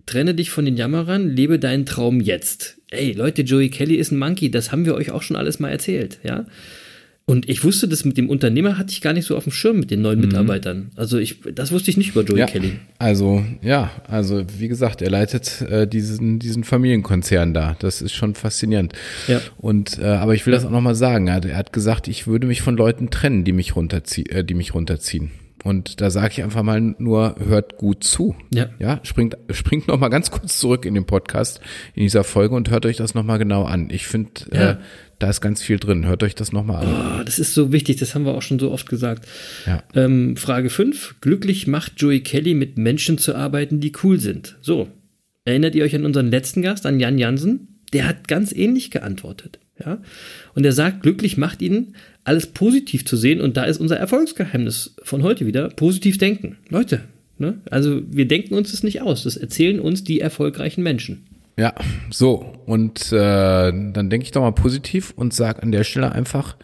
trenne 0.05 0.33
dich 0.33 0.49
von 0.49 0.65
den 0.65 0.77
Jammerern, 0.77 1.29
lebe 1.29 1.59
deinen 1.59 1.85
Traum 1.85 2.21
jetzt. 2.21 2.81
Ey, 2.89 3.11
Leute, 3.11 3.41
Joey 3.41 3.69
Kelly 3.69 3.95
ist 3.95 4.11
ein 4.11 4.17
Monkey, 4.17 4.49
das 4.49 4.71
haben 4.71 4.85
wir 4.85 4.95
euch 4.95 5.11
auch 5.11 5.21
schon 5.21 5.37
alles 5.37 5.59
mal 5.59 5.69
erzählt, 5.69 6.19
ja. 6.23 6.45
Und 7.25 7.47
ich 7.47 7.63
wusste 7.63 7.87
das 7.87 8.03
mit 8.03 8.17
dem 8.17 8.29
Unternehmer 8.29 8.77
hatte 8.77 8.91
ich 8.91 8.99
gar 8.99 9.13
nicht 9.13 9.25
so 9.25 9.37
auf 9.37 9.43
dem 9.43 9.53
Schirm 9.53 9.79
mit 9.79 9.89
den 9.91 10.01
neuen 10.01 10.19
Mitarbeitern. 10.19 10.91
Also 10.97 11.17
ich, 11.17 11.39
das 11.55 11.71
wusste 11.71 11.89
ich 11.89 11.95
nicht 11.95 12.09
über 12.09 12.23
Joey 12.23 12.39
ja, 12.39 12.45
Kelly. 12.47 12.73
also 12.99 13.45
ja, 13.61 13.91
also 14.09 14.43
wie 14.57 14.67
gesagt, 14.67 15.01
er 15.01 15.09
leitet 15.09 15.61
äh, 15.61 15.87
diesen 15.87 16.39
diesen 16.39 16.65
Familienkonzern 16.65 17.53
da. 17.53 17.77
Das 17.79 18.01
ist 18.01 18.11
schon 18.11 18.35
faszinierend. 18.35 18.91
Ja. 19.29 19.39
Und 19.57 19.99
äh, 19.99 20.03
aber 20.05 20.35
ich 20.35 20.45
will 20.45 20.51
das 20.51 20.65
auch 20.65 20.69
noch 20.69 20.81
mal 20.81 20.95
sagen. 20.95 21.27
Er 21.27 21.35
hat, 21.35 21.45
er 21.45 21.55
hat 21.55 21.71
gesagt, 21.71 22.09
ich 22.09 22.27
würde 22.27 22.45
mich 22.45 22.61
von 22.61 22.75
Leuten 22.75 23.09
trennen, 23.09 23.45
die 23.45 23.53
mich 23.53 23.77
runterziehen, 23.77 24.27
äh, 24.29 24.43
die 24.43 24.53
mich 24.53 24.73
runterziehen. 24.73 25.31
Und 25.63 26.01
da 26.01 26.09
sage 26.09 26.27
ich 26.33 26.43
einfach 26.43 26.61
mal 26.61 26.81
nur, 26.81 27.37
hört 27.47 27.77
gut 27.77 28.03
zu. 28.03 28.35
Ja. 28.53 28.65
Ja, 28.79 28.99
springt, 29.03 29.37
springt 29.51 29.87
noch 29.87 29.97
mal 29.97 30.09
ganz 30.09 30.29
kurz 30.29 30.59
zurück 30.59 30.83
in 30.85 30.93
den 30.93 31.05
Podcast, 31.05 31.61
in 31.95 32.03
dieser 32.03 32.25
Folge 32.25 32.53
und 32.53 32.69
hört 32.69 32.85
euch 32.85 32.97
das 32.97 33.13
noch 33.13 33.23
mal 33.23 33.37
genau 33.37 33.63
an. 33.63 33.89
Ich 33.89 34.05
finde, 34.05 34.31
Ja. 34.51 34.71
äh, 34.71 34.77
da 35.23 35.29
ist 35.29 35.39
ganz 35.39 35.63
viel 35.63 35.79
drin. 35.79 36.05
Hört 36.05 36.21
euch 36.21 36.35
das 36.35 36.51
noch 36.51 36.65
mal 36.65 36.79
an. 36.79 36.87
Ah, 36.87 37.23
das 37.23 37.39
ist 37.39 37.53
so 37.53 37.71
wichtig, 37.71 37.95
das 37.95 38.13
haben 38.13 38.25
wir 38.25 38.35
auch 38.35 38.41
schon 38.41 38.59
so 38.59 38.71
oft 38.71 38.89
gesagt. 38.89 39.25
Ja. 39.65 39.81
Ähm, 39.95 40.35
Frage 40.35 40.69
5. 40.69 41.15
Glücklich 41.21 41.65
macht 41.65 41.93
Joey 41.95 42.19
Kelly 42.19 42.53
mit 42.53 42.77
Menschen 42.77 43.17
zu 43.17 43.33
arbeiten, 43.33 43.79
die 43.79 43.93
cool 44.03 44.19
sind. 44.19 44.57
So. 44.59 44.89
Erinnert 45.45 45.75
ihr 45.75 45.85
euch 45.85 45.95
an 45.95 46.05
unseren 46.05 46.29
letzten 46.29 46.61
Gast, 46.61 46.85
an 46.85 46.99
Jan 46.99 47.17
Jansen? 47.17 47.79
Der 47.93 48.05
hat 48.05 48.27
ganz 48.27 48.51
ähnlich 48.51 48.91
geantwortet. 48.91 49.59
Ja? 49.79 50.01
Und 50.55 50.65
er 50.65 50.73
sagt, 50.73 51.03
glücklich 51.03 51.37
macht 51.37 51.61
ihn, 51.61 51.95
alles 52.25 52.47
positiv 52.47 53.05
zu 53.05 53.15
sehen. 53.15 53.39
Und 53.39 53.55
da 53.55 53.63
ist 53.63 53.79
unser 53.79 53.95
Erfolgsgeheimnis 53.95 54.95
von 55.03 55.23
heute 55.23 55.45
wieder, 55.45 55.69
positiv 55.69 56.17
denken. 56.17 56.57
Leute, 56.67 56.99
ne? 57.37 57.61
also 57.71 58.01
wir 58.11 58.27
denken 58.27 58.55
uns 58.55 58.71
das 58.71 58.83
nicht 58.83 59.01
aus. 59.01 59.23
Das 59.23 59.37
erzählen 59.37 59.79
uns 59.79 60.03
die 60.03 60.19
erfolgreichen 60.19 60.83
Menschen. 60.83 61.27
Ja, 61.57 61.75
so. 62.09 62.53
Und 62.65 63.11
äh, 63.11 63.71
dann 63.71 64.09
denke 64.09 64.25
ich 64.25 64.31
doch 64.31 64.41
mal 64.41 64.51
positiv 64.51 65.13
und 65.15 65.33
sag 65.33 65.61
an 65.61 65.71
der 65.71 65.83
Stelle 65.83 66.11
einfach 66.11 66.57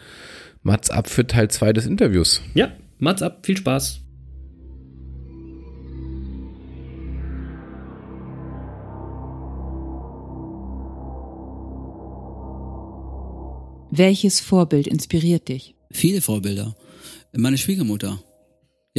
Mats 0.63 0.89
ab 0.89 1.09
für 1.09 1.27
Teil 1.27 1.49
2 1.49 1.73
des 1.73 1.85
Interviews. 1.85 2.41
Ja, 2.53 2.71
Mats 2.97 3.21
ab, 3.21 3.45
viel 3.45 3.57
Spaß. 3.57 4.01
Welches 13.91 14.39
Vorbild 14.39 14.87
inspiriert 14.87 15.49
dich? 15.49 15.75
Viele 15.91 16.21
Vorbilder. 16.21 16.75
Meine 17.35 17.57
Schwiegermutter. 17.57 18.19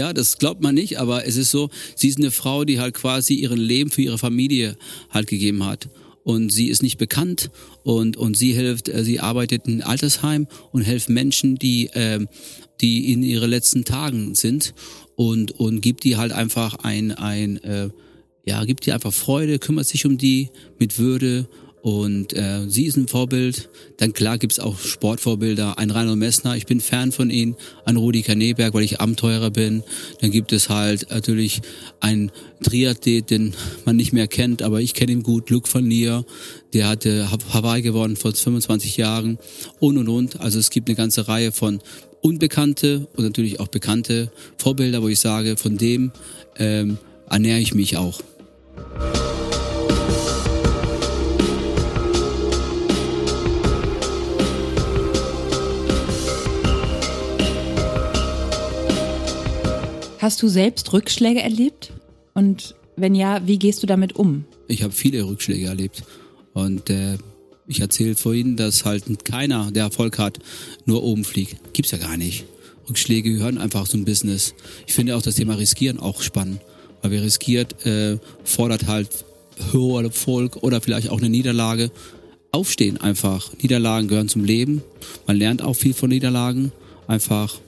Ja, 0.01 0.15
das 0.15 0.39
glaubt 0.39 0.63
man 0.63 0.75
nicht, 0.75 0.99
aber 0.99 1.27
es 1.27 1.37
ist 1.37 1.51
so, 1.51 1.69
sie 1.95 2.09
ist 2.09 2.17
eine 2.17 2.31
Frau, 2.31 2.65
die 2.65 2.81
halt 2.81 2.95
quasi 2.95 3.35
ihren 3.35 3.59
Leben 3.59 3.91
für 3.91 4.01
ihre 4.01 4.17
Familie 4.17 4.79
halt 5.11 5.27
gegeben 5.27 5.67
hat. 5.67 5.91
Und 6.25 6.51
sie 6.51 6.69
ist 6.69 6.83
nicht 6.83 6.97
bekannt 6.97 7.51
und, 7.83 8.17
und 8.17 8.35
sie 8.35 8.55
hilft, 8.55 8.89
äh, 8.89 9.05
sie 9.05 9.21
arbeitet 9.21 9.67
in 9.67 9.83
Altersheim 9.83 10.47
und 10.73 10.81
hilft 10.81 11.11
Menschen, 11.11 11.57
die, 11.57 11.91
ähm, 11.93 12.29
die 12.81 13.13
in 13.13 13.23
ihre 13.23 13.47
letzten 13.47 13.85
Tagen 13.85 14.35
sind 14.35 14.73
und, 15.17 15.51
und 15.61 15.83
gibt 15.83 16.05
die 16.05 16.17
halt 16.17 16.33
einfach 16.33 16.77
ein, 16.77 17.13
ein 17.13 17.63
äh, 17.63 17.91
ja, 18.47 18.65
gibt 18.65 18.87
die 18.87 18.93
einfach 18.93 19.13
Freude, 19.13 19.59
kümmert 19.59 19.87
sich 19.87 20.07
um 20.07 20.17
die 20.17 20.49
mit 20.79 20.99
Würde 20.99 21.47
und 21.83 22.35
äh, 22.35 22.69
sie 22.69 22.85
ist 22.87 22.97
ein 22.97 23.09
Vorbild. 23.09 23.71
Dann 23.97 24.13
klar 24.13 24.39
gibt's 24.39 24.59
auch 24.59 24.79
Sportvorbilder. 24.79 25.79
Ein 25.79 25.91
Reinhold 25.91 26.19
Messner, 26.19 26.57
ich 26.57 26.67
bin 26.67 26.81
Fan 26.81 27.11
von 27.11 27.31
ihm. 27.31 27.57
Ein 27.85 27.97
Rudi 27.97 28.23
Kaneberg, 28.23 28.75
weil 28.75 28.83
ich 28.83 29.01
Abenteurer 29.01 29.51
bin. 29.51 29.83
Dann 30.21 30.31
gibt 30.31 30.53
es 30.53 30.69
halt 30.69 31.07
natürlich 31.11 31.63
einen 32.01 32.31
Triathlet, 32.63 33.31
den 33.31 33.55
man 33.87 33.97
nicht 33.97 34.13
mehr 34.13 34.29
kennt, 34.29 34.63
aber 34.63 34.81
ich 34.81 34.93
kenne 34.93 35.13
ihn 35.13 35.23
gut. 35.23 35.49
Luc 35.49 35.73
van 35.73 35.87
Lier, 35.87 36.25
der 36.75 36.91
hatte 36.91 37.31
Hawaii 37.31 37.83
gewonnen 37.83 38.17
vor 38.17 38.35
25 38.35 38.99
Jahren 38.99 39.39
und 39.79 39.97
und 39.97 40.09
und. 40.09 40.41
Also 40.41 40.59
es 40.59 40.71
gibt 40.71 40.89
eine 40.89 40.97
ganze 40.97 41.29
Reihe 41.29 41.53
von 41.53 41.81
unbekannte 42.21 43.09
und 43.17 43.25
natürlich 43.25 43.61
auch 43.61 43.69
bekannte 43.69 44.31
Vorbilder, 44.59 45.03
wo 45.03 45.09
ich 45.09 45.21
sage, 45.21 45.57
von 45.57 45.79
dem 45.79 46.13
ähm, 46.59 46.99
ernähre 47.31 47.61
ich 47.61 47.75
mich 47.75 47.97
auch. 47.97 48.21
Hast 60.21 60.43
du 60.43 60.49
selbst 60.49 60.93
Rückschläge 60.93 61.41
erlebt? 61.41 61.95
Und 62.35 62.75
wenn 62.95 63.15
ja, 63.15 63.47
wie 63.47 63.59
gehst 63.59 63.83
du 63.83 63.87
damit 63.87 64.17
um? 64.17 64.45
Ich 64.69 64.83
habe 64.83 64.93
viele 64.93 65.23
Rückschläge 65.23 65.65
erlebt. 65.65 66.03
Und 66.53 66.91
äh, 66.91 67.17
ich 67.67 67.81
erzähle 67.81 68.15
vorhin, 68.17 68.55
dass 68.59 68.85
halt 68.85 69.25
keiner, 69.25 69.71
der 69.71 69.85
Erfolg 69.85 70.19
hat, 70.19 70.39
nur 70.85 71.03
oben 71.03 71.25
fliegt. 71.25 71.73
Gibt's 71.73 71.91
ja 71.91 71.97
gar 71.97 72.19
nicht. 72.19 72.45
Rückschläge 72.87 73.33
gehören 73.33 73.57
einfach 73.57 73.89
zum 73.89 74.05
Business. 74.05 74.53
Ich 74.87 74.93
finde 74.93 75.17
auch 75.17 75.23
das 75.23 75.37
Thema 75.37 75.55
Riskieren 75.55 75.99
auch 75.99 76.21
spannend. 76.21 76.61
Weil 77.01 77.13
wer 77.13 77.23
riskiert, 77.23 77.87
äh, 77.87 78.19
fordert 78.45 78.89
halt 78.89 79.25
hoher 79.73 80.05
Erfolg 80.05 80.57
oder 80.57 80.83
vielleicht 80.83 81.09
auch 81.09 81.19
eine 81.19 81.31
Niederlage, 81.31 81.91
aufstehen 82.53 82.99
einfach. 82.99 83.55
Niederlagen 83.63 84.09
gehören 84.09 84.29
zum 84.29 84.45
Leben. 84.45 84.83
Man 85.27 85.39
lernt 85.39 85.63
auch 85.63 85.77
viel 85.77 85.95
von 85.95 86.11
Niederlagen. 86.11 86.73
Einfach 87.07 87.59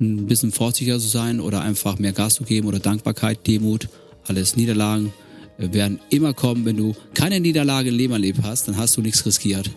ein 0.00 0.26
bisschen 0.26 0.52
vorsichtiger 0.52 0.98
zu 0.98 1.08
sein 1.08 1.40
oder 1.40 1.62
einfach 1.62 1.98
mehr 1.98 2.12
Gas 2.12 2.34
zu 2.34 2.44
geben 2.44 2.68
oder 2.68 2.78
Dankbarkeit, 2.78 3.46
Demut, 3.46 3.88
alles 4.26 4.56
Niederlagen 4.56 5.12
werden 5.58 6.00
immer 6.10 6.34
kommen. 6.34 6.64
Wenn 6.64 6.76
du 6.76 6.94
keine 7.14 7.40
Niederlage 7.40 7.88
im 7.88 7.96
Leben 7.96 8.12
erlebt 8.12 8.40
hast, 8.42 8.68
dann 8.68 8.76
hast 8.76 8.96
du 8.96 9.02
nichts 9.02 9.24
riskiert. 9.24 9.70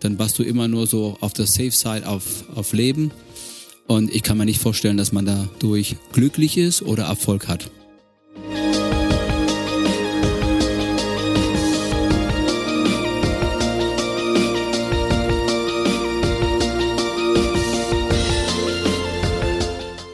Dann 0.00 0.18
warst 0.18 0.38
du 0.38 0.42
immer 0.42 0.68
nur 0.68 0.86
so 0.86 1.16
auf 1.20 1.32
der 1.32 1.46
Safe 1.46 1.70
Side 1.70 2.08
auf, 2.08 2.44
auf 2.54 2.72
Leben. 2.72 3.10
Und 3.86 4.14
ich 4.14 4.22
kann 4.22 4.38
mir 4.38 4.46
nicht 4.46 4.60
vorstellen, 4.60 4.96
dass 4.96 5.12
man 5.12 5.26
dadurch 5.26 5.96
glücklich 6.12 6.56
ist 6.56 6.82
oder 6.82 7.04
Erfolg 7.04 7.48
hat. 7.48 7.70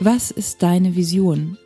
Was 0.05 0.33
ist 0.33 0.65
deine 0.65 0.97
Vision? 0.97 1.57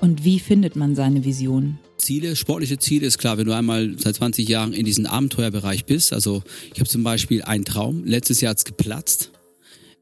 Und 0.00 0.24
wie 0.24 0.40
findet 0.40 0.74
man 0.74 0.94
seine 0.94 1.26
Vision? 1.26 1.78
Ziele, 1.98 2.34
sportliche 2.34 2.78
Ziele 2.78 3.06
ist 3.06 3.18
klar, 3.18 3.36
wenn 3.36 3.44
du 3.44 3.52
einmal 3.52 3.94
seit 3.98 4.14
20 4.14 4.48
Jahren 4.48 4.72
in 4.72 4.86
diesem 4.86 5.04
Abenteuerbereich 5.04 5.84
bist. 5.84 6.14
Also 6.14 6.42
ich 6.72 6.80
habe 6.80 6.88
zum 6.88 7.02
Beispiel 7.02 7.42
einen 7.42 7.66
Traum. 7.66 8.04
Letztes 8.06 8.40
Jahr 8.40 8.52
hat's 8.52 8.64
geplatzt, 8.64 9.32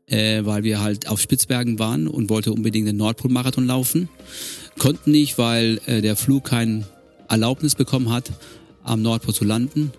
äh, 0.06 0.44
weil 0.44 0.62
wir 0.62 0.80
halt 0.80 1.08
auf 1.08 1.20
Spitzbergen 1.20 1.80
waren 1.80 2.06
und 2.06 2.30
wollte 2.30 2.52
unbedingt 2.52 2.86
den 2.86 2.96
Nordpol-Marathon 2.98 3.66
laufen. 3.66 4.08
Konnten 4.78 5.10
nicht, 5.10 5.36
weil 5.36 5.80
äh, 5.86 6.02
der 6.02 6.14
Flug 6.14 6.44
kein 6.44 6.86
Erlaubnis 7.28 7.74
bekommen 7.74 8.12
hat, 8.12 8.30
am 8.84 9.02
Nordpol 9.02 9.34
zu 9.34 9.44
landen. 9.44 9.90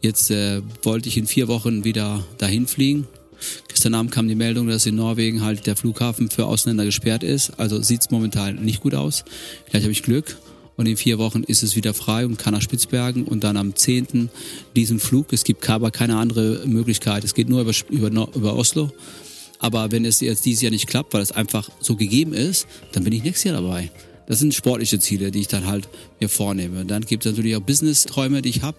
Jetzt 0.00 0.30
äh, 0.30 0.62
wollte 0.82 1.10
ich 1.10 1.18
in 1.18 1.26
vier 1.26 1.48
Wochen 1.48 1.84
wieder 1.84 2.24
dahin 2.38 2.66
fliegen 2.66 3.06
Gestern 3.68 3.94
Abend 3.94 4.12
kam 4.12 4.28
die 4.28 4.34
Meldung, 4.34 4.68
dass 4.68 4.86
in 4.86 4.96
Norwegen 4.96 5.42
halt 5.42 5.66
der 5.66 5.76
Flughafen 5.76 6.30
für 6.30 6.46
Ausländer 6.46 6.84
gesperrt 6.84 7.22
ist. 7.22 7.58
Also 7.58 7.80
sieht's 7.82 8.10
momentan 8.10 8.56
nicht 8.56 8.80
gut 8.80 8.94
aus. 8.94 9.24
Vielleicht 9.66 9.84
habe 9.84 9.92
ich 9.92 10.02
Glück. 10.02 10.36
Und 10.76 10.86
in 10.86 10.96
vier 10.96 11.18
Wochen 11.18 11.42
ist 11.42 11.64
es 11.64 11.74
wieder 11.74 11.92
frei 11.92 12.24
und 12.24 12.38
kann 12.38 12.54
nach 12.54 12.62
Spitzbergen 12.62 13.24
und 13.24 13.42
dann 13.42 13.56
am 13.56 13.74
10. 13.74 14.30
diesen 14.76 15.00
Flug. 15.00 15.32
Es 15.32 15.42
gibt 15.42 15.68
aber 15.68 15.90
keine 15.90 16.16
andere 16.16 16.62
Möglichkeit. 16.66 17.24
Es 17.24 17.34
geht 17.34 17.48
nur 17.48 17.62
über, 17.62 17.72
über, 17.90 18.28
über 18.34 18.54
Oslo. 18.54 18.92
Aber 19.58 19.90
wenn 19.90 20.04
es 20.04 20.20
jetzt 20.20 20.44
dieses 20.44 20.62
Jahr 20.62 20.70
nicht 20.70 20.86
klappt, 20.86 21.14
weil 21.14 21.22
es 21.22 21.32
einfach 21.32 21.68
so 21.80 21.96
gegeben 21.96 22.32
ist, 22.32 22.68
dann 22.92 23.02
bin 23.02 23.12
ich 23.12 23.24
nächstes 23.24 23.44
Jahr 23.44 23.60
dabei. 23.60 23.90
Das 24.28 24.38
sind 24.40 24.52
sportliche 24.52 24.98
Ziele, 24.98 25.30
die 25.30 25.40
ich 25.40 25.48
dann 25.48 25.66
halt 25.66 25.88
mir 26.20 26.28
vornehme. 26.28 26.84
Dann 26.84 27.06
gibt 27.06 27.24
es 27.24 27.32
natürlich 27.32 27.56
auch 27.56 27.62
Business-Träume, 27.62 28.42
die 28.42 28.50
ich 28.50 28.62
habe, 28.62 28.76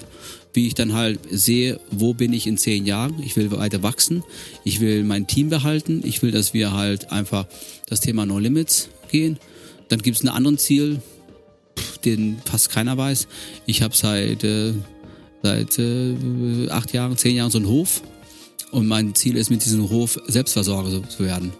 wie 0.53 0.67
ich 0.67 0.75
dann 0.75 0.93
halt 0.93 1.19
sehe, 1.31 1.79
wo 1.89 2.13
bin 2.13 2.33
ich 2.33 2.45
in 2.45 2.55
zehn 2.55 2.85
Jahren. 2.85 3.15
Ich 3.23 3.35
will 3.35 3.49
weiter 3.49 3.81
wachsen. 3.81 4.23
Ich 4.63 4.79
will 4.79 5.03
mein 5.03 5.25
Team 5.25 5.49
behalten. 5.49 6.01
Ich 6.05 6.21
will, 6.21 6.29
dass 6.29 6.53
wir 6.53 6.73
halt 6.73 7.11
einfach 7.11 7.47
das 7.87 7.99
Thema 7.99 8.27
No 8.27 8.37
Limits 8.37 8.89
gehen. 9.11 9.39
Dann 9.87 10.03
gibt 10.03 10.17
es 10.17 10.23
ein 10.23 10.29
anderes 10.29 10.61
Ziel, 10.63 11.01
den 12.05 12.37
fast 12.45 12.69
keiner 12.69 12.95
weiß. 12.95 13.27
Ich 13.65 13.81
habe 13.81 13.95
seit, 13.95 14.43
äh, 14.43 14.73
seit 15.41 15.79
äh, 15.79 16.69
acht 16.69 16.93
Jahren, 16.93 17.17
zehn 17.17 17.35
Jahren 17.35 17.49
so 17.49 17.57
einen 17.57 17.67
Hof. 17.67 18.03
Und 18.69 18.85
mein 18.85 19.15
Ziel 19.15 19.35
ist, 19.35 19.49
mit 19.49 19.65
diesem 19.65 19.89
Hof 19.89 20.19
Selbstversorger 20.27 21.09
zu 21.09 21.23
werden. 21.23 21.53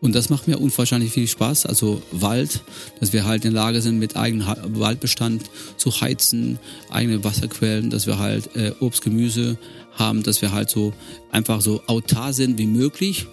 Und 0.00 0.14
das 0.14 0.28
macht 0.28 0.46
mir 0.46 0.58
unwahrscheinlich 0.58 1.12
viel 1.12 1.26
Spaß. 1.26 1.66
Also 1.66 2.02
Wald, 2.12 2.62
dass 3.00 3.12
wir 3.12 3.24
halt 3.24 3.44
in 3.44 3.52
der 3.52 3.62
Lage 3.62 3.82
sind, 3.82 3.98
mit 3.98 4.16
eigenem 4.16 4.46
Waldbestand 4.78 5.42
zu 5.76 6.00
heizen, 6.00 6.58
eigene 6.88 7.24
Wasserquellen, 7.24 7.90
dass 7.90 8.06
wir 8.06 8.18
halt 8.18 8.54
äh, 8.54 8.72
Obst, 8.80 9.02
Gemüse 9.02 9.58
haben, 9.92 10.22
dass 10.22 10.40
wir 10.40 10.52
halt 10.52 10.70
so 10.70 10.92
einfach 11.32 11.60
so 11.60 11.82
autar 11.86 12.32
sind 12.32 12.58
wie 12.58 12.66
möglich 12.66 13.26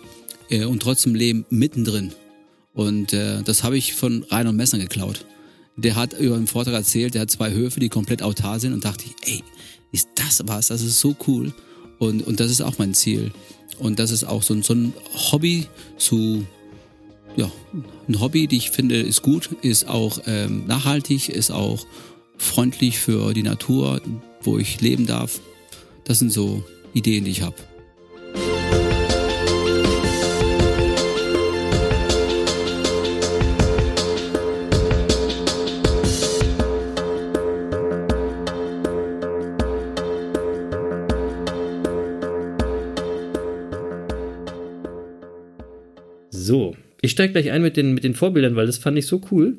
äh, 0.49 0.65
und 0.65 0.81
trotzdem 0.81 1.13
leben 1.13 1.45
mittendrin. 1.49 2.13
Und 2.73 3.13
äh, 3.13 3.43
das 3.43 3.63
habe 3.63 3.77
ich 3.77 3.93
von 3.93 4.23
Rainer 4.29 4.51
Messner 4.51 4.79
geklaut. 4.79 5.25
Der 5.77 5.95
hat 5.95 6.13
über 6.13 6.35
einen 6.35 6.47
Vortrag 6.47 6.73
erzählt, 6.73 7.13
der 7.13 7.21
hat 7.21 7.31
zwei 7.31 7.51
Höfe, 7.51 7.79
die 7.79 7.89
komplett 7.89 8.23
autar 8.23 8.59
sind 8.59 8.73
und 8.73 8.85
dachte 8.85 9.05
ich, 9.05 9.29
ey, 9.29 9.43
ist 9.91 10.09
das 10.15 10.41
was? 10.45 10.67
Das 10.67 10.81
ist 10.81 10.99
so 10.99 11.15
cool. 11.27 11.53
Und, 11.99 12.25
und 12.25 12.39
das 12.39 12.49
ist 12.49 12.61
auch 12.61 12.77
mein 12.77 12.93
Ziel. 12.93 13.31
Und 13.79 13.99
das 13.99 14.11
ist 14.11 14.23
auch 14.23 14.41
so, 14.41 14.61
so 14.61 14.73
ein 14.73 14.93
Hobby 15.31 15.67
zu 15.97 16.45
ja, 17.35 17.51
ein 18.07 18.19
Hobby, 18.19 18.47
die 18.47 18.57
ich 18.57 18.71
finde, 18.71 18.99
ist 18.99 19.21
gut, 19.21 19.49
ist 19.61 19.87
auch 19.87 20.19
ähm, 20.25 20.65
nachhaltig, 20.67 21.29
ist 21.29 21.51
auch 21.51 21.85
freundlich 22.37 22.99
für 22.99 23.33
die 23.33 23.43
Natur, 23.43 24.01
wo 24.41 24.57
ich 24.57 24.81
leben 24.81 25.05
darf. 25.05 25.39
Das 26.03 26.19
sind 26.19 26.31
so 26.31 26.63
Ideen, 26.93 27.25
die 27.25 27.31
ich 27.31 27.41
habe. 27.41 27.55
Steige 47.15 47.33
gleich 47.33 47.51
ein 47.51 47.61
mit 47.61 47.77
den, 47.77 47.93
mit 47.93 48.03
den 48.03 48.13
Vorbildern, 48.13 48.55
weil 48.55 48.67
das 48.67 48.77
fand 48.77 48.97
ich 48.97 49.07
so 49.07 49.21
cool. 49.31 49.57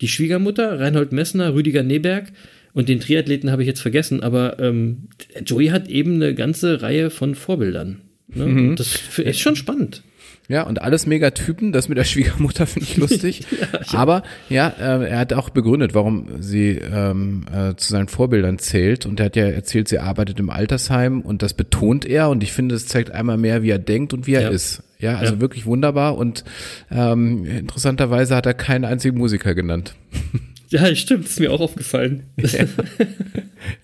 Die 0.00 0.08
Schwiegermutter, 0.08 0.80
Reinhold 0.80 1.12
Messner, 1.12 1.54
Rüdiger 1.54 1.82
Neberg 1.82 2.32
und 2.72 2.88
den 2.88 3.00
Triathleten 3.00 3.50
habe 3.50 3.62
ich 3.62 3.68
jetzt 3.68 3.80
vergessen, 3.80 4.22
aber 4.22 4.58
ähm, 4.58 5.08
Joey 5.44 5.68
hat 5.68 5.88
eben 5.88 6.14
eine 6.14 6.34
ganze 6.34 6.82
Reihe 6.82 7.10
von 7.10 7.34
Vorbildern. 7.34 8.00
Ne? 8.28 8.46
Mhm. 8.46 8.76
Das 8.76 9.00
ist 9.18 9.40
schon 9.40 9.56
spannend. 9.56 10.02
Ja, 10.48 10.62
und 10.62 10.80
alles 10.80 11.06
Megatypen, 11.06 11.72
das 11.72 11.90
mit 11.90 11.98
der 11.98 12.04
Schwiegermutter 12.04 12.66
finde 12.66 12.88
ich 12.88 12.96
lustig. 12.96 13.42
ja, 13.60 13.98
Aber 13.98 14.22
ja, 14.48 14.68
äh, 14.68 15.10
er 15.10 15.18
hat 15.18 15.34
auch 15.34 15.50
begründet, 15.50 15.94
warum 15.94 16.40
sie 16.40 16.70
ähm, 16.70 17.44
äh, 17.52 17.74
zu 17.76 17.90
seinen 17.90 18.08
Vorbildern 18.08 18.58
zählt. 18.58 19.04
Und 19.04 19.20
er 19.20 19.26
hat 19.26 19.36
ja 19.36 19.44
erzählt, 19.44 19.88
sie 19.88 19.98
arbeitet 19.98 20.40
im 20.40 20.48
Altersheim 20.48 21.20
und 21.20 21.42
das 21.42 21.52
betont 21.52 22.06
er. 22.06 22.30
Und 22.30 22.42
ich 22.42 22.52
finde, 22.52 22.76
es 22.76 22.86
zeigt 22.86 23.10
einmal 23.10 23.36
mehr, 23.36 23.62
wie 23.62 23.68
er 23.68 23.78
denkt 23.78 24.14
und 24.14 24.26
wie 24.26 24.34
er 24.34 24.42
ja. 24.42 24.48
ist. 24.48 24.82
Ja, 25.00 25.16
also 25.16 25.34
ja. 25.34 25.40
wirklich 25.40 25.66
wunderbar. 25.66 26.16
Und 26.16 26.44
ähm, 26.90 27.44
interessanterweise 27.44 28.34
hat 28.34 28.46
er 28.46 28.54
keinen 28.54 28.84
einzigen 28.84 29.18
Musiker 29.18 29.54
genannt. 29.54 29.94
Ja, 30.70 30.94
stimmt, 30.94 31.24
ist 31.24 31.40
mir 31.40 31.50
auch 31.50 31.60
aufgefallen. 31.60 32.24
Ja. 32.36 32.66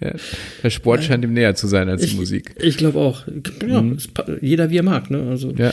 ja. 0.01 0.13
Der 0.63 0.71
Sport 0.71 1.03
scheint 1.03 1.25
ihm 1.25 1.33
näher 1.33 1.55
zu 1.55 1.67
sein 1.67 1.89
als 1.89 2.03
ich, 2.03 2.11
die 2.11 2.17
Musik. 2.17 2.55
Ich 2.61 2.77
glaube 2.77 2.99
auch. 2.99 3.25
Ja, 3.67 3.81
mhm. 3.81 3.97
Jeder 4.43 4.69
wie 4.69 4.77
er 4.77 4.83
mag, 4.83 5.11
ne? 5.11 5.27
Also. 5.31 5.53
Ja. 5.53 5.73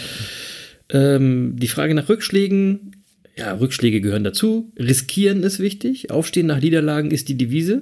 Ähm, 0.90 1.56
die 1.58 1.68
Frage 1.68 1.96
nach 1.96 2.08
Rückschlägen, 2.08 3.04
ja, 3.36 3.54
Rückschläge 3.54 4.00
gehören 4.00 4.24
dazu. 4.24 4.72
Riskieren 4.78 5.44
ist 5.44 5.60
wichtig. 5.60 6.12
Aufstehen 6.12 6.48
nach 6.48 6.62
Niederlagen 6.62 7.12
ist 7.12 7.28
die 7.28 7.38
Devise. 7.38 7.82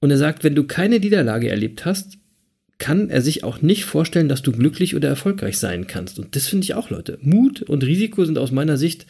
Und 0.00 0.10
er 0.10 0.18
sagt, 0.18 0.44
wenn 0.44 0.54
du 0.54 0.64
keine 0.64 1.00
Niederlage 1.00 1.48
erlebt 1.48 1.84
hast, 1.84 2.18
kann 2.78 3.08
er 3.08 3.22
sich 3.22 3.42
auch 3.42 3.62
nicht 3.62 3.84
vorstellen, 3.84 4.28
dass 4.28 4.42
du 4.42 4.52
glücklich 4.52 4.94
oder 4.94 5.08
erfolgreich 5.08 5.58
sein 5.58 5.86
kannst. 5.86 6.18
Und 6.18 6.36
das 6.36 6.46
finde 6.46 6.64
ich 6.64 6.74
auch, 6.74 6.90
Leute. 6.90 7.18
Mut 7.22 7.62
und 7.62 7.84
Risiko 7.84 8.24
sind 8.24 8.38
aus 8.38 8.50
meiner 8.50 8.76
Sicht 8.76 9.06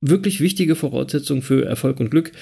wirklich 0.00 0.40
wichtige 0.40 0.74
Voraussetzungen 0.74 1.42
für 1.42 1.64
Erfolg 1.64 2.00
und 2.00 2.10
Glück. 2.10 2.32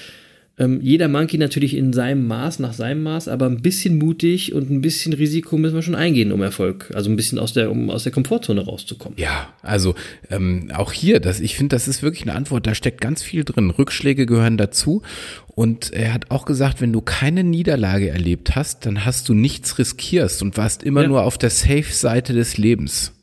Ähm, 0.57 0.79
jeder 0.81 1.07
Monkey 1.07 1.37
natürlich 1.37 1.75
in 1.75 1.93
seinem 1.93 2.27
Maß, 2.27 2.59
nach 2.59 2.73
seinem 2.73 3.03
Maß, 3.03 3.29
aber 3.29 3.45
ein 3.45 3.61
bisschen 3.61 3.97
mutig 3.97 4.53
und 4.53 4.69
ein 4.69 4.81
bisschen 4.81 5.13
Risiko 5.13 5.57
müssen 5.57 5.75
wir 5.75 5.81
schon 5.81 5.95
eingehen, 5.95 6.31
um 6.31 6.41
Erfolg, 6.41 6.91
also 6.93 7.09
ein 7.09 7.15
bisschen 7.15 7.39
aus 7.39 7.53
der, 7.53 7.71
um 7.71 7.89
aus 7.89 8.03
der 8.03 8.11
Komfortzone 8.11 8.61
rauszukommen. 8.61 9.17
Ja, 9.17 9.53
also 9.61 9.95
ähm, 10.29 10.69
auch 10.73 10.91
hier, 10.91 11.19
das, 11.19 11.39
ich 11.39 11.55
finde, 11.55 11.75
das 11.75 11.87
ist 11.87 12.03
wirklich 12.03 12.23
eine 12.23 12.35
Antwort, 12.35 12.67
da 12.67 12.75
steckt 12.75 13.01
ganz 13.01 13.23
viel 13.23 13.43
drin. 13.43 13.69
Rückschläge 13.69 14.25
gehören 14.25 14.57
dazu. 14.57 15.01
Und 15.47 15.91
er 15.93 16.13
hat 16.13 16.31
auch 16.31 16.45
gesagt, 16.45 16.81
wenn 16.81 16.93
du 16.93 17.01
keine 17.01 17.43
Niederlage 17.43 18.09
erlebt 18.09 18.55
hast, 18.55 18.85
dann 18.85 19.05
hast 19.05 19.29
du 19.29 19.33
nichts 19.33 19.77
riskierst 19.77 20.41
und 20.41 20.57
warst 20.57 20.83
immer 20.83 21.03
ja. 21.03 21.07
nur 21.07 21.23
auf 21.23 21.37
der 21.37 21.49
Safe-Seite 21.49 22.33
des 22.33 22.57
Lebens. 22.57 23.13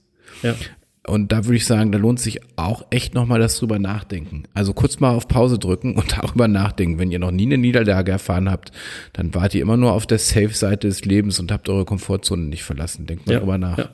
Ja. 0.43 0.55
Und 1.09 1.33
da 1.33 1.45
würde 1.45 1.57
ich 1.57 1.65
sagen, 1.65 1.91
da 1.91 1.99
lohnt 1.99 2.21
sich 2.21 2.41
auch 2.57 2.87
echt 2.91 3.15
nochmal 3.15 3.41
das 3.41 3.59
drüber 3.59 3.79
nachdenken. 3.79 4.45
Also 4.55 4.73
kurz 4.73 5.01
mal 5.01 5.15
auf 5.15 5.27
Pause 5.27 5.59
drücken 5.59 5.97
und 5.97 6.13
darüber 6.17 6.49
nachdenken. 6.49 6.99
Wenn 6.99 7.11
ihr 7.11 7.19
noch 7.19 7.31
nie 7.31 7.47
eine 7.47 7.59
Niederlage 7.59 8.13
erfahren 8.13 8.51
habt, 8.51 8.73
dann 9.15 9.35
wart 9.35 9.55
ihr 9.55 9.63
immer 9.63 9.77
nur 9.77 9.93
auf 9.93 10.07
der 10.07 10.19
Safe-Seite 10.19 10.87
des 10.87 11.05
Lebens 11.05 11.41
und 11.41 11.51
habt 11.51 11.69
eure 11.69 11.85
Komfortzone 11.85 12.43
nicht 12.43 12.63
verlassen. 12.63 13.07
Denkt 13.07 13.27
mal 13.27 13.35
ja, 13.35 13.39
drüber 13.41 13.59
nach. 13.59 13.79
Ja. 13.79 13.91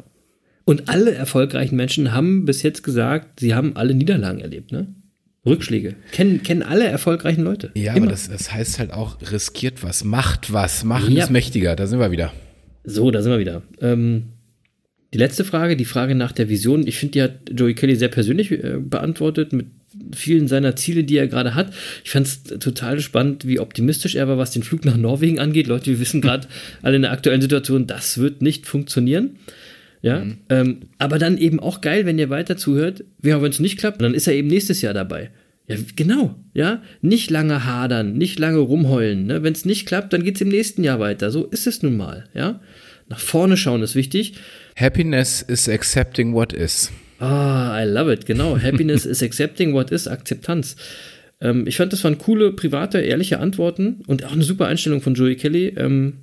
Und 0.65 0.89
alle 0.89 1.13
erfolgreichen 1.13 1.77
Menschen 1.77 2.13
haben 2.13 2.47
bis 2.47 2.63
jetzt 2.63 2.83
gesagt, 2.83 3.41
sie 3.41 3.55
haben 3.55 3.77
alle 3.77 3.95
Niederlagen 3.95 4.41
erlebt, 4.41 4.73
ne? 4.73 4.95
Rückschläge. 5.47 5.95
Kennen, 6.11 6.43
kennen 6.43 6.63
alle 6.63 6.87
erfolgreichen 6.87 7.45
Leute. 7.45 7.71
Ja, 7.75 7.93
Immer. 7.93 8.05
aber 8.05 8.13
das, 8.13 8.31
das 8.31 8.51
heißt 8.53 8.79
halt 8.79 8.93
auch, 8.93 9.19
riskiert 9.31 9.83
was, 9.83 10.03
macht 10.03 10.53
was, 10.53 10.85
machen 10.85 11.13
ja. 11.13 11.25
ist 11.25 11.31
mächtiger. 11.31 11.77
Da 11.77 11.87
sind 11.87 12.01
wir 12.01 12.11
wieder. 12.11 12.33
So, 12.83 13.11
da 13.11 13.23
sind 13.23 13.33
wir 13.33 13.39
wieder. 13.39 13.63
Ähm, 13.81 14.34
die 15.15 15.19
letzte 15.19 15.45
Frage, 15.45 15.77
die 15.77 15.85
Frage 15.85 16.17
nach 16.17 16.33
der 16.33 16.49
Vision, 16.49 16.89
ich 16.89 16.99
finde, 16.99 17.13
die 17.13 17.23
hat 17.23 17.35
Joey 17.55 17.75
Kelly 17.75 17.95
sehr 17.95 18.09
persönlich 18.09 18.51
äh, 18.51 18.79
beantwortet, 18.81 19.53
mit 19.53 19.67
vielen 20.13 20.49
seiner 20.49 20.75
Ziele, 20.75 21.05
die 21.05 21.17
er 21.17 21.29
gerade 21.29 21.55
hat. 21.55 21.73
Ich 22.03 22.11
fand 22.11 22.27
es 22.27 22.43
total 22.43 22.99
spannend, 22.99 23.47
wie 23.47 23.61
optimistisch 23.61 24.17
er 24.17 24.27
war, 24.27 24.39
was 24.39 24.51
den 24.51 24.65
Flug 24.65 24.85
nach 24.85 24.97
Norwegen 24.97 25.39
angeht. 25.39 25.69
Leute, 25.69 25.87
wir 25.87 26.01
wissen 26.01 26.21
gerade 26.21 26.49
alle 26.83 26.97
in 26.97 27.03
der 27.03 27.13
aktuellen 27.13 27.41
Situation, 27.41 27.87
das 27.87 28.19
wird 28.19 28.43
nicht 28.43 28.67
funktionieren. 28.67 29.37
Ja, 30.03 30.25
mhm. 30.25 30.39
ähm, 30.49 30.81
aber 30.99 31.21
dann 31.21 31.39
eben 31.39 31.61
auch 31.61 31.81
geil, 31.81 32.07
wenn 32.07 32.19
ihr 32.19 32.29
weiter 32.29 32.57
zuhört. 32.57 33.05
Ja, 33.23 33.41
wenn 33.41 33.53
es 33.53 33.61
nicht 33.61 33.79
klappt, 33.79 34.03
dann 34.03 34.15
ist 34.15 34.27
er 34.27 34.35
eben 34.35 34.49
nächstes 34.49 34.83
Jahr 34.83 34.95
dabei. 34.95 35.31
Ja, 35.69 35.77
genau, 35.95 36.35
ja. 36.55 36.83
Nicht 37.03 37.31
lange 37.31 37.65
hadern, 37.65 38.15
nicht 38.15 38.41
lange 38.41 38.59
rumheulen. 38.59 39.27
Ne? 39.27 39.45
Wenn 39.45 39.53
es 39.53 39.65
nicht 39.65 39.87
klappt, 39.87 40.13
dann 40.13 40.25
geht 40.25 40.35
es 40.35 40.41
im 40.41 40.49
nächsten 40.49 40.83
Jahr 40.83 40.99
weiter. 40.99 41.31
So 41.31 41.45
ist 41.45 41.69
es 41.69 41.85
nun 41.85 41.97
mal, 41.97 42.25
ja. 42.35 42.61
Nach 43.09 43.21
vorne 43.21 43.57
schauen 43.57 43.83
ist 43.83 43.95
wichtig. 43.95 44.35
Happiness 44.77 45.43
is 45.43 45.69
accepting 45.69 46.35
what 46.35 46.53
is. 46.53 46.91
Ah, 47.21 47.79
I 47.81 47.85
love 47.85 48.13
it, 48.13 48.27
genau. 48.27 48.59
Happiness 48.63 49.07
is 49.07 49.23
accepting 49.23 49.73
what 49.73 49.91
is, 49.91 50.09
Akzeptanz. 50.09 50.77
Ähm, 51.41 51.67
ich 51.67 51.77
fand, 51.77 51.93
das 51.93 52.03
waren 52.05 52.19
coole, 52.19 52.53
private, 52.53 53.01
ehrliche 53.01 53.39
Antworten 53.39 54.03
und 54.07 54.25
auch 54.25 54.33
eine 54.33 54.43
super 54.43 54.67
Einstellung 54.67 55.01
von 55.01 55.15
Joey 55.15 55.37
Kelly. 55.37 55.75
Ähm, 55.77 56.15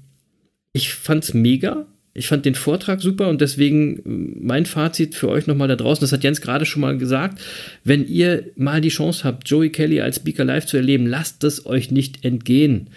ich 0.73 0.93
fand's 0.93 1.33
mega. 1.33 1.85
Ich 2.13 2.27
fand 2.27 2.45
den 2.45 2.55
Vortrag 2.55 2.99
super 2.99 3.29
und 3.29 3.39
deswegen 3.39 3.99
äh, 3.99 4.39
mein 4.41 4.65
Fazit 4.65 5.15
für 5.15 5.29
euch 5.29 5.47
nochmal 5.47 5.69
da 5.69 5.77
draußen, 5.77 6.01
das 6.01 6.11
hat 6.11 6.23
Jens 6.23 6.41
gerade 6.41 6.65
schon 6.65 6.81
mal 6.81 6.97
gesagt, 6.97 7.41
wenn 7.83 8.05
ihr 8.05 8.49
mal 8.55 8.81
die 8.81 8.89
Chance 8.89 9.23
habt, 9.23 9.47
Joey 9.47 9.69
Kelly 9.69 10.01
als 10.01 10.17
Speaker 10.17 10.43
live 10.43 10.65
zu 10.65 10.77
erleben, 10.77 11.07
lasst 11.07 11.43
es 11.43 11.65
euch 11.65 11.91
nicht 11.91 12.25
entgehen. 12.25 12.89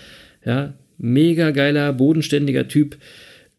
Ja, 0.45 0.75
mega 0.99 1.53
geiler, 1.53 1.93
bodenständiger 1.93 2.67
Typ. 2.67 2.97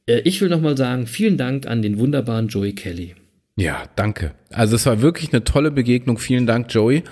Äh, 0.08 0.20
ich 0.20 0.42
will 0.42 0.50
nochmal 0.50 0.78
sagen, 0.78 1.08
vielen 1.08 1.38
Dank 1.38 1.68
an 1.68 1.82
den 1.82 2.00
wunderbaren 2.00 2.48
Joey 2.48 2.74
Kelly. 2.74 3.16
Ja, 3.58 3.84
danke. 3.96 4.34
Also 4.52 4.76
es 4.76 4.86
war 4.86 5.02
wirklich 5.02 5.32
eine 5.32 5.44
tolle 5.44 5.72
Begegnung. 5.72 6.18
Vielen 6.18 6.46
Dank, 6.46 6.74
Joey. 6.74 7.04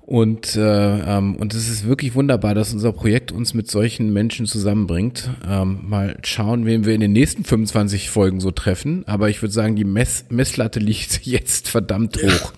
Und, 0.00 0.56
äh, 0.56 1.16
ähm, 1.18 1.36
und 1.36 1.52
es 1.52 1.68
ist 1.68 1.86
wirklich 1.86 2.14
wunderbar, 2.14 2.54
dass 2.54 2.72
unser 2.72 2.94
Projekt 2.94 3.30
uns 3.30 3.52
mit 3.52 3.70
solchen 3.70 4.10
Menschen 4.10 4.46
zusammenbringt. 4.46 5.28
Ähm, 5.46 5.80
mal 5.86 6.16
schauen, 6.24 6.64
wen 6.64 6.86
wir 6.86 6.94
in 6.94 7.02
den 7.02 7.12
nächsten 7.12 7.44
25 7.44 8.08
Folgen 8.08 8.40
so 8.40 8.50
treffen. 8.50 9.06
Aber 9.06 9.28
ich 9.28 9.42
würde 9.42 9.52
sagen, 9.52 9.76
die 9.76 9.84
Mess 9.84 10.24
Messlatte 10.30 10.80
liegt 10.80 11.20
jetzt 11.26 11.68
verdammt 11.68 12.16
hoch. 12.22 12.54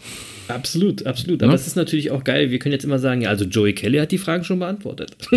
Absolut, 0.55 1.07
absolut. 1.07 1.43
Aber 1.43 1.53
ja? 1.53 1.57
es 1.57 1.67
ist 1.67 1.77
natürlich 1.77 2.11
auch 2.11 2.25
geil. 2.25 2.51
Wir 2.51 2.59
können 2.59 2.73
jetzt 2.73 2.85
immer 2.85 2.99
sagen, 2.99 3.23
ja, 3.23 3.29
also 3.29 3.45
Joey 3.45 3.75
Kelly 3.75 3.99
hat 3.99 4.13
die 4.13 4.19
Fragen 4.19 4.45
schon 4.45 4.59
beantwortet. 4.59 5.17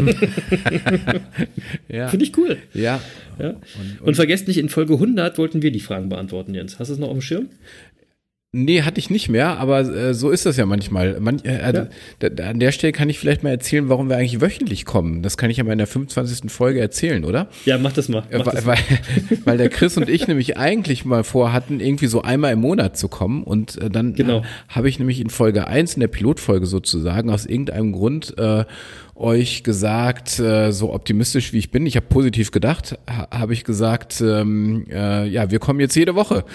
ja. 1.90 2.08
Finde 2.08 2.26
ich 2.26 2.38
cool. 2.38 2.58
Ja. 2.74 3.02
ja. 3.40 3.50
Und, 3.50 3.60
und, 4.00 4.02
und, 4.02 4.16
vergesst 4.16 4.48
nicht, 4.48 4.58
in 4.58 4.70
Folge 4.70 4.94
100 4.94 5.38
wollten 5.38 5.62
wir 5.62 5.72
die 5.72 5.80
Fragen 5.80 6.10
beantworten, 6.10 6.54
Jens. 6.54 6.80
Hast 6.80 6.90
du 6.90 6.94
es 6.94 7.00
noch 7.00 7.08
auf 7.08 7.14
dem 7.14 7.22
Schirm? 7.22 7.50
Nee, 8.56 8.84
hatte 8.84 9.00
ich 9.00 9.10
nicht 9.10 9.30
mehr, 9.30 9.58
aber 9.58 9.80
äh, 9.80 10.14
so 10.14 10.30
ist 10.30 10.46
das 10.46 10.58
ja 10.58 10.68
manchmal. 10.68 11.20
Man, 11.20 11.40
äh, 11.40 11.74
ja. 11.74 11.88
da, 12.20 12.44
an 12.44 12.60
der 12.60 12.72
Stelle 12.72 12.94
kann 12.94 13.10
ich 13.10 13.18
vielleicht 13.18 13.42
mal 13.42 13.50
erzählen, 13.50 13.90
warum 13.90 14.10
wir 14.10 14.18
eigentlich 14.18 14.42
wöchentlich 14.42 14.86
kommen. 14.86 15.24
Das 15.24 15.38
kann 15.38 15.50
ich 15.50 15.58
ja 15.58 15.64
mal 15.64 15.72
in 15.72 15.80
der 15.80 15.88
25. 15.88 16.52
Folge 16.52 16.80
erzählen, 16.80 17.26
oder? 17.26 17.48
Ja, 17.66 17.80
mach 17.80 17.94
das 17.94 18.10
mal. 18.10 18.22
Mach 18.32 18.46
weil, 18.46 18.54
das 18.54 18.66
mal. 18.66 18.78
Weil, 18.78 19.38
weil 19.46 19.58
der 19.58 19.70
Chris 19.70 19.98
und 19.98 20.08
ich 20.08 20.28
nämlich 20.28 20.56
eigentlich 20.56 21.04
mal 21.04 21.24
vorhatten, 21.24 21.80
irgendwie 21.80 22.06
so 22.06 22.22
einmal 22.22 22.54
im 22.54 22.60
Monat 22.60 22.96
zu 22.96 23.08
kommen. 23.08 23.42
Und 23.42 23.82
äh, 23.82 23.90
dann 23.90 24.14
genau. 24.14 24.42
äh, 24.42 24.44
habe 24.70 24.88
ich 24.88 25.00
nämlich 25.00 25.20
in 25.20 25.32
Folge 25.32 25.66
1, 25.66 25.96
in 25.96 26.02
der 26.02 26.08
Pilotfolge 26.08 26.68
sozusagen, 26.68 27.32
aus 27.32 27.48
irgendeinem 27.48 27.92
Grund 27.92 28.38
äh, 28.38 28.66
euch 29.16 29.64
gesagt, 29.64 30.40
äh, 30.40 30.72
so 30.72 30.94
optimistisch 30.94 31.54
wie 31.54 31.60
ich 31.60 31.72
bin, 31.72 31.86
ich 31.86 31.96
habe 31.96 32.08
positiv 32.08 32.52
gedacht, 32.52 32.98
ha, 33.08 33.28
habe 33.32 33.54
ich 33.54 33.64
gesagt, 33.64 34.22
ähm, 34.22 34.86
äh, 34.92 35.28
ja, 35.28 35.52
wir 35.52 35.60
kommen 35.60 35.80
jetzt 35.80 35.96
jede 35.96 36.16
Woche. 36.16 36.46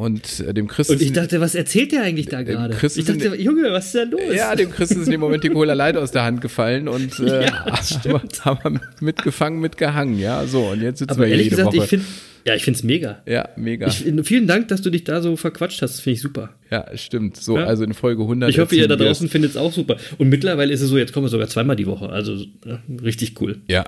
Und 0.00 0.40
äh, 0.40 0.54
dem 0.54 0.66
Chris. 0.66 0.88
Und 0.88 1.02
ich 1.02 1.12
dachte, 1.12 1.42
was 1.42 1.54
erzählt 1.54 1.92
der 1.92 2.00
eigentlich 2.04 2.24
da 2.24 2.42
gerade? 2.42 2.74
Ich 2.82 3.04
dachte, 3.04 3.36
Junge, 3.36 3.70
was 3.70 3.86
ist 3.86 3.94
da 3.96 4.04
los? 4.04 4.34
Ja, 4.34 4.56
dem 4.56 4.70
Chris 4.70 4.92
ist 4.92 5.04
in 5.04 5.10
dem 5.10 5.20
Moment 5.20 5.44
die 5.44 5.50
Cola 5.50 5.74
Light 5.74 5.98
aus 5.98 6.10
der 6.10 6.24
Hand 6.24 6.40
gefallen 6.40 6.88
und 6.88 7.18
äh, 7.18 7.44
ja, 7.44 7.66
haben, 7.66 8.64
haben 8.64 8.80
mitgefangen, 9.00 9.60
mitgehangen. 9.60 10.18
Ja, 10.18 10.46
so, 10.46 10.68
und 10.68 10.80
jetzt 10.80 11.00
sitzen 11.00 11.10
Aber 11.10 11.24
wir 11.24 11.28
ehrlich 11.28 11.50
jede 11.50 11.56
gesagt, 11.56 11.76
Woche. 11.76 11.84
Ich 11.84 11.90
find, 11.90 12.04
ja, 12.46 12.54
ich 12.54 12.64
finde 12.64 12.78
es 12.78 12.82
mega. 12.82 13.20
Ja, 13.26 13.50
mega. 13.56 13.88
Ich, 13.88 14.06
vielen 14.24 14.46
Dank, 14.46 14.68
dass 14.68 14.80
du 14.80 14.88
dich 14.88 15.04
da 15.04 15.20
so 15.20 15.36
verquatscht 15.36 15.82
hast. 15.82 15.96
Das 15.96 16.00
finde 16.00 16.14
ich 16.14 16.22
super. 16.22 16.54
Ja, 16.70 16.86
stimmt. 16.96 17.36
So, 17.36 17.58
ja? 17.58 17.66
also 17.66 17.84
in 17.84 17.92
Folge 17.92 18.22
100. 18.22 18.48
Ich 18.48 18.58
hoffe, 18.58 18.76
ihr 18.76 18.88
da 18.88 18.96
draußen 18.96 19.28
findet 19.28 19.50
es 19.50 19.56
auch 19.58 19.74
super. 19.74 19.98
Und 20.16 20.30
mittlerweile 20.30 20.72
ist 20.72 20.80
es 20.80 20.88
so, 20.88 20.96
jetzt 20.96 21.12
kommen 21.12 21.26
wir 21.26 21.30
sogar 21.30 21.48
zweimal 21.48 21.76
die 21.76 21.86
Woche. 21.86 22.08
Also 22.08 22.42
ja, 22.64 22.80
richtig 23.02 23.38
cool. 23.42 23.58
Ja, 23.68 23.84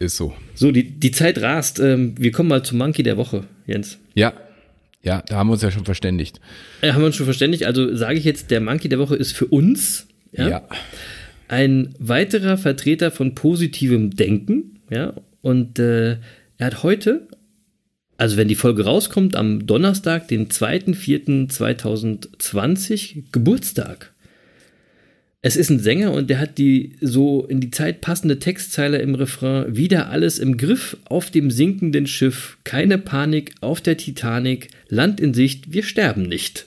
ist 0.00 0.18
so. 0.18 0.34
So, 0.54 0.70
die, 0.70 0.82
die 0.82 1.12
Zeit 1.12 1.40
rast. 1.40 1.80
Ähm, 1.80 2.14
wir 2.18 2.30
kommen 2.30 2.50
mal 2.50 2.62
zum 2.62 2.76
Monkey 2.76 3.02
der 3.02 3.16
Woche, 3.16 3.44
Jens. 3.66 3.96
Ja, 4.14 4.34
ja, 5.02 5.22
da 5.26 5.36
haben 5.36 5.48
wir 5.48 5.52
uns 5.52 5.62
ja 5.62 5.70
schon 5.70 5.84
verständigt. 5.84 6.40
Ja, 6.82 6.94
haben 6.94 7.02
wir 7.02 7.06
uns 7.06 7.14
schon 7.16 7.26
verständigt. 7.26 7.64
Also 7.64 7.94
sage 7.94 8.18
ich 8.18 8.24
jetzt, 8.24 8.50
der 8.50 8.60
Monkey 8.60 8.88
der 8.88 8.98
Woche 8.98 9.14
ist 9.16 9.32
für 9.32 9.46
uns 9.46 10.08
ja, 10.32 10.48
ja. 10.48 10.66
ein 11.48 11.94
weiterer 11.98 12.56
Vertreter 12.58 13.10
von 13.10 13.34
positivem 13.34 14.10
Denken. 14.10 14.80
Ja, 14.90 15.14
und 15.40 15.78
äh, 15.78 16.18
er 16.56 16.66
hat 16.66 16.82
heute, 16.82 17.28
also 18.16 18.36
wenn 18.36 18.48
die 18.48 18.56
Folge 18.56 18.84
rauskommt, 18.84 19.36
am 19.36 19.66
Donnerstag, 19.66 20.28
den 20.28 20.48
2.4.2020, 20.48 23.24
Geburtstag. 23.30 24.12
Es 25.40 25.56
ist 25.56 25.70
ein 25.70 25.78
Sänger 25.78 26.12
und 26.12 26.30
der 26.30 26.40
hat 26.40 26.58
die 26.58 26.96
so 27.00 27.46
in 27.46 27.60
die 27.60 27.70
Zeit 27.70 28.00
passende 28.00 28.40
Textzeile 28.40 28.98
im 28.98 29.14
Refrain. 29.14 29.76
Wieder 29.76 30.10
alles 30.10 30.40
im 30.40 30.56
Griff 30.56 30.96
auf 31.04 31.30
dem 31.30 31.50
sinkenden 31.50 32.08
Schiff. 32.08 32.58
Keine 32.64 32.98
Panik 32.98 33.54
auf 33.60 33.80
der 33.80 33.96
Titanic. 33.96 34.68
Land 34.88 35.20
in 35.20 35.34
Sicht, 35.34 35.72
wir 35.72 35.84
sterben 35.84 36.22
nicht. 36.22 36.66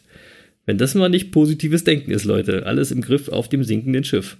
Wenn 0.65 0.77
das 0.77 0.95
mal 0.95 1.09
nicht 1.09 1.31
positives 1.31 1.83
Denken 1.83 2.11
ist, 2.11 2.23
Leute. 2.23 2.65
Alles 2.65 2.91
im 2.91 3.01
Griff 3.01 3.27
auf 3.27 3.49
dem 3.49 3.65
sinkenden 3.65 4.05
Schiff. 4.05 4.37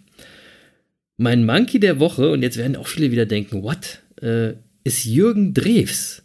Mein 1.17 1.45
Monkey 1.45 1.79
der 1.79 1.99
Woche, 1.99 2.32
und 2.32 2.41
jetzt 2.41 2.57
werden 2.57 2.77
auch 2.77 2.88
viele 2.88 3.11
wieder 3.11 3.25
denken, 3.25 3.63
what? 3.63 3.99
Äh, 4.21 4.53
ist 4.86 5.03
Jürgen 5.03 5.53
Drews. 5.53 6.23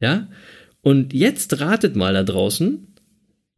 Ja? 0.00 0.28
Und 0.80 1.12
jetzt 1.12 1.60
ratet 1.60 1.94
mal 1.94 2.14
da 2.14 2.22
draußen, 2.22 2.86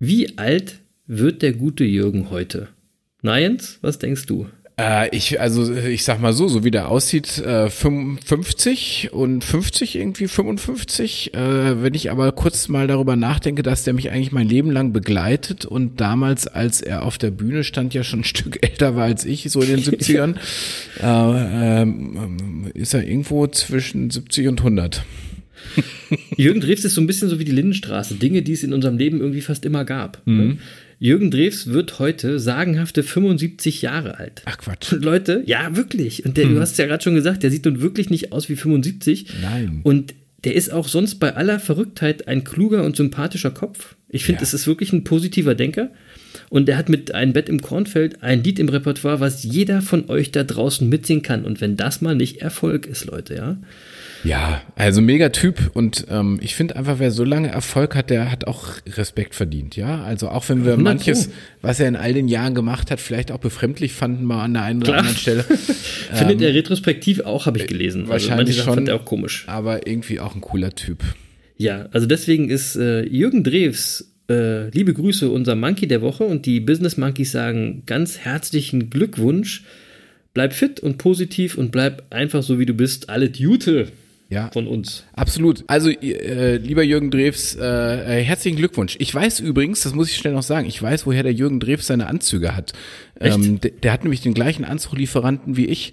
wie 0.01 0.39
alt 0.39 0.81
wird 1.07 1.43
der 1.43 1.53
gute 1.53 1.85
Jürgen 1.85 2.31
heute? 2.31 2.69
Na 3.25 3.39
Jens, 3.39 3.79
was 3.81 3.99
denkst 3.99 4.27
du? 4.27 4.47
Äh, 4.79 5.09
ich, 5.17 5.41
also 5.41 5.75
ich 5.75 6.05
sag 6.05 6.21
mal 6.21 6.35
so, 6.35 6.47
so 6.47 6.63
wie 6.63 6.71
der 6.71 6.91
aussieht, 6.91 7.39
äh, 7.39 7.71
55 7.71 9.15
und 9.15 9.43
50 9.43 9.97
irgendwie, 9.97 10.29
55. 10.29 11.33
Äh, 11.33 11.83
wenn 11.83 11.95
ich 11.95 12.11
aber 12.11 12.33
kurz 12.33 12.69
mal 12.69 12.87
darüber 12.87 13.17
nachdenke, 13.17 13.63
dass 13.63 13.83
der 13.83 13.95
mich 13.95 14.11
eigentlich 14.11 14.33
mein 14.33 14.47
Leben 14.47 14.71
lang 14.71 14.93
begleitet 14.93 15.65
und 15.65 16.03
damals, 16.03 16.47
als 16.47 16.83
er 16.83 17.03
auf 17.03 17.17
der 17.17 17.31
Bühne 17.31 17.65
stand, 17.65 17.95
ja 17.95 18.05
schon 18.05 18.21
ein 18.21 18.25
Stück 18.25 18.59
älter 18.63 18.95
war 18.95 19.05
als 19.05 19.25
ich, 19.25 19.51
so 19.51 19.63
in 19.63 19.69
den 19.69 19.81
70ern, 19.83 20.35
äh, 21.03 21.83
äh, 21.83 22.79
ist 22.79 22.93
er 22.93 23.09
irgendwo 23.09 23.47
zwischen 23.47 24.11
70 24.11 24.49
und 24.49 24.61
100. 24.61 25.03
Jürgen 26.37 26.61
Drews 26.61 26.85
ist 26.85 26.95
so 26.95 27.01
ein 27.01 27.07
bisschen 27.07 27.31
so 27.31 27.39
wie 27.39 27.45
die 27.45 27.53
Lindenstraße, 27.53 28.17
Dinge, 28.17 28.43
die 28.43 28.53
es 28.53 28.63
in 28.63 28.75
unserem 28.75 28.99
Leben 28.99 29.21
irgendwie 29.21 29.41
fast 29.41 29.65
immer 29.65 29.87
gab. 29.87 30.21
Ne? 30.27 30.33
Mhm. 30.33 30.49
Ne? 30.49 30.59
Jürgen 30.99 31.31
Drews 31.31 31.69
wird 31.69 31.99
heute 31.99 32.39
sagenhafte 32.39 33.03
75 33.03 33.83
Jahre 33.83 34.19
alt. 34.19 34.43
Ach 34.45 34.59
Quatsch. 34.59 34.93
Und 34.93 35.05
Leute, 35.05 35.43
ja, 35.47 35.77
wirklich. 35.77 36.25
Und 36.25 36.37
der, 36.37 36.45
hm. 36.45 36.55
du 36.55 36.61
hast 36.61 36.73
es 36.73 36.79
ja 36.79 36.87
gerade 36.87 37.03
schon 37.03 37.15
gesagt, 37.15 37.43
der 37.43 37.51
sieht 37.51 37.65
nun 37.65 37.81
wirklich 37.81 38.11
nicht 38.11 38.33
aus 38.33 38.49
wie 38.49 38.57
75. 38.57 39.27
Nein. 39.43 39.81
Und 39.83 40.15
der 40.45 40.55
ist 40.55 40.73
auch 40.73 40.89
sonst 40.89 41.17
bei 41.17 41.35
aller 41.35 41.59
Verrücktheit 41.59 42.29
ein 42.29 42.45
kluger 42.45 42.85
und 42.85 42.97
sympathischer 42.97 43.51
Kopf. 43.51 43.97
Ich 44.09 44.25
finde, 44.25 44.41
ja. 44.41 44.45
es 44.45 44.55
ist 44.55 44.67
wirklich 44.67 44.93
ein 44.93 45.05
positiver 45.05 45.55
Denker. 45.55 45.91
Und 46.51 46.69
er 46.69 46.77
hat 46.77 46.89
mit 46.89 47.15
Ein 47.15 47.33
Bett 47.33 47.49
im 47.49 47.63
Kornfeld 47.63 48.23
ein 48.23 48.45
Lied 48.45 48.59
im 48.59 48.69
Repertoire, 48.69 49.21
was 49.21 49.43
jeder 49.43 49.83
von 49.83 50.09
euch 50.11 50.31
da 50.31 50.45
draußen 50.45 50.89
mitsingen 50.89 51.23
kann. 51.23 51.45
Und 51.45 51.61
wenn 51.61 51.77
das 51.77 52.01
mal 52.01 52.15
nicht 52.15 52.43
Erfolg 52.43 52.87
ist, 52.87 53.07
Leute, 53.07 53.35
ja. 53.35 53.57
Ja, 54.25 54.63
also 54.75 55.03
mega 55.03 55.29
Typ 55.29 55.71
und 55.75 56.07
ähm, 56.11 56.39
ich 56.43 56.55
finde 56.55 56.77
einfach, 56.77 56.99
wer 56.99 57.11
so 57.11 57.25
lange 57.25 57.49
Erfolg 57.49 57.95
hat, 57.95 58.09
der 58.09 58.31
hat 58.31 58.47
auch 58.47 58.69
Respekt 58.87 59.35
verdient, 59.35 59.77
ja. 59.77 60.03
Also 60.03 60.29
auch 60.31 60.49
wenn 60.49 60.65
wir 60.65 60.79
manches, 60.79 61.31
was 61.61 61.79
er 61.79 61.89
in 61.89 61.97
all 61.97 62.15
den 62.15 62.29
Jahren 62.29 62.55
gemacht 62.55 62.91
hat, 62.91 63.01
vielleicht 63.01 63.31
auch 63.31 63.39
befremdlich 63.39 63.93
fanden, 63.93 64.25
mal 64.25 64.43
an 64.43 64.55
der 64.55 64.63
einen 64.63 64.83
oder 64.83 64.97
anderen 64.97 65.17
Stelle. 65.17 65.43
Findet 66.13 66.41
ähm, 66.41 66.47
er 66.47 66.55
retrospektiv 66.55 67.21
auch, 67.21 67.45
habe 67.45 67.59
ich 67.59 67.67
gelesen. 67.67 68.03
Also 68.03 68.13
wahrscheinlich 68.13 68.61
also 68.61 68.75
schon, 68.75 68.89
auch 68.91 69.05
komisch. 69.05 69.45
Aber 69.47 69.87
irgendwie 69.87 70.21
auch 70.21 70.35
ein 70.35 70.41
cooler 70.41 70.75
Typ. 70.75 71.05
Ja, 71.57 71.89
also 71.93 72.07
deswegen 72.07 72.49
ist 72.49 72.77
äh, 72.77 73.03
Jürgen 73.05 73.45
Drews 73.45 74.11
äh, 74.29 74.71
liebe 74.71 74.95
Grüße, 74.95 75.29
unser 75.29 75.55
Monkey 75.55 75.87
der 75.87 76.01
Woche 76.01 76.25
und 76.25 76.47
die 76.47 76.61
Business 76.61 76.97
Monkeys 76.97 77.33
sagen 77.33 77.83
ganz 77.87 78.19
herzlichen 78.19 78.89
Glückwunsch. 78.89 79.65
Bleib 80.33 80.53
fit 80.53 80.81
und 80.81 80.99
positiv 80.99 81.57
und 81.59 81.71
bleib 81.71 82.07
einfach 82.11 82.43
so, 82.43 82.59
wie 82.59 82.67
du 82.67 82.75
bist. 82.75 83.11
Alle 83.11 83.27
Jute 83.27 83.89
ja, 84.29 84.51
von 84.53 84.67
uns. 84.67 85.05
Absolut. 85.15 85.65
Also, 85.67 85.91
äh, 85.91 86.57
lieber 86.57 86.83
Jürgen 86.83 87.11
Drews, 87.11 87.57
äh, 87.57 88.21
äh, 88.21 88.23
herzlichen 88.25 88.57
Glückwunsch. 88.57 88.97
Ich 88.99 89.15
weiß 89.15 89.41
übrigens, 89.41 89.83
das 89.83 89.95
muss 89.95 90.11
ich 90.11 90.17
schnell 90.17 90.33
noch 90.33 90.43
sagen, 90.43 90.67
ich 90.67 90.81
weiß, 90.83 91.07
woher 91.07 91.23
der 91.23 91.33
Jürgen 91.33 91.61
Drews 91.61 91.87
seine 91.87 92.07
Anzüge 92.07 92.57
hat. 92.57 92.73
Ähm, 93.21 93.61
der, 93.61 93.71
der, 93.71 93.93
hat 93.93 94.03
nämlich 94.03 94.23
den 94.23 94.35
gleichen 94.35 94.65
Anzuglieferanten 94.65 95.57
wie 95.57 95.67
ich. 95.67 95.93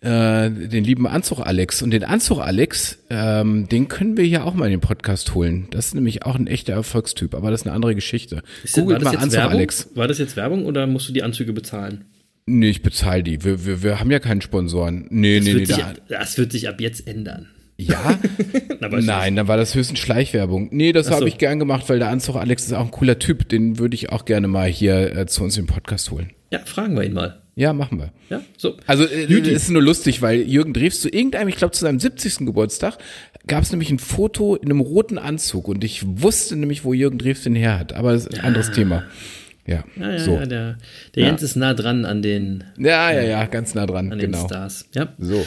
äh, 0.00 0.50
den 0.50 0.84
lieben 0.84 1.06
Anzug 1.06 1.40
Alex. 1.40 1.82
Und 1.82 1.92
den 1.92 2.04
Anzug 2.04 2.40
Alex, 2.40 2.98
ähm, 3.10 3.68
den 3.68 3.88
können 3.88 4.16
wir 4.16 4.26
ja 4.26 4.42
auch 4.42 4.54
mal 4.54 4.66
in 4.66 4.72
den 4.72 4.80
Podcast 4.80 5.34
holen. 5.34 5.68
Das 5.70 5.86
ist 5.86 5.94
nämlich 5.94 6.24
auch 6.24 6.34
ein 6.34 6.46
echter 6.48 6.72
Erfolgstyp, 6.72 7.34
aber 7.34 7.50
das 7.50 7.60
ist 7.60 7.66
eine 7.66 7.74
andere 7.74 7.94
Geschichte. 7.94 8.42
Ist 8.64 8.76
das, 8.76 8.78
war, 8.78 8.82
Googelt 8.84 9.02
das 9.02 9.04
mal 9.04 9.12
jetzt 9.12 9.22
Anzug 9.22 9.38
Werbung? 9.38 9.52
Alex. 9.52 9.88
war 9.94 10.08
das 10.08 10.18
jetzt 10.18 10.36
Werbung 10.36 10.66
oder 10.66 10.86
musst 10.86 11.08
du 11.08 11.12
die 11.12 11.22
Anzüge 11.22 11.52
bezahlen? 11.52 12.04
Nee, 12.46 12.70
ich 12.70 12.82
bezahle 12.82 13.22
die. 13.22 13.44
Wir, 13.44 13.64
wir, 13.64 13.82
wir 13.82 14.00
haben 14.00 14.10
ja 14.10 14.18
keinen 14.18 14.40
Sponsoren. 14.40 15.06
Nee, 15.10 15.38
Das, 15.38 15.46
nee, 15.46 15.54
nee. 15.54 15.64
sich, 15.66 15.76
Da, 15.76 15.94
das 16.08 16.36
wird 16.36 16.50
sich 16.50 16.68
ab 16.68 16.80
jetzt 16.80 17.06
ändern. 17.06 17.48
Ja? 17.88 18.18
Es 18.80 19.06
Nein, 19.06 19.36
dann 19.36 19.46
war 19.48 19.56
das 19.56 19.74
höchstens 19.74 20.00
Schleichwerbung. 20.00 20.68
Nee, 20.72 20.92
das 20.92 21.06
so. 21.06 21.14
habe 21.14 21.28
ich 21.28 21.38
gern 21.38 21.60
gemacht, 21.60 21.88
weil 21.88 22.00
der 22.00 22.08
Anzug 22.08 22.36
Alex 22.36 22.66
ist 22.66 22.72
auch 22.72 22.84
ein 22.84 22.90
cooler 22.90 23.18
Typ. 23.18 23.48
Den 23.48 23.78
würde 23.78 23.94
ich 23.94 24.10
auch 24.10 24.24
gerne 24.24 24.48
mal 24.48 24.68
hier 24.68 25.16
äh, 25.16 25.26
zu 25.26 25.44
uns 25.44 25.56
im 25.56 25.66
Podcast 25.66 26.10
holen. 26.10 26.30
Ja, 26.50 26.58
fragen 26.64 26.96
wir 26.96 27.04
ihn 27.04 27.12
mal. 27.12 27.40
Ja, 27.54 27.72
machen 27.72 27.98
wir. 27.98 28.12
Ja, 28.30 28.42
so. 28.56 28.76
Also 28.86 29.04
äh, 29.04 29.24
ist 29.24 29.70
nur 29.70 29.82
lustig, 29.82 30.20
weil 30.20 30.40
Jürgen 30.42 30.72
Drews 30.72 31.00
zu 31.00 31.08
irgendeinem, 31.08 31.48
ich 31.48 31.56
glaube 31.56 31.72
zu 31.72 31.82
seinem 31.82 32.00
70. 32.00 32.38
Geburtstag, 32.46 32.98
gab 33.46 33.62
es 33.62 33.70
nämlich 33.70 33.90
ein 33.90 33.98
Foto 33.98 34.56
in 34.56 34.70
einem 34.70 34.80
roten 34.80 35.18
Anzug 35.18 35.68
und 35.68 35.84
ich 35.84 36.04
wusste 36.04 36.56
nämlich, 36.56 36.84
wo 36.84 36.92
Jürgen 36.92 37.18
Drews 37.18 37.42
den 37.42 37.54
her 37.54 37.78
hat. 37.78 37.92
Aber 37.92 38.12
das 38.12 38.26
ist 38.26 38.38
ein 38.38 38.44
anderes 38.44 38.70
Thema. 38.72 39.04
Ja, 39.66 39.84
Ja, 39.96 40.10
ja, 40.12 40.18
so. 40.18 40.32
ja, 40.34 40.46
der, 40.46 40.78
der 41.14 41.24
Jens 41.24 41.42
ist 41.42 41.56
nah 41.56 41.74
dran 41.74 42.04
an 42.04 42.20
den, 42.22 42.64
Ja, 42.78 43.12
ja, 43.12 43.22
ja, 43.22 43.46
ganz 43.46 43.74
nah 43.74 43.86
dran, 43.86 44.10
an 44.10 44.18
den 44.18 44.32
genau. 44.32 44.46
Stars. 44.46 44.86
Ja. 44.92 45.14
So. 45.18 45.44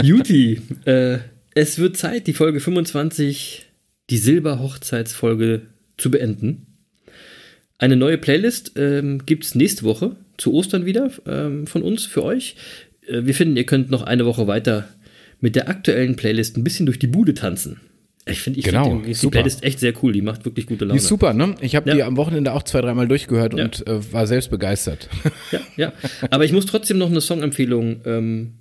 Juti, 0.00 0.60
äh, 0.84 1.18
es 1.58 1.78
wird 1.78 1.96
Zeit, 1.96 2.26
die 2.26 2.32
Folge 2.34 2.60
25, 2.60 3.66
die 4.10 4.18
Silberhochzeitsfolge, 4.18 5.62
zu 5.96 6.10
beenden. 6.12 6.66
Eine 7.78 7.96
neue 7.96 8.18
Playlist 8.18 8.72
ähm, 8.76 9.26
gibt 9.26 9.44
es 9.44 9.54
nächste 9.56 9.82
Woche, 9.82 10.14
zu 10.36 10.52
Ostern 10.52 10.86
wieder, 10.86 11.10
ähm, 11.26 11.66
von 11.66 11.82
uns, 11.82 12.04
für 12.06 12.22
euch. 12.22 12.54
Äh, 13.08 13.22
wir 13.24 13.34
finden, 13.34 13.56
ihr 13.56 13.66
könnt 13.66 13.90
noch 13.90 14.02
eine 14.02 14.24
Woche 14.24 14.46
weiter 14.46 14.88
mit 15.40 15.56
der 15.56 15.68
aktuellen 15.68 16.14
Playlist 16.14 16.56
ein 16.56 16.62
bisschen 16.64 16.86
durch 16.86 17.00
die 17.00 17.08
Bude 17.08 17.34
tanzen. 17.34 17.80
Ich 18.26 18.40
finde 18.40 18.60
ich 18.60 18.64
Genau, 18.64 18.90
find 19.00 19.06
die, 19.06 19.12
die. 19.14 19.26
Playlist 19.28 19.64
echt 19.64 19.80
sehr 19.80 19.92
cool, 20.02 20.12
die 20.12 20.22
macht 20.22 20.44
wirklich 20.44 20.66
gute 20.66 20.84
Die 20.84 20.88
Laune. 20.90 20.98
ist 21.00 21.08
super, 21.08 21.32
ne? 21.34 21.54
Ich 21.60 21.74
habe 21.74 21.88
Ja. 21.88 21.96
die 21.96 22.02
am 22.04 22.16
Wochenende 22.16 22.52
auch 22.52 22.62
zwei, 22.62 22.80
dreimal 22.80 23.08
durchgehört 23.08 23.54
Ja. 23.58 23.64
und 23.64 23.84
äh, 23.88 24.12
war 24.12 24.26
selbst 24.28 24.50
begeistert. 24.50 25.08
Ja, 25.50 25.60
ja. 25.76 25.92
Aber 26.30 26.44
ich 26.44 26.52
muss 26.52 26.66
trotzdem 26.66 26.98
noch 26.98 27.10
eine 27.10 27.20
Songempfehlung 27.20 28.02
ähm, 28.04 28.52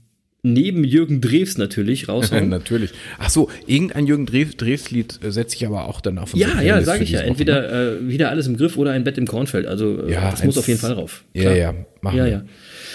neben 0.43 0.83
Jürgen 0.83 1.19
Drews 1.21 1.57
natürlich 1.57 2.07
raushauen. 2.07 2.49
Natürlich. 2.49 2.91
Ach 3.19 3.29
so, 3.29 3.49
irgendein 3.65 4.05
Jürgen 4.07 4.25
Drews, 4.25 4.55
Drews 4.55 4.91
Lied 4.91 5.19
äh, 5.23 5.31
setze 5.31 5.55
ich 5.55 5.65
aber 5.65 5.87
auch 5.87 5.99
dann 5.99 6.17
auf 6.19 6.33
Ja, 6.35 6.47
ja, 6.47 6.53
Playlist 6.61 6.85
sage 6.85 7.03
ich 7.03 7.11
ja. 7.11 7.19
Entweder 7.21 7.97
äh, 7.97 8.07
wieder 8.07 8.29
alles 8.29 8.47
im 8.47 8.55
Griff 8.55 8.77
oder 8.77 8.91
ein 8.91 9.03
Bett 9.03 9.17
im 9.17 9.27
Kornfeld. 9.27 9.65
Also 9.65 10.05
äh, 10.07 10.13
Ja, 10.13 10.31
das 10.31 10.43
muss 10.43 10.57
auf 10.57 10.67
jeden 10.67 10.79
Fall 10.79 10.93
rauf. 10.93 11.23
Ja, 11.33 11.41
Klar. 11.41 11.55
ja, 11.55 11.73
machen 12.01 12.17
ja, 12.17 12.25
wir. 12.25 12.45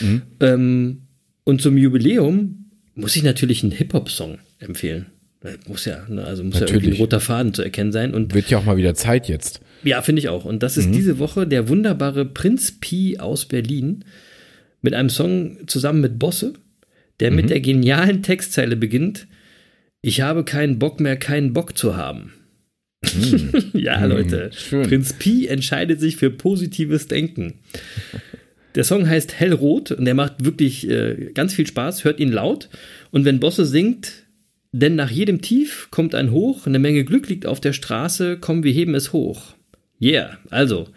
ja. 0.01 0.21
Ähm, 0.41 1.03
und 1.45 1.61
zum 1.61 1.77
Jubiläum 1.77 2.71
muss 2.95 3.17
ich 3.17 3.23
natürlich 3.23 3.63
einen 3.63 3.73
Hip-Hop-Song 3.73 4.39
empfehlen. 4.59 5.07
Äh, 5.43 5.55
Muss 5.67 5.85
ja, 5.87 6.07
ne? 6.09 6.25
also 6.25 6.45
muss 6.45 6.55
ja 6.55 6.61
irgendwie 6.61 6.77
Natürlich. 6.77 6.99
ein 6.99 7.03
roter 7.03 7.21
Faden 7.21 7.53
zu 7.55 7.63
erkennen 7.63 7.91
sein. 7.91 8.15
Und 8.15 8.33
Wird 8.35 8.49
ja 8.51 8.59
auch 8.59 8.65
mal 8.65 8.77
wieder 8.77 8.95
Zeit 8.95 9.29
jetzt. 9.29 9.61
ja, 9.83 10.01
finde 10.03 10.21
ich 10.21 10.29
auch. 10.29 10.45
Und 10.45 10.63
das 10.63 10.77
ist 10.77 10.95
diese 10.95 11.19
Woche 11.19 11.47
der 11.49 11.69
wunderbare 11.69 12.25
Prinz 12.25 12.79
Pi 12.79 13.19
aus 13.19 13.47
Berlin 13.47 14.05
mit 14.83 14.95
einem 14.95 15.09
Song 15.11 15.57
zusammen 15.67 16.01
mit 16.01 16.19
Bosse, 16.21 16.53
der 17.21 17.31
mit 17.31 17.51
der 17.51 17.61
genialen 17.61 18.23
Textzeile 18.23 18.77
beginnt: 18.77 19.27
Ich 20.01 20.21
habe 20.21 20.45
keinen 20.45 20.79
Bock 20.79 21.01
mehr, 21.01 21.17
keinen 21.17 21.53
Bock 21.53 21.77
zu 21.77 21.97
haben. 21.97 22.33
ja, 23.73 24.05
Leute. 24.05 24.51
schön. 24.53 24.87
Prinz 24.87 25.13
Pi 25.15 25.47
entscheidet 25.47 26.01
sich 26.01 26.17
für 26.17 26.31
positives 26.31 27.09
Denken. 27.09 27.55
Der 28.75 28.85
Song 28.85 29.09
heißt 29.09 29.39
Hellrot 29.39 29.91
und 29.91 30.05
der 30.05 30.15
macht 30.15 30.45
wirklich 30.45 30.89
äh, 30.89 31.31
ganz 31.35 31.55
viel 31.55 31.67
Spaß. 31.67 32.05
Hört 32.05 32.21
ihn 32.21 32.33
laut. 32.33 32.69
Und 33.11 33.25
wenn 33.25 33.41
Bosse 33.41 33.67
singt, 33.67 34.25
denn 34.73 34.95
nach 34.95 35.11
jedem 35.11 35.43
Tief 35.43 35.89
kommt 35.91 36.15
ein 36.15 36.31
Hoch, 36.31 36.67
eine 36.67 36.79
Menge 36.79 37.05
Glück 37.05 37.29
liegt 37.29 37.45
auf 37.45 37.61
der 37.61 37.75
Straße, 37.75 38.39
komm, 38.41 38.65
wir 38.65 38.73
heben 38.73 38.95
es 38.95 39.13
hoch. 39.13 39.55
Yeah, 40.01 40.39
also 40.51 40.89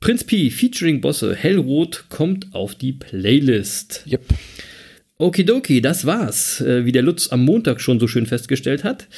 Prinz 0.00 0.24
Pi 0.24 0.50
featuring 0.50 1.00
Bosse 1.00 1.34
Hellrot 1.34 2.04
kommt 2.10 2.54
auf 2.54 2.74
die 2.74 2.92
Playlist. 2.92 4.04
Yep. 4.06 4.22
Okidoki, 5.18 5.80
das 5.80 6.06
war's, 6.06 6.60
äh, 6.60 6.84
wie 6.84 6.92
der 6.92 7.02
Lutz 7.02 7.28
am 7.28 7.44
Montag 7.44 7.80
schon 7.80 7.98
so 7.98 8.06
schön 8.06 8.26
festgestellt 8.26 8.84
hat. 8.84 9.08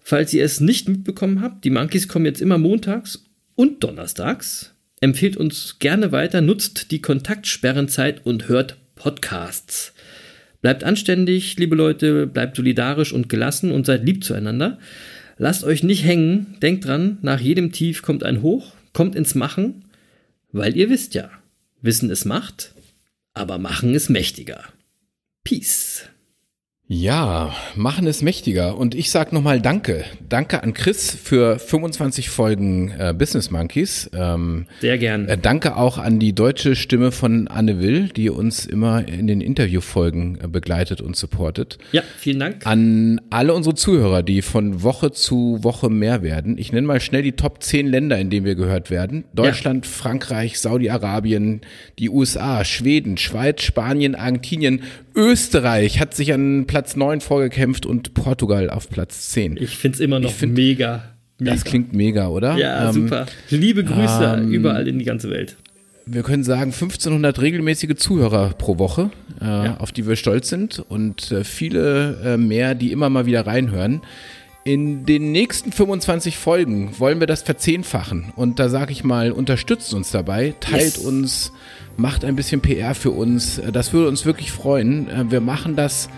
Falls 0.00 0.34
ihr 0.34 0.44
es 0.44 0.60
nicht 0.60 0.88
mitbekommen 0.88 1.42
habt, 1.42 1.64
die 1.64 1.70
Monkeys 1.70 2.08
kommen 2.08 2.24
jetzt 2.24 2.40
immer 2.40 2.58
montags 2.58 3.24
und 3.54 3.84
donnerstags. 3.84 4.74
Empfehlt 5.00 5.36
uns 5.36 5.78
gerne 5.78 6.10
weiter, 6.10 6.40
nutzt 6.40 6.90
die 6.90 7.00
Kontaktsperrenzeit 7.00 8.26
und 8.26 8.48
hört 8.48 8.78
Podcasts. 8.96 9.92
Bleibt 10.60 10.82
anständig, 10.82 11.56
liebe 11.56 11.76
Leute, 11.76 12.26
bleibt 12.26 12.56
solidarisch 12.56 13.12
und 13.12 13.28
gelassen 13.28 13.70
und 13.70 13.86
seid 13.86 14.04
lieb 14.04 14.24
zueinander. 14.24 14.78
Lasst 15.36 15.62
euch 15.62 15.84
nicht 15.84 16.04
hängen, 16.04 16.56
denkt 16.62 16.84
dran, 16.86 17.18
nach 17.22 17.38
jedem 17.38 17.70
Tief 17.70 18.02
kommt 18.02 18.24
ein 18.24 18.42
Hoch, 18.42 18.72
kommt 18.92 19.14
ins 19.14 19.36
Machen, 19.36 19.84
weil 20.50 20.76
ihr 20.76 20.90
wisst 20.90 21.14
ja, 21.14 21.30
Wissen 21.80 22.10
ist 22.10 22.24
Macht, 22.24 22.72
aber 23.34 23.58
Machen 23.58 23.94
ist 23.94 24.08
mächtiger. 24.08 24.64
Peace. 25.48 26.04
Ja, 26.90 27.54
machen 27.76 28.06
es 28.06 28.22
mächtiger. 28.22 28.78
Und 28.78 28.94
ich 28.94 29.10
sag 29.10 29.34
nochmal 29.34 29.60
Danke. 29.60 30.06
Danke 30.26 30.62
an 30.62 30.72
Chris 30.72 31.10
für 31.10 31.58
25 31.58 32.30
Folgen 32.30 32.94
äh, 32.98 33.12
Business 33.12 33.50
Monkeys. 33.50 34.08
Ähm, 34.14 34.64
Sehr 34.80 34.96
gern. 34.96 35.28
äh, 35.28 35.36
danke 35.36 35.76
auch 35.76 35.98
an 35.98 36.18
die 36.18 36.34
deutsche 36.34 36.76
Stimme 36.76 37.12
von 37.12 37.46
Anne 37.46 37.78
Will, 37.80 38.08
die 38.08 38.30
uns 38.30 38.64
immer 38.64 39.06
in 39.06 39.26
den 39.26 39.42
Interviewfolgen 39.42 40.38
äh, 40.42 40.48
begleitet 40.48 41.02
und 41.02 41.14
supportet. 41.14 41.76
Ja, 41.92 42.02
vielen 42.16 42.40
Dank. 42.40 42.66
An 42.66 43.20
alle 43.28 43.52
unsere 43.52 43.74
Zuhörer, 43.74 44.22
die 44.22 44.40
von 44.40 44.82
Woche 44.82 45.12
zu 45.12 45.58
Woche 45.62 45.90
mehr 45.90 46.22
werden. 46.22 46.56
Ich 46.56 46.72
nenne 46.72 46.86
mal 46.86 47.00
schnell 47.00 47.22
die 47.22 47.32
Top 47.32 47.62
10 47.62 47.86
Länder, 47.86 48.18
in 48.18 48.30
denen 48.30 48.46
wir 48.46 48.54
gehört 48.54 48.90
werden. 48.90 49.24
Deutschland, 49.34 49.84
Frankreich, 49.84 50.58
Saudi-Arabien, 50.58 51.60
die 51.98 52.08
USA, 52.08 52.64
Schweden, 52.64 53.18
Schweiz, 53.18 53.60
Spanien, 53.60 54.14
Argentinien, 54.14 54.80
Österreich 55.18 55.98
hat 55.98 56.14
sich 56.14 56.32
an 56.32 56.66
Platz 56.68 56.77
9 56.96 57.20
vorgekämpft 57.20 57.86
und 57.86 58.14
Portugal 58.14 58.70
auf 58.70 58.88
Platz 58.88 59.28
10. 59.30 59.56
Ich 59.60 59.76
find's 59.76 60.00
immer 60.00 60.20
noch 60.20 60.32
find- 60.32 60.54
mega. 60.54 61.02
mega. 61.38 61.52
Das 61.52 61.64
klingt 61.64 61.92
mega, 61.92 62.28
oder? 62.28 62.56
ja, 62.56 62.88
Ähm, 62.88 62.92
super. 62.94 63.26
Liebe 63.50 63.84
Grüße 63.84 64.46
überall 64.50 64.88
in 64.88 64.98
die 64.98 65.04
ganze 65.04 65.30
Welt. 65.30 65.56
Wir 66.10 66.22
können 66.22 66.42
sagen, 66.42 66.72
1500 66.72 67.40
regelmäßige 67.40 67.94
Zuhörer 67.96 68.54
pro 68.56 68.78
Woche, 68.78 69.10
äh, 69.42 69.44
auf 69.78 69.92
die 69.92 70.06
wir 70.06 70.16
stolz 70.16 70.48
sind 70.48 70.78
und 70.88 71.30
äh, 71.32 71.44
viele 71.44 72.18
äh, 72.24 72.36
mehr, 72.38 72.74
die 72.74 72.92
immer 72.92 73.10
mal 73.10 73.26
wieder 73.26 73.46
reinhören. 73.46 74.00
In 74.64 75.04
den 75.06 75.32
nächsten 75.32 75.70
25 75.70 76.36
Folgen 76.38 76.98
wollen 76.98 77.20
wir 77.20 77.26
das 77.26 77.42
verzehnfachen 77.42 78.32
und 78.36 78.58
da 78.58 78.68
sage 78.68 78.92
ich 78.92 79.04
mal, 79.04 79.32
unterstützt 79.32 79.92
uns 79.94 80.10
dabei, 80.10 80.54
teilt 80.60 80.96
Yes. 80.96 80.98
uns, 80.98 81.52
macht 81.98 82.24
ein 82.24 82.36
bisschen 82.36 82.60
PR 82.62 82.94
für 82.94 83.10
uns. 83.10 83.58
Äh, 83.58 83.70
Das 83.72 83.92
würde 83.92 84.08
uns 84.08 84.24
wirklich 84.24 84.50
freuen. 84.50 85.08
Äh, 85.10 85.30
Wir 85.30 85.40
machen 85.42 85.76
das, 85.76 86.08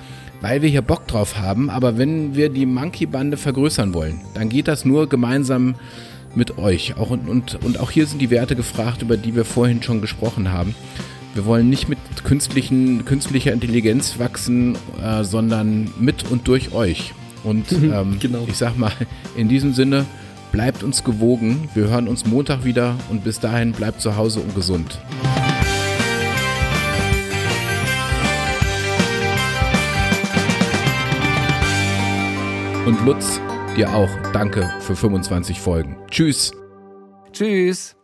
weil 0.40 0.62
wir 0.62 0.68
hier 0.68 0.82
Bock 0.82 1.06
drauf 1.06 1.38
haben, 1.38 1.70
aber 1.70 1.98
wenn 1.98 2.34
wir 2.34 2.48
die 2.48 2.66
Monkey-Bande 2.66 3.36
vergrößern 3.36 3.94
wollen, 3.94 4.20
dann 4.34 4.48
geht 4.48 4.68
das 4.68 4.84
nur 4.84 5.08
gemeinsam 5.08 5.74
mit 6.34 6.58
euch. 6.58 6.96
Auch 6.96 7.10
und, 7.10 7.28
und, 7.28 7.62
und 7.64 7.80
auch 7.80 7.90
hier 7.90 8.06
sind 8.06 8.20
die 8.20 8.30
Werte 8.30 8.56
gefragt, 8.56 9.02
über 9.02 9.16
die 9.16 9.34
wir 9.34 9.44
vorhin 9.44 9.82
schon 9.82 10.00
gesprochen 10.00 10.52
haben. 10.52 10.74
Wir 11.34 11.44
wollen 11.44 11.68
nicht 11.68 11.88
mit 11.88 11.98
künstlichen, 12.24 13.04
künstlicher 13.04 13.52
Intelligenz 13.52 14.18
wachsen, 14.18 14.76
äh, 15.02 15.22
sondern 15.22 15.90
mit 15.98 16.30
und 16.30 16.48
durch 16.48 16.72
euch. 16.72 17.12
Und 17.44 17.72
ähm, 17.72 18.16
genau. 18.20 18.44
ich 18.48 18.56
sag 18.56 18.76
mal, 18.76 18.92
in 19.36 19.48
diesem 19.48 19.72
Sinne, 19.72 20.06
bleibt 20.52 20.82
uns 20.82 21.04
gewogen. 21.04 21.68
Wir 21.74 21.88
hören 21.88 22.08
uns 22.08 22.26
Montag 22.26 22.64
wieder 22.64 22.96
und 23.10 23.24
bis 23.24 23.38
dahin 23.40 23.72
bleibt 23.72 24.00
zu 24.00 24.16
Hause 24.16 24.40
und 24.40 24.54
gesund. 24.54 24.98
Und 32.90 33.06
Lutz, 33.06 33.40
dir 33.76 33.94
auch 33.94 34.10
danke 34.32 34.68
für 34.80 34.96
25 34.96 35.60
Folgen. 35.60 35.96
Tschüss. 36.10 36.50
Tschüss. 37.32 37.94